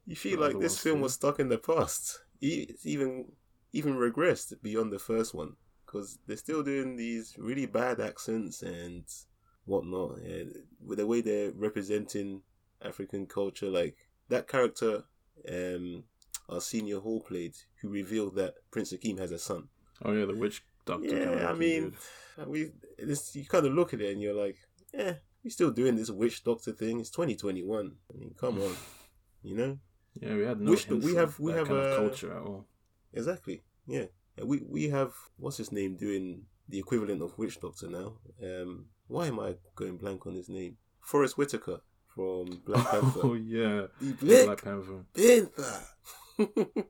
you 0.07 0.17
feel 0.17 0.41
like 0.41 0.59
this 0.59 0.79
film 0.79 0.99
too. 0.99 1.03
was 1.03 1.15
stuck 1.15 1.39
in 1.39 1.49
the 1.49 1.59
past. 1.59 2.21
It's 2.41 2.87
even 2.87 3.27
even 3.73 3.97
regressed 3.97 4.55
beyond 4.63 4.93
the 4.93 4.99
first 4.99 5.35
one 5.35 5.57
because 5.85 6.19
they're 6.27 6.37
still 6.37 6.63
doing 6.63 6.97
these 6.97 7.35
really 7.39 7.67
bad 7.67 8.01
accents 8.01 8.63
and 8.63 9.05
whatnot. 9.65 10.19
And 10.19 10.55
with 10.85 10.99
the 10.99 11.07
way 11.07 11.21
they're 11.21 11.53
representing 11.53 12.43
African 12.83 13.27
culture, 13.27 13.69
like 13.69 13.97
that 14.29 14.49
character, 14.49 15.05
um, 15.51 16.05
Arsenio 16.49 17.01
Hall 17.01 17.21
played, 17.21 17.55
who 17.81 17.89
revealed 17.89 18.37
that 18.37 18.55
Prince 18.71 18.93
Akeem 18.93 19.19
has 19.19 19.33
a 19.33 19.39
son. 19.39 19.69
Oh 20.05 20.13
yeah, 20.13 20.27
the 20.27 20.37
witch 20.37 20.65
doctor. 20.89 21.17
Yeah, 21.17 21.49
I 21.49 21.55
mean, 21.55 21.95
dude. 22.37 22.49
we 22.49 22.71
this, 22.99 23.35
you 23.37 23.45
kind 23.47 23.67
of 23.67 23.73
look 23.79 23.95
at 23.95 24.01
it 24.01 24.13
and 24.13 24.21
you're 24.23 24.35
like, 24.45 24.57
yeah, 24.93 25.15
we're 25.45 25.51
still 25.59 25.71
doing 25.71 25.95
this 25.97 26.11
witch 26.11 26.43
doctor 26.45 26.73
thing. 26.73 26.99
It's 27.01 27.11
2021. 27.11 27.93
I 28.13 28.19
mean, 28.19 28.35
come 28.43 28.61
on, 28.61 28.75
you 29.43 29.57
know. 29.57 29.79
yeah, 30.21 30.35
we 30.35 30.43
had 30.45 30.61
no 30.61 30.73
hints 30.73 31.07
we 31.07 31.15
have- 31.15 31.39
we 31.39 31.53
have, 31.53 31.69
kind 31.69 31.79
uh, 31.81 31.83
of 31.85 31.97
culture 32.03 32.33
at 32.33 32.43
all. 32.43 32.67
Exactly. 33.13 33.63
Yeah. 33.87 34.07
We 34.51 34.57
we 34.77 34.89
have 34.91 35.13
what's 35.37 35.57
his 35.59 35.73
name 35.73 35.97
doing 35.97 36.43
the 36.69 36.79
equivalent 36.79 37.23
of 37.23 37.37
Witch 37.39 37.59
Doctor 37.61 37.89
now. 37.89 38.09
Um, 38.43 38.87
why 39.09 39.27
am 39.27 39.41
I 39.41 39.57
going 39.75 39.97
blank 39.97 40.27
on 40.27 40.35
his 40.35 40.49
name? 40.49 40.77
Forest 41.01 41.37
Whitaker 41.39 41.81
from 42.15 42.45
Black 42.67 42.87
Panther. 42.91 43.21
Oh 43.25 43.35
Panther. 43.35 43.37
yeah, 43.59 43.87
the 44.01 44.13
Black 44.21 44.45
Black 44.47 44.63
Panther. 44.65 45.01
Panther. 45.15 46.87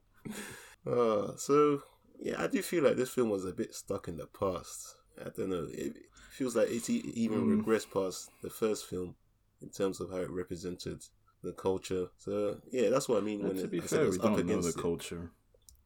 uh, 0.86 1.36
so 1.36 1.82
yeah, 2.20 2.42
I 2.42 2.46
do 2.46 2.62
feel 2.62 2.84
like 2.84 2.96
this 2.96 3.10
film 3.10 3.30
was 3.30 3.44
a 3.44 3.52
bit 3.52 3.74
stuck 3.74 4.08
in 4.08 4.16
the 4.16 4.26
past. 4.26 4.96
I 5.20 5.30
don't 5.30 5.50
know. 5.50 5.66
It 5.70 5.96
feels 6.30 6.54
like 6.56 6.68
it's 6.70 6.88
e- 6.90 7.12
even 7.14 7.46
Mm. 7.46 7.64
regressed 7.64 7.90
past 7.92 8.30
the 8.42 8.50
first 8.50 8.86
film 8.86 9.16
in 9.60 9.70
terms 9.70 10.00
of 10.00 10.10
how 10.10 10.18
it 10.18 10.30
represented 10.30 11.02
the 11.42 11.52
culture. 11.52 12.08
So 12.18 12.60
yeah, 12.70 12.90
that's 12.90 13.08
what 13.08 13.18
I 13.18 13.24
mean 13.24 13.40
And 13.40 13.48
when 13.48 13.56
to 13.58 13.64
it, 13.64 13.70
be 13.70 13.78
I 13.78 13.84
it 13.84 13.88
fair, 13.88 14.10
we 14.10 14.18
don't 14.18 14.46
know 14.46 14.60
the 14.60 14.68
it. 14.68 14.76
culture. 14.76 15.30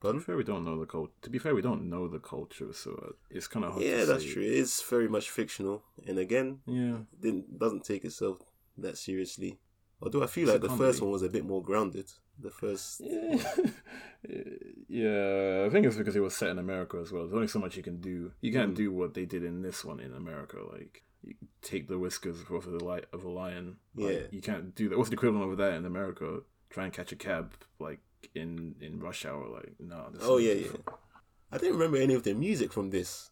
To 0.03 0.13
be 0.13 0.19
fair, 0.21 0.37
we 0.37 0.45
don't 0.45 0.65
know 0.65 0.81
the 0.81 0.87
culture. 0.87 1.13
To 1.23 1.31
be 1.31 1.39
fair, 1.39 1.55
we 1.55 1.63
don't 1.63 1.89
know 1.89 2.09
the 2.09 2.19
culture, 2.19 2.73
so 2.73 2.91
uh, 3.07 3.13
it's 3.31 3.47
kind 3.47 3.65
of 3.65 3.73
hard. 3.73 3.85
Yeah, 3.85 4.05
that's 4.05 4.25
true. 4.25 4.43
It 4.43 4.53
is 4.53 4.83
very 4.91 5.09
much 5.09 5.31
fictional, 5.31 5.85
and 6.09 6.19
again, 6.19 6.59
Yeah, 6.67 6.99
didn't 7.21 7.59
doesn't 7.59 7.85
take 7.85 8.05
itself 8.05 8.39
that 8.79 8.99
seriously. 8.99 9.61
Although 10.03 10.25
I 10.25 10.27
feel 10.27 10.49
It's 10.49 10.53
like 10.53 10.63
the 10.71 10.77
first 10.77 11.01
one 11.01 11.13
was 11.13 11.23
a 11.23 11.29
bit 11.29 11.45
more 11.45 11.63
grounded. 11.63 12.11
The 12.43 12.51
first, 12.51 13.01
yeah. 14.89 15.65
I 15.67 15.71
think 15.71 15.87
it's 15.87 15.97
because 15.97 16.17
it 16.17 16.21
was 16.21 16.35
set 16.37 16.51
in 16.51 16.59
America 16.59 16.99
as 17.01 17.13
well. 17.13 17.23
There's 17.23 17.35
only 17.35 17.47
so 17.49 17.59
much 17.59 17.77
you 17.77 17.83
can 17.83 18.01
do. 18.01 18.33
You 18.41 18.53
can't 18.53 18.73
Mm. 18.73 18.77
do 18.77 18.93
what 18.93 19.15
they 19.15 19.25
did 19.25 19.45
in 19.45 19.63
this 19.63 19.85
one 19.85 20.01
in 20.01 20.13
America. 20.13 20.59
Like 20.73 21.05
you 21.23 21.35
take 21.63 21.89
the 21.89 21.99
whiskers 21.99 22.39
off 22.51 22.67
of 22.67 22.73
the 22.73 22.85
li- 22.85 23.05
of 23.13 23.25
a 23.25 23.29
lion. 23.29 23.77
Like, 23.95 24.13
Yeah. 24.15 24.21
you 24.31 24.41
can't 24.43 24.75
do 24.75 24.89
that. 24.89 24.99
What's 24.99 25.11
the 25.11 25.15
equivalent 25.15 25.51
of 25.53 25.59
that 25.59 25.75
in 25.75 25.85
America? 25.85 26.41
Try 26.71 26.85
and 26.85 26.93
catch 26.93 27.13
a 27.13 27.17
cab 27.17 27.55
like 27.79 28.01
in 28.35 28.75
in 28.81 29.01
rush 29.01 29.25
hour. 29.25 29.49
Like 29.49 29.75
no. 29.79 30.11
oh 30.23 30.39
yeah, 30.39 30.55
different. 30.55 30.85
yeah. 30.89 30.95
I 31.53 31.59
didn't 31.59 31.75
remember 31.75 31.99
any 31.99 32.15
of 32.15 32.23
the 32.23 32.35
music 32.35 32.73
from 32.73 32.91
this 32.91 33.31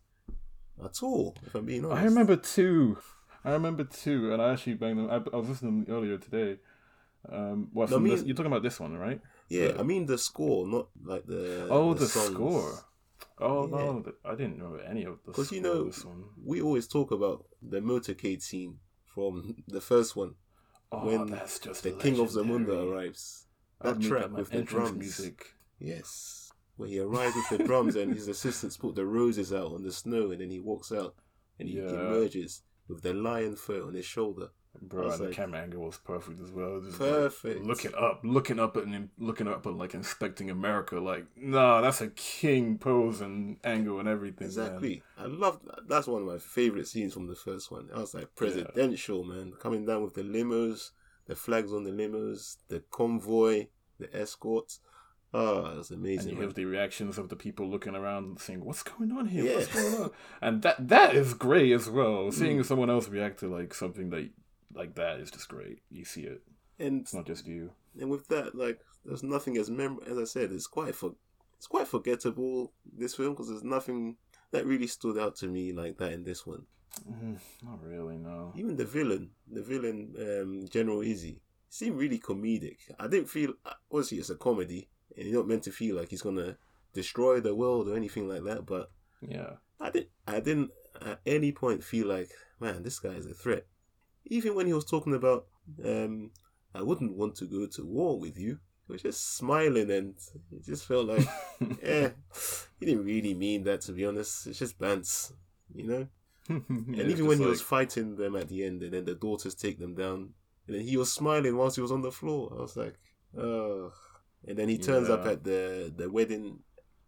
at 0.84 1.02
all. 1.02 1.36
If 1.46 1.54
I'm 1.54 1.64
being 1.66 1.84
honest, 1.84 2.00
I 2.02 2.04
remember 2.04 2.36
two. 2.36 2.98
I 3.42 3.52
remember 3.52 3.84
two, 3.84 4.32
and 4.34 4.42
I 4.42 4.52
actually 4.52 4.74
banged 4.74 4.98
them. 4.98 5.10
I, 5.10 5.16
I 5.34 5.36
was 5.38 5.48
listening 5.48 5.84
to 5.86 5.90
them 5.90 5.96
earlier 5.96 6.18
today. 6.18 6.58
Um, 7.28 7.68
what 7.72 7.90
No, 7.90 7.96
from 7.96 8.04
me- 8.04 8.10
this, 8.10 8.24
you're 8.24 8.34
talking 8.34 8.50
about 8.52 8.62
this 8.62 8.80
one, 8.80 8.96
right? 8.96 9.20
Yeah, 9.48 9.72
I 9.78 9.82
mean 9.82 10.06
the 10.06 10.16
score, 10.18 10.66
not 10.66 10.88
like 11.04 11.26
the 11.26 11.66
oh, 11.70 11.92
the, 11.94 12.06
songs. 12.06 12.30
score. 12.32 12.72
Oh 13.38 13.64
Yeah. 13.68 13.70
no, 13.76 14.12
I 14.24 14.34
didn't 14.34 14.58
know 14.58 14.76
any 14.76 15.04
of 15.04 15.18
the. 15.24 15.32
Because 15.32 15.52
you 15.52 15.60
know, 15.60 15.90
we 16.44 16.60
always 16.62 16.86
talk 16.86 17.10
about 17.10 17.44
the 17.62 17.80
motorcade 17.80 18.42
scene 18.42 18.78
from 19.04 19.56
the 19.68 19.80
first 19.80 20.16
one 20.16 20.34
Oh, 20.92 21.06
when 21.06 21.26
that's 21.26 21.58
just 21.58 21.82
the 21.84 21.92
King 21.92 22.18
of 22.18 22.28
Zamunda 22.30 22.90
arrives. 22.90 23.46
I 23.80 23.88
That 23.90 23.98
make 23.98 24.08
track 24.08 24.30
my 24.30 24.38
with 24.40 24.50
the 24.50 24.62
drums. 24.62 24.96
music. 24.98 25.54
Yes. 25.78 26.50
Where 26.76 26.88
he 26.88 26.98
arrives 26.98 27.34
with 27.36 27.58
the 27.58 27.64
drums 27.64 27.94
and 27.96 28.12
his 28.14 28.28
assistants 28.28 28.76
put 28.76 28.94
the 28.94 29.06
roses 29.06 29.52
out 29.52 29.72
on 29.72 29.82
the 29.82 29.92
snow 29.92 30.30
and 30.32 30.40
then 30.40 30.50
he 30.50 30.58
walks 30.58 30.90
out 30.92 31.14
and 31.58 31.68
he 31.68 31.76
Yeah. 31.76 31.90
emerges 31.90 32.62
with 32.88 33.02
the 33.02 33.14
lion 33.14 33.54
fur 33.56 33.84
on 33.86 33.94
his 33.94 34.04
shoulder. 34.04 34.48
Bro, 34.82 35.10
and 35.10 35.20
the 35.26 35.30
camera 35.30 35.60
angle 35.60 35.84
was 35.84 35.98
perfect 35.98 36.40
as 36.40 36.50
well. 36.52 36.80
Just 36.80 37.00
like, 37.00 37.10
Perfect. 37.10 37.64
looking 37.64 37.92
up, 37.94 38.20
looking 38.22 38.58
up 38.60 38.76
and 38.76 39.08
looking 39.18 39.48
up 39.48 39.66
and 39.66 39.76
like 39.76 39.94
inspecting 39.94 40.48
America. 40.48 40.98
Like, 41.00 41.26
nah, 41.36 41.80
that's 41.80 42.00
a 42.00 42.08
king 42.08 42.78
pose 42.78 43.20
and 43.20 43.56
angle 43.64 43.98
and 43.98 44.08
everything. 44.08 44.46
man. 44.46 44.66
Exactly. 44.66 45.02
I 45.18 45.26
love 45.26 45.60
that. 45.66 45.88
That's 45.88 46.06
one 46.06 46.22
of 46.22 46.28
my 46.28 46.38
favorite 46.38 46.86
scenes 46.86 47.12
from 47.14 47.26
the 47.26 47.34
first 47.34 47.70
one. 47.70 47.88
I 47.94 47.98
was 47.98 48.14
like 48.14 48.34
presidential, 48.36 49.24
man. 49.24 49.52
Coming 49.60 49.84
down 49.86 50.02
with 50.04 50.14
the 50.14 50.22
limos, 50.22 50.90
the 51.26 51.34
flags 51.34 51.72
on 51.72 51.82
the 51.84 51.90
limos, 51.90 52.56
the 52.68 52.80
convoy, 52.90 53.66
the 53.98 54.08
escorts. 54.16 54.80
Oh, 55.34 55.66
it 55.66 55.76
was 55.78 55.90
and 55.90 56.00
amazing. 56.00 56.30
you 56.30 56.34
man. 56.36 56.44
have 56.44 56.54
the 56.54 56.64
reactions 56.64 57.18
of 57.18 57.28
the 57.28 57.36
people 57.36 57.68
looking 57.68 57.94
around 57.94 58.40
saying 58.40 58.64
what's 58.64 58.82
going 58.82 59.12
on 59.12 59.26
here 59.28 59.44
Yeah. 59.44 59.54
what's 59.56 59.66
going 59.72 59.94
on 60.02 60.10
and 60.42 60.62
that 60.62 60.88
that 60.88 61.14
is 61.14 61.34
great 61.34 61.70
as 61.72 61.88
well 61.88 62.32
seeing 62.32 62.58
Mm. 62.58 62.64
someone 62.64 62.90
else 62.90 63.08
react 63.08 63.38
to 63.40 63.46
like 63.48 63.72
something 63.72 64.10
that 64.10 64.28
like 64.74 64.94
that 64.94 65.20
is 65.20 65.30
just 65.30 65.48
great 65.48 65.80
you 65.90 66.04
see 66.04 66.22
it 66.22 66.42
And 66.78 67.02
it's 67.02 67.14
not 67.14 67.26
just 67.26 67.46
you 67.46 67.70
and 67.98 68.08
with 68.08 68.28
that, 68.28 68.54
like, 68.54 68.78
there's 69.04 69.22
nothing 69.24 69.56
as 69.56 69.68
mem. 69.68 69.98
As 70.06 70.16
I 70.16 70.24
said, 70.24 70.52
it's 70.52 70.66
quite 70.68 70.94
for 70.94 71.14
it's 71.56 71.66
quite 71.66 71.88
forgettable 71.88 72.72
this 72.96 73.14
film 73.16 73.32
because 73.34 73.48
there's 73.48 73.64
nothing 73.64 74.16
that 74.52 74.64
really 74.64 74.86
stood 74.86 75.18
out 75.18 75.36
to 75.36 75.46
me 75.48 75.72
like 75.72 75.98
that 75.98 76.12
in 76.12 76.22
this 76.24 76.46
one. 76.46 76.66
Mhm, 77.08 77.38
not 77.62 77.82
really 77.82 78.16
no 78.16 78.52
Even 78.56 78.76
the 78.76 78.84
villain, 78.84 79.30
the 79.50 79.62
villain, 79.62 80.14
um, 80.18 80.68
General 80.68 81.02
Izzy, 81.02 81.40
seemed 81.68 81.98
really 81.98 82.18
comedic. 82.18 82.78
I 82.98 83.06
didn't 83.08 83.28
feel 83.28 83.54
obviously 83.90 84.18
it's 84.18 84.30
a 84.30 84.36
comedy, 84.36 84.88
and 85.16 85.26
you're 85.26 85.40
not 85.40 85.48
meant 85.48 85.64
to 85.64 85.72
feel 85.72 85.96
like 85.96 86.10
he's 86.10 86.22
gonna 86.22 86.56
destroy 86.92 87.40
the 87.40 87.54
world 87.54 87.88
or 87.88 87.96
anything 87.96 88.28
like 88.28 88.44
that. 88.44 88.66
But 88.66 88.90
yeah 89.20 89.56
I 89.80 89.90
didn't, 89.90 90.10
I 90.26 90.40
didn't 90.40 90.70
at 91.00 91.20
any 91.26 91.52
point 91.52 91.82
feel 91.84 92.06
like, 92.06 92.30
man, 92.60 92.82
this 92.82 92.98
guy 92.98 93.10
is 93.14 93.26
a 93.26 93.34
threat. 93.34 93.66
Even 94.30 94.54
when 94.54 94.66
he 94.66 94.72
was 94.72 94.86
talking 94.86 95.14
about 95.14 95.46
um, 95.84 96.30
I 96.74 96.82
wouldn't 96.82 97.16
want 97.16 97.36
to 97.36 97.46
go 97.46 97.66
to 97.66 97.84
war 97.84 98.18
with 98.18 98.38
you. 98.38 98.58
He 98.86 98.92
was 98.92 99.02
just 99.02 99.36
smiling 99.36 99.90
and 99.90 100.14
it 100.52 100.64
just 100.64 100.86
felt 100.86 101.06
like, 101.06 101.26
eh, 101.82 102.10
he 102.78 102.86
didn't 102.86 103.04
really 103.04 103.34
mean 103.34 103.64
that 103.64 103.82
to 103.82 103.92
be 103.92 104.04
honest. 104.04 104.46
It's 104.46 104.58
just 104.58 104.78
bants, 104.78 105.32
you 105.74 105.86
know? 105.86 106.08
and 106.48 106.96
even 106.96 107.26
when 107.26 107.38
he 107.38 107.46
was 107.46 107.60
fighting 107.60 108.16
them 108.16 108.34
at 108.34 108.48
the 108.48 108.64
end 108.64 108.82
and 108.82 108.92
then 108.92 109.04
the 109.04 109.14
daughters 109.14 109.54
take 109.54 109.78
them 109.78 109.94
down, 109.94 110.30
and 110.66 110.76
then 110.76 110.82
he 110.82 110.96
was 110.96 111.12
smiling 111.12 111.56
whilst 111.56 111.76
he 111.76 111.82
was 111.82 111.92
on 111.92 112.02
the 112.02 112.10
floor. 112.10 112.52
I 112.56 112.62
was 112.62 112.76
like, 112.76 112.94
oh. 113.38 113.92
And 114.46 114.58
then 114.58 114.68
he 114.68 114.78
turns 114.78 115.08
yeah. 115.08 115.14
up 115.16 115.26
at 115.26 115.44
the, 115.44 115.92
the 115.94 116.10
wedding 116.10 116.60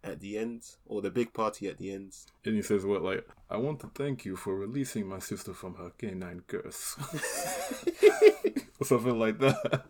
at 0.03 0.19
the 0.19 0.37
end 0.37 0.63
or 0.85 1.01
the 1.01 1.09
big 1.09 1.33
party 1.33 1.67
at 1.67 1.77
the 1.77 1.93
end. 1.93 2.13
And 2.45 2.55
he 2.55 2.61
says, 2.61 2.85
"What 2.85 3.01
like 3.01 3.27
I 3.49 3.57
want 3.57 3.79
to 3.81 3.91
thank 3.95 4.25
you 4.25 4.35
for 4.35 4.55
releasing 4.55 5.07
my 5.07 5.19
sister 5.19 5.53
from 5.53 5.75
her 5.75 5.91
canine 5.97 6.41
curse." 6.47 6.95
or 8.79 8.85
something 8.85 9.17
like 9.17 9.39
that. 9.39 9.85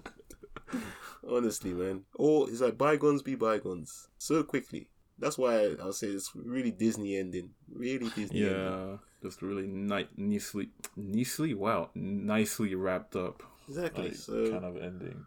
Honestly, 1.27 1.73
man. 1.73 2.01
Or 2.15 2.49
it's 2.49 2.61
like 2.61 2.77
bygones 2.77 3.21
be 3.21 3.35
bygones 3.35 4.09
so 4.17 4.43
quickly. 4.43 4.89
That's 5.19 5.37
why 5.37 5.75
I'll 5.81 5.93
say 5.93 6.07
it's 6.07 6.31
really 6.35 6.71
Disney 6.71 7.17
ending. 7.17 7.51
Really 7.71 8.09
Disney. 8.09 8.41
Yeah, 8.41 8.49
ending. 8.49 8.99
just 9.21 9.41
really 9.41 9.67
ni- 9.67 10.07
nicely, 10.17 10.69
nicely. 10.95 11.53
Wow, 11.53 11.89
nicely 11.95 12.75
wrapped 12.75 13.15
up. 13.15 13.43
Exactly. 13.67 14.09
Like, 14.09 14.15
so 14.15 14.51
kind 14.51 14.65
of 14.65 14.77
ending. 14.77 15.25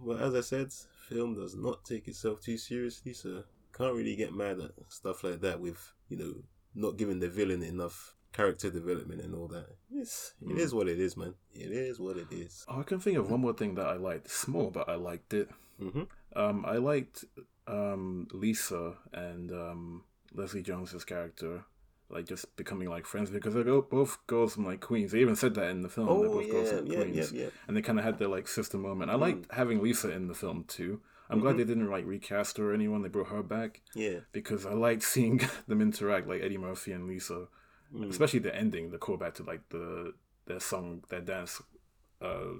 Well, 0.00 0.18
as 0.18 0.34
I 0.34 0.40
said, 0.40 0.72
film 1.08 1.34
does 1.34 1.54
not 1.54 1.84
take 1.84 2.08
itself 2.08 2.40
too 2.40 2.56
seriously, 2.56 3.12
so 3.12 3.44
can't 3.76 3.94
really 3.94 4.16
get 4.16 4.34
mad 4.34 4.60
at 4.60 4.72
stuff 4.88 5.24
like 5.24 5.40
that 5.40 5.60
with 5.60 5.92
you 6.08 6.16
know 6.16 6.34
not 6.74 6.96
giving 6.96 7.20
the 7.20 7.28
villain 7.28 7.62
enough 7.62 8.14
character 8.32 8.68
development 8.70 9.20
and 9.20 9.34
all 9.34 9.48
that. 9.48 9.68
It's 9.92 10.34
it 10.42 10.48
mm. 10.48 10.58
is 10.58 10.74
what 10.74 10.88
it 10.88 11.00
is, 11.00 11.16
man. 11.16 11.34
It 11.52 11.70
is 11.70 12.00
what 12.00 12.16
it 12.16 12.26
is. 12.30 12.64
Oh, 12.68 12.80
I 12.80 12.82
can 12.82 13.00
think 13.00 13.16
of 13.16 13.30
one 13.30 13.40
more 13.40 13.54
thing 13.54 13.76
that 13.76 13.86
I 13.86 13.94
liked. 13.94 14.30
Small, 14.30 14.70
but 14.70 14.88
I 14.88 14.96
liked 14.96 15.32
it. 15.32 15.48
Mm-hmm. 15.80 16.02
Um, 16.36 16.64
I 16.66 16.76
liked 16.76 17.24
um, 17.66 18.26
Lisa 18.32 18.94
and 19.12 19.50
um, 19.52 20.04
Leslie 20.34 20.62
Jones's 20.62 21.04
character, 21.04 21.64
like 22.10 22.26
just 22.26 22.56
becoming 22.56 22.88
like 22.88 23.06
friends 23.06 23.30
because 23.30 23.54
they're 23.54 23.80
both 23.80 24.18
girls 24.26 24.54
from 24.54 24.66
like 24.66 24.80
Queens. 24.80 25.12
They 25.12 25.20
even 25.20 25.36
said 25.36 25.54
that 25.54 25.70
in 25.70 25.82
the 25.82 25.88
film. 25.88 26.08
Oh, 26.08 26.20
they're 26.20 26.30
both 26.30 26.46
yeah, 26.46 26.52
girls 26.52 26.70
from 26.70 26.86
yeah, 26.86 26.96
Queens, 26.96 27.32
yeah, 27.32 27.46
and 27.68 27.76
they 27.76 27.82
kind 27.82 27.98
of 27.98 28.04
had 28.04 28.18
their 28.18 28.28
like 28.28 28.48
sister 28.48 28.78
moment. 28.78 29.10
I 29.10 29.14
liked 29.14 29.48
mm. 29.48 29.54
having 29.54 29.82
Lisa 29.82 30.10
in 30.10 30.26
the 30.26 30.34
film 30.34 30.64
too. 30.66 31.00
I'm 31.28 31.36
mm-hmm. 31.36 31.46
glad 31.46 31.56
they 31.56 31.64
didn't 31.64 31.90
like 31.90 32.06
recast 32.06 32.58
her 32.58 32.70
or 32.70 32.74
anyone. 32.74 33.02
They 33.02 33.08
brought 33.08 33.28
her 33.28 33.42
back. 33.42 33.80
Yeah. 33.94 34.20
Because 34.32 34.66
I 34.66 34.72
liked 34.72 35.02
seeing 35.02 35.40
them 35.68 35.80
interact, 35.80 36.28
like 36.28 36.42
Eddie 36.42 36.58
Murphy 36.58 36.92
and 36.92 37.06
Lisa, 37.06 37.46
mm. 37.94 38.10
especially 38.10 38.40
the 38.40 38.54
ending, 38.54 38.90
the 38.90 38.98
callback 38.98 39.34
to 39.34 39.42
like 39.42 39.68
the 39.70 40.14
their 40.46 40.60
song, 40.60 41.02
their 41.08 41.22
dance, 41.22 41.62
uh, 42.20 42.52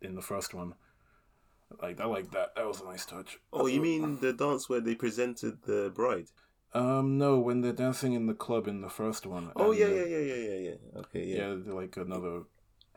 in 0.00 0.14
the 0.14 0.22
first 0.22 0.54
one. 0.54 0.74
Like 1.80 2.00
I 2.00 2.04
like 2.04 2.30
that. 2.32 2.54
That 2.56 2.66
was 2.66 2.80
a 2.80 2.84
nice 2.84 3.06
touch. 3.06 3.38
Oh, 3.52 3.66
you 3.66 3.80
mean 3.80 4.18
the 4.20 4.32
dance 4.32 4.68
where 4.68 4.80
they 4.80 4.94
presented 4.94 5.62
the 5.62 5.92
bride? 5.94 6.26
Um, 6.74 7.18
no, 7.18 7.38
when 7.38 7.60
they're 7.60 7.72
dancing 7.72 8.14
in 8.14 8.26
the 8.26 8.34
club 8.34 8.66
in 8.66 8.80
the 8.80 8.88
first 8.88 9.26
one. 9.26 9.52
Oh 9.56 9.72
yeah, 9.72 9.88
yeah, 9.88 10.04
yeah, 10.04 10.18
yeah, 10.18 10.34
yeah, 10.34 10.58
yeah. 10.58 11.00
Okay, 11.00 11.24
yeah. 11.24 11.54
Yeah, 11.54 11.72
like 11.72 11.96
another 11.96 12.42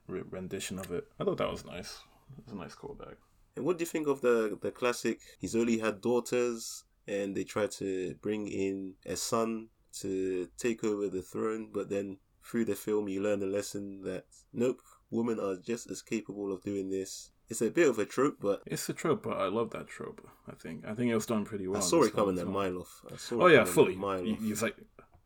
rendition 0.08 0.80
of 0.80 0.92
it. 0.92 1.08
I 1.20 1.24
thought 1.24 1.38
that 1.38 1.52
was 1.52 1.66
nice. 1.66 2.00
It 2.38 2.46
was 2.46 2.54
a 2.54 2.58
nice 2.58 2.76
callback. 2.76 3.16
And 3.56 3.66
what 3.66 3.78
do 3.78 3.84
you 3.84 3.88
think 3.88 4.08
of 4.08 4.22
the 4.22 4.58
the 4.62 4.72
classic? 4.72 5.20
He's 5.40 5.56
only 5.56 5.80
had 5.80 6.02
daughters, 6.02 6.84
and 7.08 7.36
they 7.36 7.44
try 7.44 7.68
to 7.68 8.16
bring 8.22 8.48
in 8.48 8.96
a 9.06 9.16
son 9.16 9.70
to 10.00 10.50
take 10.58 10.84
over 10.84 11.08
the 11.08 11.22
throne, 11.22 11.70
but 11.74 11.90
then 11.90 12.18
through 12.44 12.66
the 12.66 12.76
film 12.76 13.08
you 13.08 13.22
learn 13.22 13.40
the 13.40 13.46
lesson 13.46 14.02
that 14.04 14.26
nope, 14.54 14.82
women 15.10 15.40
are 15.40 15.56
just 15.56 15.90
as 15.90 16.02
capable 16.02 16.54
of 16.54 16.64
doing 16.64 16.90
this. 16.90 17.32
It's 17.48 17.62
a 17.62 17.70
bit 17.70 17.88
of 17.88 18.00
a 18.00 18.06
trope, 18.06 18.38
but 18.42 18.64
it's 18.66 18.90
a 18.90 18.94
trope. 18.94 19.24
But 19.24 19.38
I 19.38 19.48
love 19.48 19.70
that 19.72 19.88
trope. 19.88 20.28
I 20.50 20.56
think 20.56 20.86
I 20.86 20.94
think 20.94 21.12
it 21.12 21.16
was 21.16 21.28
done 21.28 21.46
pretty 21.46 21.68
well. 21.68 21.78
I 21.78 21.86
saw 21.86 22.04
it 22.04 22.14
coming 22.14 22.38
a 22.40 22.46
mile 22.46 22.80
off. 22.80 23.06
oh 23.32 23.48
yeah, 23.48 23.64
fully. 23.64 23.96
Mile 23.96 24.28
off. 24.28 24.62
like, 24.62 24.76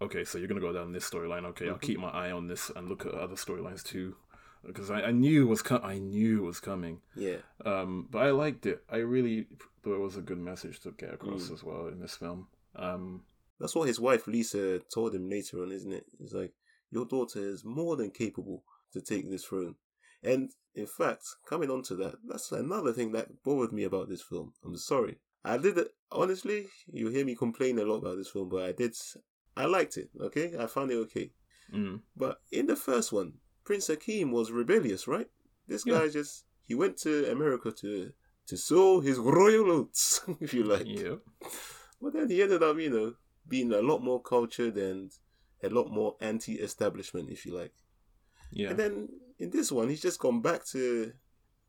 okay, 0.02 0.26
so 0.26 0.38
you're 0.38 0.48
gonna 0.48 0.60
go 0.60 0.74
down 0.74 0.92
this 0.92 1.10
storyline. 1.10 1.46
Okay, 1.46 1.65
mm-hmm. 1.65 1.74
I'll 1.74 1.80
keep 1.80 2.00
my 2.00 2.10
eye 2.10 2.32
on 2.32 2.48
this 2.48 2.70
and 2.76 2.89
look 2.89 3.06
at 3.06 3.13
other 3.13 3.36
storylines 3.36 3.84
too 3.84 4.15
because 4.65 4.91
I, 4.91 5.02
I 5.02 5.12
knew 5.12 5.43
it 5.43 5.50
was 5.50 5.62
com- 5.62 5.84
I 5.84 6.00
knew 6.00 6.43
was 6.43 6.60
coming. 6.60 7.02
Yeah. 7.15 7.38
Um, 7.65 8.08
but 8.10 8.19
I 8.19 8.32
liked 8.32 8.65
it. 8.65 8.84
I 8.89 8.98
really 8.98 9.48
thought 9.84 9.95
it 9.95 10.02
was 10.02 10.17
a 10.17 10.22
good 10.22 10.39
message 10.39 10.80
to 10.82 10.91
get 10.91 11.13
across 11.13 11.50
mm. 11.50 11.54
as 11.54 11.63
well 11.63 11.88
in 11.88 12.00
this 12.00 12.15
film. 12.15 12.48
Um, 12.76 13.24
that's 13.60 13.76
what 13.76 13.88
his 13.88 14.00
wife 14.00 14.28
Lisa 14.28 14.80
told 14.93 15.15
him 15.15 15.30
later 15.30 15.62
on, 15.62 15.72
isn't 15.72 15.91
it? 15.91 16.06
It's 16.19 16.34
like 16.34 16.54
your 16.91 17.06
daughter 17.06 17.39
is 17.39 17.63
more 17.65 17.95
than 17.95 18.12
capable 18.12 18.63
to 18.93 19.02
take 19.02 19.30
this 19.30 19.45
throne. 19.45 19.76
And 20.24 20.52
in 20.76 20.88
fact, 20.88 21.24
coming 21.48 21.69
on 21.69 21.84
to 21.84 21.95
that, 21.95 22.15
that's 22.28 22.52
another 22.52 22.93
thing 22.93 23.12
that 23.13 23.43
bothered 23.43 23.74
me 23.74 23.84
about 23.84 24.10
this 24.10 24.22
film. 24.22 24.54
I'm 24.65 24.78
sorry. 24.78 25.17
I 25.43 25.58
did 25.58 25.78
it 25.78 25.89
honestly. 26.12 26.67
You 26.91 27.10
hear 27.10 27.26
me 27.26 27.36
complain 27.36 27.80
a 27.80 27.84
lot 27.84 27.98
about 27.98 28.17
this 28.17 28.30
film, 28.30 28.50
but 28.50 28.63
I 28.63 28.72
did. 28.72 28.95
I 29.56 29.65
liked 29.65 29.98
it. 29.98 30.10
Okay, 30.19 30.54
I 30.58 30.67
found 30.67 30.91
it 30.91 30.95
okay. 30.95 31.32
Mm. 31.74 32.02
But 32.15 32.39
in 32.52 32.67
the 32.67 32.76
first 32.76 33.12
one, 33.12 33.34
Prince 33.69 33.89
Akeem 33.89 34.32
was 34.32 34.51
rebellious, 34.51 35.08
right? 35.08 35.27
This 35.67 35.84
guy 35.84 36.05
yeah. 36.05 36.10
just 36.10 36.45
he 36.65 36.73
went 36.73 36.97
to 37.01 37.32
America 37.32 37.71
to 37.71 38.12
to 38.47 38.58
sow 38.58 38.99
his 38.99 39.19
royal 39.39 39.69
oats, 39.69 40.21
if 40.39 40.55
you 40.55 40.63
like. 40.63 40.88
Yeah. 40.88 41.17
But 42.01 42.13
then 42.13 42.32
he 42.32 42.41
ended 42.41 42.63
up, 42.63 42.79
you 42.79 42.89
know, 42.89 43.13
being 43.47 43.71
a 43.71 43.84
lot 43.84 43.99
more 43.99 44.23
cultured 44.23 44.75
and 44.75 45.12
a 45.62 45.69
lot 45.69 45.91
more 45.91 46.15
anti-establishment, 46.19 47.29
if 47.29 47.45
you 47.45 47.55
like. 47.55 47.73
Yeah. 48.51 48.69
And 48.69 48.79
then 48.79 49.10
in 49.38 49.51
this 49.51 49.71
one, 49.71 49.89
he's 49.89 50.01
just 50.01 50.19
gone 50.19 50.41
back 50.41 50.65
to, 50.69 51.13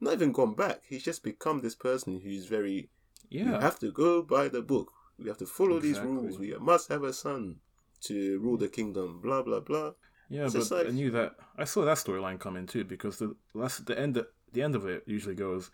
not 0.00 0.14
even 0.14 0.32
gone 0.32 0.54
back. 0.54 0.80
He's 0.88 1.04
just 1.04 1.22
become 1.22 1.60
this 1.60 1.74
person 1.74 2.18
who's 2.24 2.46
very. 2.46 2.88
Yeah. 3.28 3.44
You 3.44 3.52
have 3.52 3.78
to 3.80 3.92
go 3.92 4.22
by 4.22 4.48
the 4.48 4.62
book. 4.62 4.90
We 5.18 5.28
have 5.28 5.36
to 5.36 5.46
follow 5.46 5.76
exactly. 5.76 5.92
these 5.92 6.00
rules. 6.00 6.38
We 6.38 6.54
must 6.58 6.88
have 6.88 7.04
a 7.04 7.12
son 7.12 7.56
to 8.04 8.38
rule 8.38 8.56
the 8.56 8.68
kingdom. 8.68 9.20
Blah 9.20 9.42
blah 9.42 9.60
blah. 9.60 9.92
Yeah, 10.31 10.49
but 10.53 10.71
like... 10.71 10.87
I 10.87 10.90
knew 10.90 11.11
that 11.11 11.35
I 11.59 11.64
saw 11.64 11.85
that 11.85 11.97
storyline 11.97 12.38
coming 12.38 12.66
too 12.66 12.85
because 12.85 13.19
the 13.19 13.35
last 13.53 13.85
the 13.85 13.99
end 13.99 14.25
the 14.53 14.62
end 14.62 14.77
of 14.77 14.87
it 14.87 15.03
usually 15.07 15.35
goes, 15.35 15.71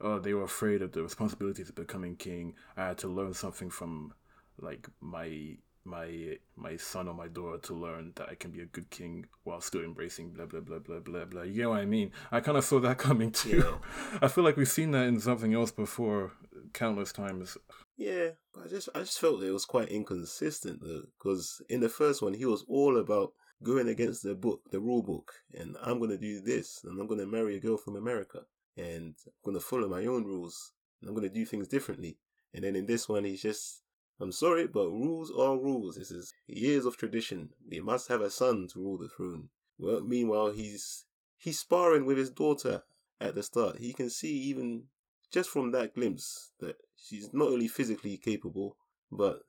oh, 0.00 0.18
they 0.18 0.34
were 0.34 0.42
afraid 0.42 0.82
of 0.82 0.92
the 0.92 1.02
responsibilities 1.02 1.68
of 1.68 1.76
becoming 1.76 2.16
king. 2.16 2.54
I 2.76 2.88
had 2.88 2.98
to 2.98 3.08
learn 3.08 3.32
something 3.32 3.70
from 3.70 4.12
like 4.60 4.88
my 5.00 5.56
my 5.84 6.36
my 6.56 6.76
son 6.76 7.08
or 7.08 7.14
my 7.14 7.28
daughter 7.28 7.58
to 7.58 7.74
learn 7.74 8.12
that 8.16 8.28
I 8.28 8.34
can 8.34 8.50
be 8.50 8.60
a 8.60 8.66
good 8.66 8.90
king 8.90 9.26
while 9.44 9.60
still 9.60 9.82
embracing 9.82 10.30
blah 10.30 10.46
blah 10.46 10.60
blah 10.60 10.80
blah 10.80 10.98
blah 10.98 11.24
blah. 11.24 11.42
You 11.42 11.62
know 11.62 11.70
what 11.70 11.80
I 11.80 11.86
mean? 11.86 12.10
I 12.30 12.40
kind 12.40 12.58
of 12.58 12.64
saw 12.64 12.80
that 12.80 12.98
coming 13.08 13.30
too. 13.30 13.64
Yeah. 13.64 14.18
I 14.22 14.28
feel 14.28 14.44
like 14.44 14.56
we've 14.56 14.68
seen 14.68 14.90
that 14.90 15.06
in 15.06 15.20
something 15.20 15.54
else 15.54 15.70
before, 15.70 16.32
countless 16.72 17.12
times. 17.12 17.56
Yeah, 17.96 18.30
I 18.62 18.68
just 18.68 18.88
I 18.94 19.00
just 19.00 19.20
felt 19.20 19.42
it 19.42 19.52
was 19.52 19.64
quite 19.64 19.88
inconsistent 19.88 20.80
though, 20.82 21.02
because 21.18 21.62
in 21.68 21.80
the 21.80 21.88
first 21.88 22.22
one 22.22 22.34
he 22.34 22.44
was 22.44 22.64
all 22.68 22.98
about 22.98 23.32
going 23.62 23.88
against 23.88 24.22
the 24.22 24.34
book, 24.34 24.62
the 24.70 24.80
rule 24.80 25.02
book, 25.02 25.32
and 25.52 25.76
I'm 25.82 25.98
going 25.98 26.10
to 26.10 26.18
do 26.18 26.40
this, 26.40 26.80
and 26.84 26.98
I'm 27.00 27.06
going 27.06 27.20
to 27.20 27.26
marry 27.26 27.56
a 27.56 27.60
girl 27.60 27.76
from 27.76 27.96
America, 27.96 28.40
and 28.76 29.14
I'm 29.26 29.32
going 29.44 29.56
to 29.56 29.64
follow 29.64 29.88
my 29.88 30.06
own 30.06 30.24
rules, 30.24 30.72
and 31.00 31.08
I'm 31.08 31.14
going 31.14 31.28
to 31.28 31.34
do 31.34 31.44
things 31.44 31.68
differently. 31.68 32.18
And 32.54 32.64
then 32.64 32.74
in 32.74 32.86
this 32.86 33.08
one, 33.08 33.24
he's 33.24 33.42
just, 33.42 33.82
I'm 34.20 34.32
sorry, 34.32 34.66
but 34.66 34.90
rules 34.90 35.30
are 35.30 35.56
rules. 35.56 35.96
This 35.96 36.10
is 36.10 36.32
years 36.46 36.84
of 36.84 36.96
tradition. 36.96 37.50
We 37.70 37.80
must 37.80 38.08
have 38.08 38.20
a 38.20 38.30
son 38.30 38.66
to 38.72 38.78
rule 38.80 38.98
the 38.98 39.08
throne. 39.08 39.50
Well, 39.78 40.00
meanwhile, 40.00 40.50
he's 40.50 41.04
he's 41.38 41.58
sparring 41.58 42.04
with 42.04 42.18
his 42.18 42.30
daughter 42.30 42.82
at 43.20 43.34
the 43.34 43.42
start. 43.42 43.78
He 43.78 43.92
can 43.92 44.10
see 44.10 44.32
even 44.42 44.84
just 45.32 45.48
from 45.48 45.70
that 45.72 45.94
glimpse 45.94 46.50
that 46.60 46.76
she's 46.96 47.32
not 47.32 47.48
only 47.48 47.68
physically 47.68 48.16
capable, 48.16 48.76
but 49.10 49.42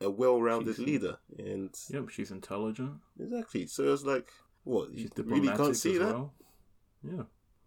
a 0.00 0.10
well-rounded 0.10 0.76
she's, 0.76 0.86
leader, 0.86 1.18
and 1.38 1.70
yep, 1.88 2.08
she's 2.08 2.30
intelligent. 2.30 2.94
Exactly. 3.18 3.66
So 3.66 3.92
it's 3.92 4.04
like, 4.04 4.30
what 4.64 4.88
she's 4.94 5.10
you 5.16 5.24
really 5.24 5.56
can't 5.56 5.76
see 5.76 5.98
that. 5.98 6.14
Well. 6.14 6.32
Yeah. 7.02 7.22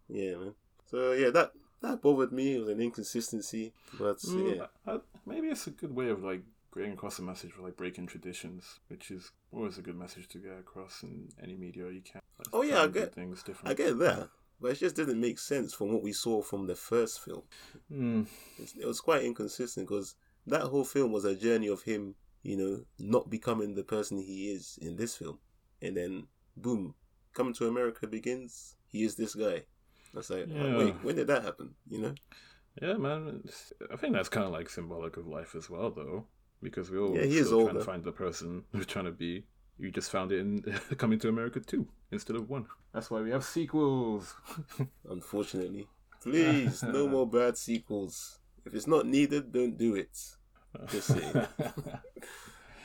Yeah, 0.08 0.36
man. 0.36 0.54
So 0.90 1.12
yeah, 1.12 1.30
that 1.30 1.52
that 1.82 2.02
bothered 2.02 2.32
me. 2.32 2.56
It 2.56 2.60
was 2.60 2.68
an 2.68 2.80
inconsistency, 2.80 3.72
but 3.98 4.18
mm, 4.18 4.56
yeah, 4.56 4.66
I, 4.86 4.98
maybe 5.26 5.48
it's 5.48 5.66
a 5.66 5.70
good 5.70 5.94
way 5.94 6.08
of 6.08 6.22
like 6.22 6.42
getting 6.74 6.92
across 6.92 7.18
a 7.18 7.22
message 7.22 7.52
for 7.52 7.62
like 7.62 7.76
breaking 7.76 8.06
traditions, 8.06 8.80
which 8.88 9.10
is 9.10 9.30
always 9.52 9.78
a 9.78 9.82
good 9.82 9.96
message 9.96 10.28
to 10.28 10.38
get 10.38 10.58
across 10.58 11.02
in 11.02 11.28
any 11.42 11.54
media 11.54 11.90
you 11.90 12.02
can. 12.02 12.20
Like, 12.38 12.48
oh 12.52 12.62
yeah, 12.62 12.82
I 12.82 12.88
get 12.88 13.14
things 13.14 13.42
different. 13.42 13.70
I 13.70 13.74
get 13.74 13.98
that. 13.98 14.28
But 14.60 14.72
it 14.72 14.78
just 14.78 14.96
didn't 14.96 15.20
make 15.20 15.38
sense 15.38 15.74
from 15.74 15.92
what 15.92 16.02
we 16.02 16.12
saw 16.12 16.40
from 16.40 16.66
the 16.66 16.76
first 16.76 17.20
film. 17.20 17.42
Mm. 17.92 18.26
It 18.78 18.86
was 18.86 19.00
quite 19.00 19.24
inconsistent 19.24 19.88
because 19.88 20.14
that 20.46 20.62
whole 20.62 20.84
film 20.84 21.12
was 21.12 21.24
a 21.24 21.34
journey 21.34 21.66
of 21.66 21.82
him 21.82 22.14
you 22.44 22.56
know, 22.56 22.84
not 22.98 23.30
becoming 23.30 23.74
the 23.74 23.82
person 23.82 24.18
he 24.18 24.50
is 24.50 24.78
in 24.80 24.96
this 24.96 25.16
film. 25.16 25.38
And 25.82 25.96
then, 25.96 26.26
boom, 26.56 26.94
coming 27.32 27.54
to 27.54 27.66
America 27.66 28.06
begins. 28.06 28.76
He 28.86 29.02
is 29.02 29.16
this 29.16 29.34
guy. 29.34 29.62
That's 30.12 30.30
like, 30.30 30.46
yeah. 30.48 30.76
wait, 30.76 30.94
when 31.02 31.16
did 31.16 31.26
that 31.26 31.42
happen? 31.42 31.74
You 31.88 31.98
know? 32.00 32.14
Yeah, 32.80 32.94
man. 32.94 33.42
I 33.92 33.96
think 33.96 34.14
that's 34.14 34.28
kind 34.28 34.46
of 34.46 34.52
like 34.52 34.68
symbolic 34.68 35.16
of 35.16 35.26
life 35.26 35.54
as 35.56 35.68
well, 35.68 35.90
though, 35.90 36.26
because 36.62 36.90
we 36.90 36.98
all 36.98 37.16
yeah, 37.16 37.24
he 37.24 37.38
is 37.38 37.48
trying 37.48 37.74
to 37.74 37.84
find 37.84 38.04
the 38.04 38.12
person 38.12 38.64
we're 38.72 38.84
trying 38.84 39.06
to 39.06 39.10
be. 39.10 39.44
You 39.78 39.90
just 39.90 40.10
found 40.10 40.30
it 40.30 40.38
in 40.38 40.62
Coming 40.98 41.18
to 41.20 41.28
America 41.28 41.58
two 41.58 41.88
instead 42.12 42.36
of 42.36 42.48
one. 42.48 42.66
That's 42.92 43.10
why 43.10 43.22
we 43.22 43.30
have 43.30 43.44
sequels. 43.44 44.36
Unfortunately, 45.08 45.88
Please, 46.22 46.82
no 46.82 47.08
more 47.08 47.26
bad 47.26 47.58
sequels. 47.58 48.38
If 48.64 48.74
it's 48.74 48.86
not 48.86 49.06
needed, 49.06 49.52
don't 49.52 49.76
do 49.76 49.96
it. 49.96 50.16
Just 50.90 51.08
saying. 51.08 51.46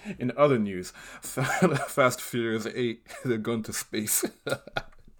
In 0.19 0.31
other 0.37 0.57
news, 0.57 0.91
Fast 1.21 2.21
Furious 2.21 2.65
8, 2.65 3.05
they're 3.25 3.37
going 3.37 3.63
to 3.63 3.73
space. 3.73 4.23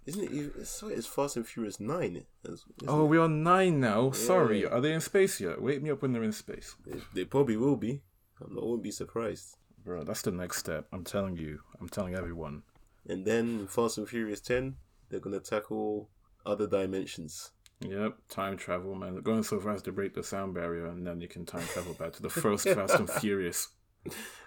Isn't 0.06 0.24
it? 0.24 0.32
even- 0.32 0.64
So 0.64 0.88
it's 0.88 1.06
Fast 1.06 1.36
and 1.36 1.46
Furious 1.46 1.78
Nine. 1.78 2.24
Isn't 2.44 2.60
oh, 2.88 3.04
we're 3.04 3.28
9 3.28 3.78
now. 3.80 4.10
Sorry, 4.12 4.62
Yeah. 4.62 4.68
are 4.68 4.80
they 4.80 4.92
in 4.92 5.00
space 5.00 5.38
yet? 5.40 5.60
Wake 5.60 5.82
me 5.82 5.90
up 5.90 6.02
when 6.02 6.12
they're 6.12 6.22
in 6.22 6.32
space. 6.32 6.74
They, 6.86 6.98
they 7.14 7.24
probably 7.24 7.56
will 7.56 7.76
be. 7.76 8.02
I 8.40 8.44
wouldn't 8.48 8.82
be 8.82 8.90
surprised. 8.90 9.56
Bro, 9.84 10.04
that's 10.04 10.22
the 10.22 10.30
next 10.30 10.58
step. 10.58 10.86
I'm 10.92 11.04
telling 11.04 11.36
you. 11.36 11.60
I'm 11.80 11.88
telling 11.88 12.14
everyone. 12.14 12.62
And 13.06 13.24
then 13.24 13.66
Fast 13.66 13.98
and 13.98 14.08
Furious 14.08 14.40
Ten, 14.40 14.76
they're 15.10 15.20
gonna 15.20 15.40
tackle 15.40 16.08
other 16.46 16.66
dimensions. 16.66 17.50
Yep, 17.80 18.16
time 18.28 18.56
travel, 18.56 18.94
man. 18.94 19.16
Going 19.22 19.42
so 19.42 19.58
fast 19.58 19.84
to 19.86 19.92
break 19.92 20.14
the 20.14 20.22
sound 20.22 20.54
barrier, 20.54 20.86
and 20.86 21.06
then 21.06 21.20
you 21.20 21.28
can 21.28 21.46
time 21.46 21.66
travel 21.66 21.94
back 21.94 22.12
to 22.14 22.22
the 22.22 22.28
first 22.28 22.68
Fast 22.68 22.94
and 22.94 23.08
Furious. 23.20 23.68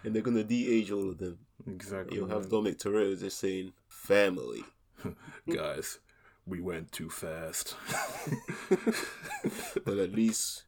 And 0.04 0.14
they're 0.14 0.22
gonna 0.22 0.44
de-age 0.44 0.92
all 0.92 1.10
of 1.10 1.18
them. 1.18 1.40
Exactly. 1.68 2.18
You'll 2.18 2.28
have 2.28 2.42
man. 2.44 2.50
Dominic 2.50 2.80
Toretto 2.80 3.20
just 3.20 3.40
saying 3.40 3.74
family. 3.88 4.64
Guys, 5.52 6.00
we 6.46 6.62
went 6.62 6.92
too 6.92 7.10
fast. 7.10 7.76
but 9.86 9.98
at 9.98 10.12
least 10.12 10.66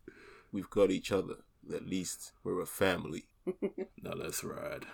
we've 0.52 0.70
got 0.70 0.92
each 0.92 1.12
other. 1.12 1.36
At 1.74 1.88
least 1.88 2.32
we're 2.44 2.62
a 2.62 2.66
family. 2.66 3.26
now 4.02 4.14
let's 4.16 4.44
ride. 4.44 4.86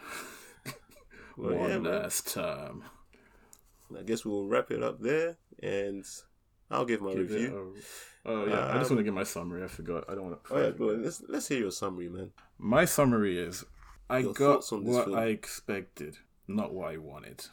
Well, 1.37 1.55
One 1.57 1.69
yeah, 1.69 1.77
man. 1.79 2.01
last 2.01 2.33
time. 2.33 2.83
I 3.97 4.03
guess 4.03 4.25
we'll 4.25 4.47
wrap 4.47 4.71
it 4.71 4.83
up 4.83 5.01
there, 5.01 5.37
and 5.61 6.05
I'll 6.71 6.85
give 6.85 7.01
my 7.01 7.13
Give 7.13 7.29
review. 7.29 7.75
a- 8.25 8.29
oh 8.29 8.45
yeah, 8.47 8.67
I 8.73 8.77
just 8.79 8.91
Um, 8.91 8.97
want 8.97 8.99
to 8.99 9.03
give 9.03 9.13
my 9.13 9.23
summary. 9.23 9.63
I 9.63 9.67
forgot. 9.67 10.05
I 10.09 10.15
don't 10.15 10.29
want 10.29 10.43
to. 10.45 10.53
Oh 10.53 10.61
yeah, 10.61 10.71
go 10.71 10.89
on. 10.91 11.03
Let's 11.03 11.21
let's 11.27 11.47
hear 11.47 11.59
your 11.59 11.71
summary, 11.71 12.09
man. 12.09 12.31
My 12.57 12.85
summary 12.85 13.37
is, 13.39 13.65
I 14.09 14.19
Your 14.19 14.33
got 14.33 14.63
what 14.71 15.05
film. 15.05 15.15
I 15.15 15.25
expected, 15.25 16.17
not 16.47 16.73
what 16.73 16.91
I 16.93 16.97
wanted. 16.97 17.45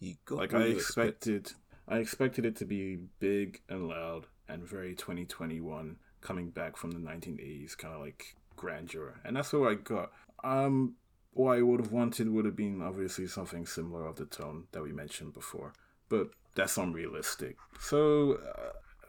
You 0.00 0.16
got 0.24 0.38
Like 0.38 0.52
what 0.52 0.62
I 0.62 0.66
you 0.66 0.76
expect. 0.76 1.08
expected, 1.26 1.52
I 1.88 1.98
expected 1.98 2.44
it 2.46 2.56
to 2.56 2.64
be 2.64 2.96
big 3.18 3.60
and 3.68 3.88
loud 3.88 4.26
and 4.48 4.62
very 4.66 4.94
2021, 4.94 5.96
coming 6.20 6.50
back 6.50 6.76
from 6.76 6.90
the 6.90 6.98
1980s, 6.98 7.76
kind 7.78 7.94
of 7.94 8.00
like 8.00 8.36
grandeur, 8.56 9.20
and 9.24 9.36
that's 9.36 9.52
what 9.52 9.70
I 9.70 9.74
got. 9.74 10.12
Um, 10.42 10.96
what 11.32 11.56
I 11.58 11.62
would 11.62 11.80
have 11.80 11.90
wanted 11.92 12.28
would 12.28 12.44
have 12.44 12.54
been 12.56 12.80
obviously 12.82 13.26
something 13.26 13.66
similar 13.66 14.06
of 14.06 14.16
the 14.16 14.26
tone 14.26 14.64
that 14.72 14.82
we 14.82 14.92
mentioned 14.92 15.32
before, 15.32 15.72
but 16.08 16.28
that's 16.54 16.76
unrealistic. 16.76 17.56
So, 17.80 18.38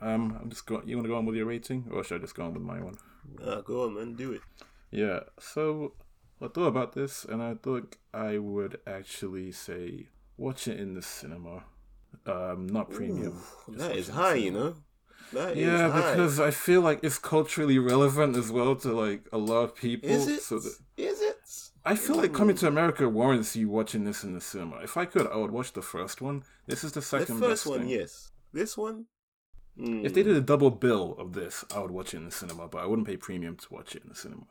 uh, 0.02 0.06
um, 0.06 0.38
I'm 0.42 0.50
just 0.50 0.66
going. 0.66 0.88
You 0.88 0.98
want 0.98 1.06
to 1.06 1.10
go 1.10 1.18
on 1.18 1.26
with 1.26 1.36
your 1.36 1.46
rating, 1.46 1.86
or 1.92 2.04
should 2.04 2.20
I 2.20 2.22
just 2.22 2.36
go 2.36 2.44
on 2.46 2.54
with 2.54 2.64
my 2.64 2.82
one? 2.82 2.98
Uh, 3.44 3.62
go 3.62 3.86
on, 3.86 3.96
man. 3.96 4.14
Do 4.16 4.34
it. 4.34 4.42
Yeah, 4.92 5.22
so 5.40 5.94
I 6.42 6.48
thought 6.48 6.68
about 6.68 6.94
this 6.94 7.26
and 7.26 7.42
I 7.42 7.56
thought 7.56 7.96
I 8.14 8.38
would 8.38 8.80
actually 8.86 9.52
say 9.52 10.08
watch 10.38 10.68
it 10.68 10.80
in 10.80 10.94
the 10.94 11.02
cinema. 11.02 11.64
Um, 12.26 12.68
not 12.68 12.92
premium. 12.92 13.42
Ooh, 13.70 13.76
that 13.76 13.96
is 13.96 14.08
it 14.08 14.12
in 14.12 14.16
the 14.16 14.22
high, 14.22 14.34
you 14.36 14.52
know. 14.52 14.76
That 15.34 15.58
is 15.58 15.66
Yeah, 15.66 15.88
because 15.88 16.40
I 16.40 16.52
feel 16.52 16.82
like 16.82 17.00
it's 17.04 17.18
culturally 17.18 17.80
relevant 17.80 18.38
as 18.38 18.52
well 18.52 18.76
to 18.78 18.94
like 18.94 19.28
a 19.32 19.38
lot 19.38 19.64
of 19.64 19.76
people. 19.76 20.10
is 20.10 20.28
it? 20.28 20.42
So 20.42 20.60
that 20.60 20.78
Is 20.98 21.15
it? 21.15 21.15
I 21.86 21.96
feel 21.96 22.16
like 22.16 22.34
coming 22.34 22.56
to 22.58 22.68
America 22.68 23.08
warrants 23.08 23.56
you 23.56 23.70
watching 23.70 24.06
this 24.06 24.24
in 24.24 24.34
the 24.34 24.42
cinema. 24.42 24.78
If 24.78 24.98
I 24.98 25.06
could, 25.06 25.28
I 25.28 25.36
would 25.38 25.52
watch 25.52 25.74
the 25.74 25.82
first 25.84 26.20
one. 26.22 26.44
This 26.66 26.84
is 26.84 26.94
the 26.94 27.02
second. 27.02 27.40
The 27.40 27.48
first 27.48 27.66
one, 27.68 27.80
thing. 27.82 27.90
yes. 27.90 28.32
This 28.52 28.76
one. 28.78 29.06
If 29.78 30.14
they 30.14 30.24
did 30.24 30.38
a 30.38 30.42
double 30.42 30.72
bill 30.72 31.16
of 31.20 31.34
this, 31.34 31.66
I 31.76 31.80
would 31.80 31.92
watch 31.92 32.14
it 32.14 32.18
in 32.18 32.26
the 32.26 32.32
cinema, 32.32 32.68
but 32.70 32.82
I 32.82 32.86
wouldn't 32.86 33.08
pay 33.08 33.18
premium 33.18 33.58
to 33.58 33.68
watch 33.74 33.94
it 33.96 34.04
in 34.04 34.10
the 34.10 34.16
cinema. 34.16 34.46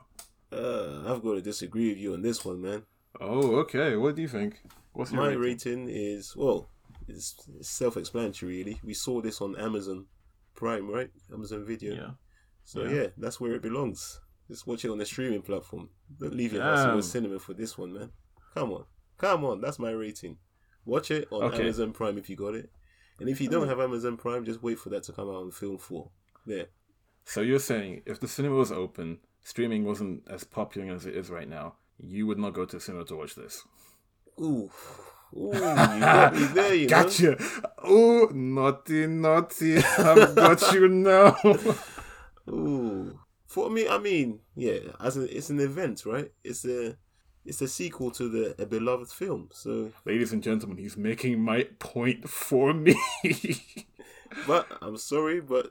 uh, 0.53 1.11
I've 1.13 1.23
got 1.23 1.35
to 1.35 1.41
disagree 1.41 1.89
with 1.89 1.99
you 1.99 2.13
on 2.13 2.21
this 2.23 2.45
one, 2.45 2.61
man. 2.61 2.83
Oh, 3.21 3.57
okay. 3.61 3.97
What 3.97 4.17
do 4.17 4.23
you 4.23 4.29
think? 4.29 4.61
What's 4.93 5.13
your 5.13 5.23
My 5.23 5.29
rating? 5.29 5.41
rating 5.41 5.89
is 5.89 6.37
well, 6.37 6.69
it's, 7.09 7.35
it's 7.59 7.71
self-explanatory, 7.71 8.59
really. 8.59 8.81
We 8.85 8.93
saw 8.95 9.21
this 9.23 9.41
on 9.41 9.57
Amazon 9.59 10.07
Prime, 10.55 10.89
right? 10.91 11.11
Amazon 11.33 11.65
Video. 11.65 11.95
Yeah. 11.95 12.11
So 12.65 12.83
Yeah. 12.85 12.95
yeah. 12.95 13.07
that's 13.17 13.41
where 13.41 13.55
it 13.55 13.63
belongs. 13.63 14.21
Just 14.49 14.67
watch 14.67 14.85
it 14.85 14.91
on 14.91 14.99
the 14.99 15.07
streaming 15.07 15.43
platform. 15.43 15.89
Don't 16.21 16.35
leave 16.35 16.53
your 16.53 16.63
house 16.63 16.85
and 16.85 16.93
go 16.93 17.01
cinema 17.01 17.39
for 17.39 17.55
this 17.55 17.79
one, 17.79 17.93
man. 17.93 18.11
Come 18.55 18.73
on, 18.73 18.85
come 19.19 19.45
on. 19.45 19.61
That's 19.61 19.79
my 19.79 19.91
rating. 19.91 20.37
Watch 20.85 21.11
it 21.11 21.29
on 21.31 21.45
Okay. 21.45 21.63
Amazon 21.63 21.93
Prime 21.93 22.19
if 22.19 22.29
you 22.29 22.37
got 22.37 22.55
it, 22.55 22.71
and 23.19 23.29
if 23.29 23.41
you 23.41 23.49
don't 23.49 23.63
hmm. 23.63 23.69
have 23.71 23.81
Amazon 23.81 24.17
Prime, 24.17 24.45
just 24.45 24.63
wait 24.63 24.79
for 24.79 24.91
that 24.91 25.03
to 25.05 25.13
come 25.13 25.29
out 25.29 25.37
on 25.37 25.51
Film 25.51 25.79
Four. 25.79 26.11
There. 26.47 26.67
So 27.25 27.41
you're 27.41 27.59
saying 27.59 28.03
if 28.05 28.21
the 28.21 28.29
cinema 28.29 28.57
was 28.57 28.71
open, 28.71 29.19
streaming 29.43 29.85
wasn't 29.85 30.25
as 30.29 30.45
popular 30.45 30.95
as 30.95 31.07
it 31.07 31.17
is 31.17 31.31
right 31.31 31.49
now, 31.49 31.77
you 31.99 32.27
would 32.27 32.39
not 32.39 32.53
go 32.53 32.67
to 32.67 32.77
the 32.77 32.81
cinema 32.81 33.05
to 33.07 33.17
watch 33.17 33.35
this. 33.35 33.65
Ooh, 34.41 34.71
ooh, 35.35 35.53
you 35.55 35.61
got 35.61 36.35
me 36.35 36.45
there, 36.47 36.75
you 36.75 36.87
know. 36.87 37.03
Gotcha. 37.03 37.37
Oh, 37.83 38.29
naughty, 38.33 39.07
naughty. 39.07 39.79
I've 39.79 40.35
got 40.35 40.73
you 40.73 40.89
now. 40.89 41.37
Ooh, 42.51 42.84
for 43.55 43.71
me, 43.71 43.87
I 43.87 43.99
mean, 43.99 44.41
yeah, 44.57 44.81
as 45.01 45.17
an, 45.17 45.29
it's 45.31 45.49
an 45.49 45.61
event, 45.61 46.05
right? 46.05 46.33
It's 46.43 46.65
a 46.65 46.97
it's 47.45 47.63
a 47.63 47.69
sequel 47.69 48.11
to 48.11 48.29
the 48.29 48.61
a 48.61 48.67
beloved 48.67 49.11
film. 49.13 49.49
So, 49.53 49.93
Ladies 50.05 50.33
and 50.33 50.43
gentlemen, 50.43 50.77
he's 50.77 50.97
making 50.97 51.41
my 51.41 51.69
point 51.79 52.29
for 52.29 52.75
me. 52.75 52.97
but 54.49 54.67
I'm 54.83 54.97
sorry, 54.97 55.41
but 55.41 55.69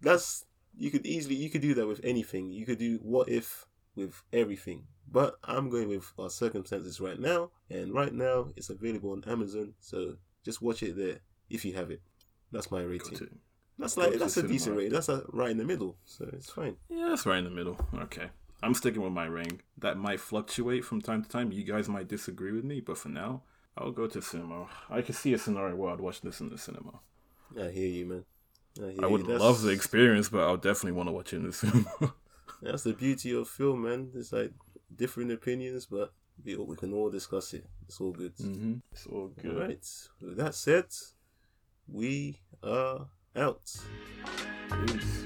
that's 0.00 0.46
you 0.74 0.90
could 0.90 1.04
easily 1.04 1.34
you 1.34 1.50
could 1.50 1.60
do 1.60 1.74
that 1.74 1.86
with 1.86 2.00
anything. 2.02 2.50
You 2.50 2.64
could 2.64 2.78
do 2.78 2.98
what 3.02 3.28
if 3.28 3.66
with 3.94 4.22
everything. 4.32 4.84
But 5.10 5.36
I'm 5.44 5.68
going 5.68 5.90
with 5.90 6.10
our 6.18 6.30
circumstances 6.30 6.98
right 6.98 7.20
now, 7.20 7.50
and 7.68 7.92
right 7.92 8.14
now 8.14 8.48
it's 8.56 8.70
available 8.70 9.12
on 9.12 9.22
Amazon. 9.26 9.74
So 9.80 10.14
just 10.46 10.62
watch 10.62 10.82
it 10.82 10.96
there 10.96 11.18
if 11.50 11.62
you 11.66 11.74
have 11.74 11.90
it. 11.90 12.00
That's 12.52 12.70
my 12.70 12.80
rating. 12.80 13.38
That's 13.78 13.96
like 13.96 14.12
that's 14.14 14.36
a 14.36 14.40
cinema. 14.40 14.52
decent 14.52 14.76
rating. 14.76 14.92
That's 14.92 15.08
a, 15.08 15.22
right 15.32 15.50
in 15.50 15.58
the 15.58 15.64
middle, 15.64 15.96
so 16.04 16.28
it's 16.32 16.50
fine. 16.50 16.76
yeah, 16.88 17.08
that's 17.10 17.26
right 17.26 17.38
in 17.38 17.44
the 17.44 17.50
middle. 17.50 17.78
Okay. 17.94 18.28
I'm 18.62 18.74
sticking 18.74 19.02
with 19.02 19.12
my 19.12 19.26
ring. 19.26 19.60
That 19.78 19.98
might 19.98 20.20
fluctuate 20.20 20.84
from 20.84 21.00
time 21.00 21.22
to 21.22 21.28
time. 21.28 21.52
You 21.52 21.62
guys 21.62 21.88
might 21.88 22.08
disagree 22.08 22.50
with 22.50 22.64
me, 22.64 22.80
but 22.80 22.98
for 22.98 23.08
now, 23.08 23.42
I'll 23.76 23.92
go 23.92 24.08
to 24.08 24.20
cinema. 24.20 24.66
I 24.90 25.02
can 25.02 25.14
see 25.14 25.32
a 25.32 25.38
scenario 25.38 25.76
where 25.76 25.92
I'd 25.92 26.00
watch 26.00 26.20
this 26.22 26.40
in 26.40 26.48
the 26.48 26.58
cinema. 26.58 27.00
I 27.58 27.68
hear 27.70 27.86
you, 27.86 28.06
man. 28.06 28.24
I, 28.82 28.90
hear 28.90 29.04
I 29.04 29.06
would 29.06 29.26
you. 29.26 29.38
Love 29.38 29.62
the 29.62 29.70
experience, 29.70 30.28
but 30.28 30.40
I'll 30.40 30.56
definitely 30.56 30.92
want 30.92 31.08
to 31.08 31.12
watch 31.12 31.32
it 31.32 31.36
in 31.36 31.44
the 31.44 31.52
cinema. 31.52 32.14
That's 32.62 32.82
the 32.82 32.94
beauty 32.94 33.32
of 33.32 33.48
film, 33.48 33.82
man. 33.82 34.10
It's 34.16 34.32
like 34.32 34.50
different 34.94 35.30
opinions, 35.30 35.86
but 35.86 36.12
we, 36.44 36.56
we 36.56 36.74
can 36.74 36.92
all 36.92 37.10
discuss 37.10 37.54
it. 37.54 37.64
It's 37.86 38.00
all 38.00 38.10
good. 38.10 38.36
mm-hmm. 38.36 38.74
It's 38.90 39.06
all 39.06 39.28
good. 39.28 39.54
All 39.54 39.60
right. 39.60 39.86
With 40.20 40.36
that 40.38 40.56
said, 40.56 40.86
we 41.86 42.40
are 42.64 43.06
else. 43.38 43.82
Peace. 44.86 45.17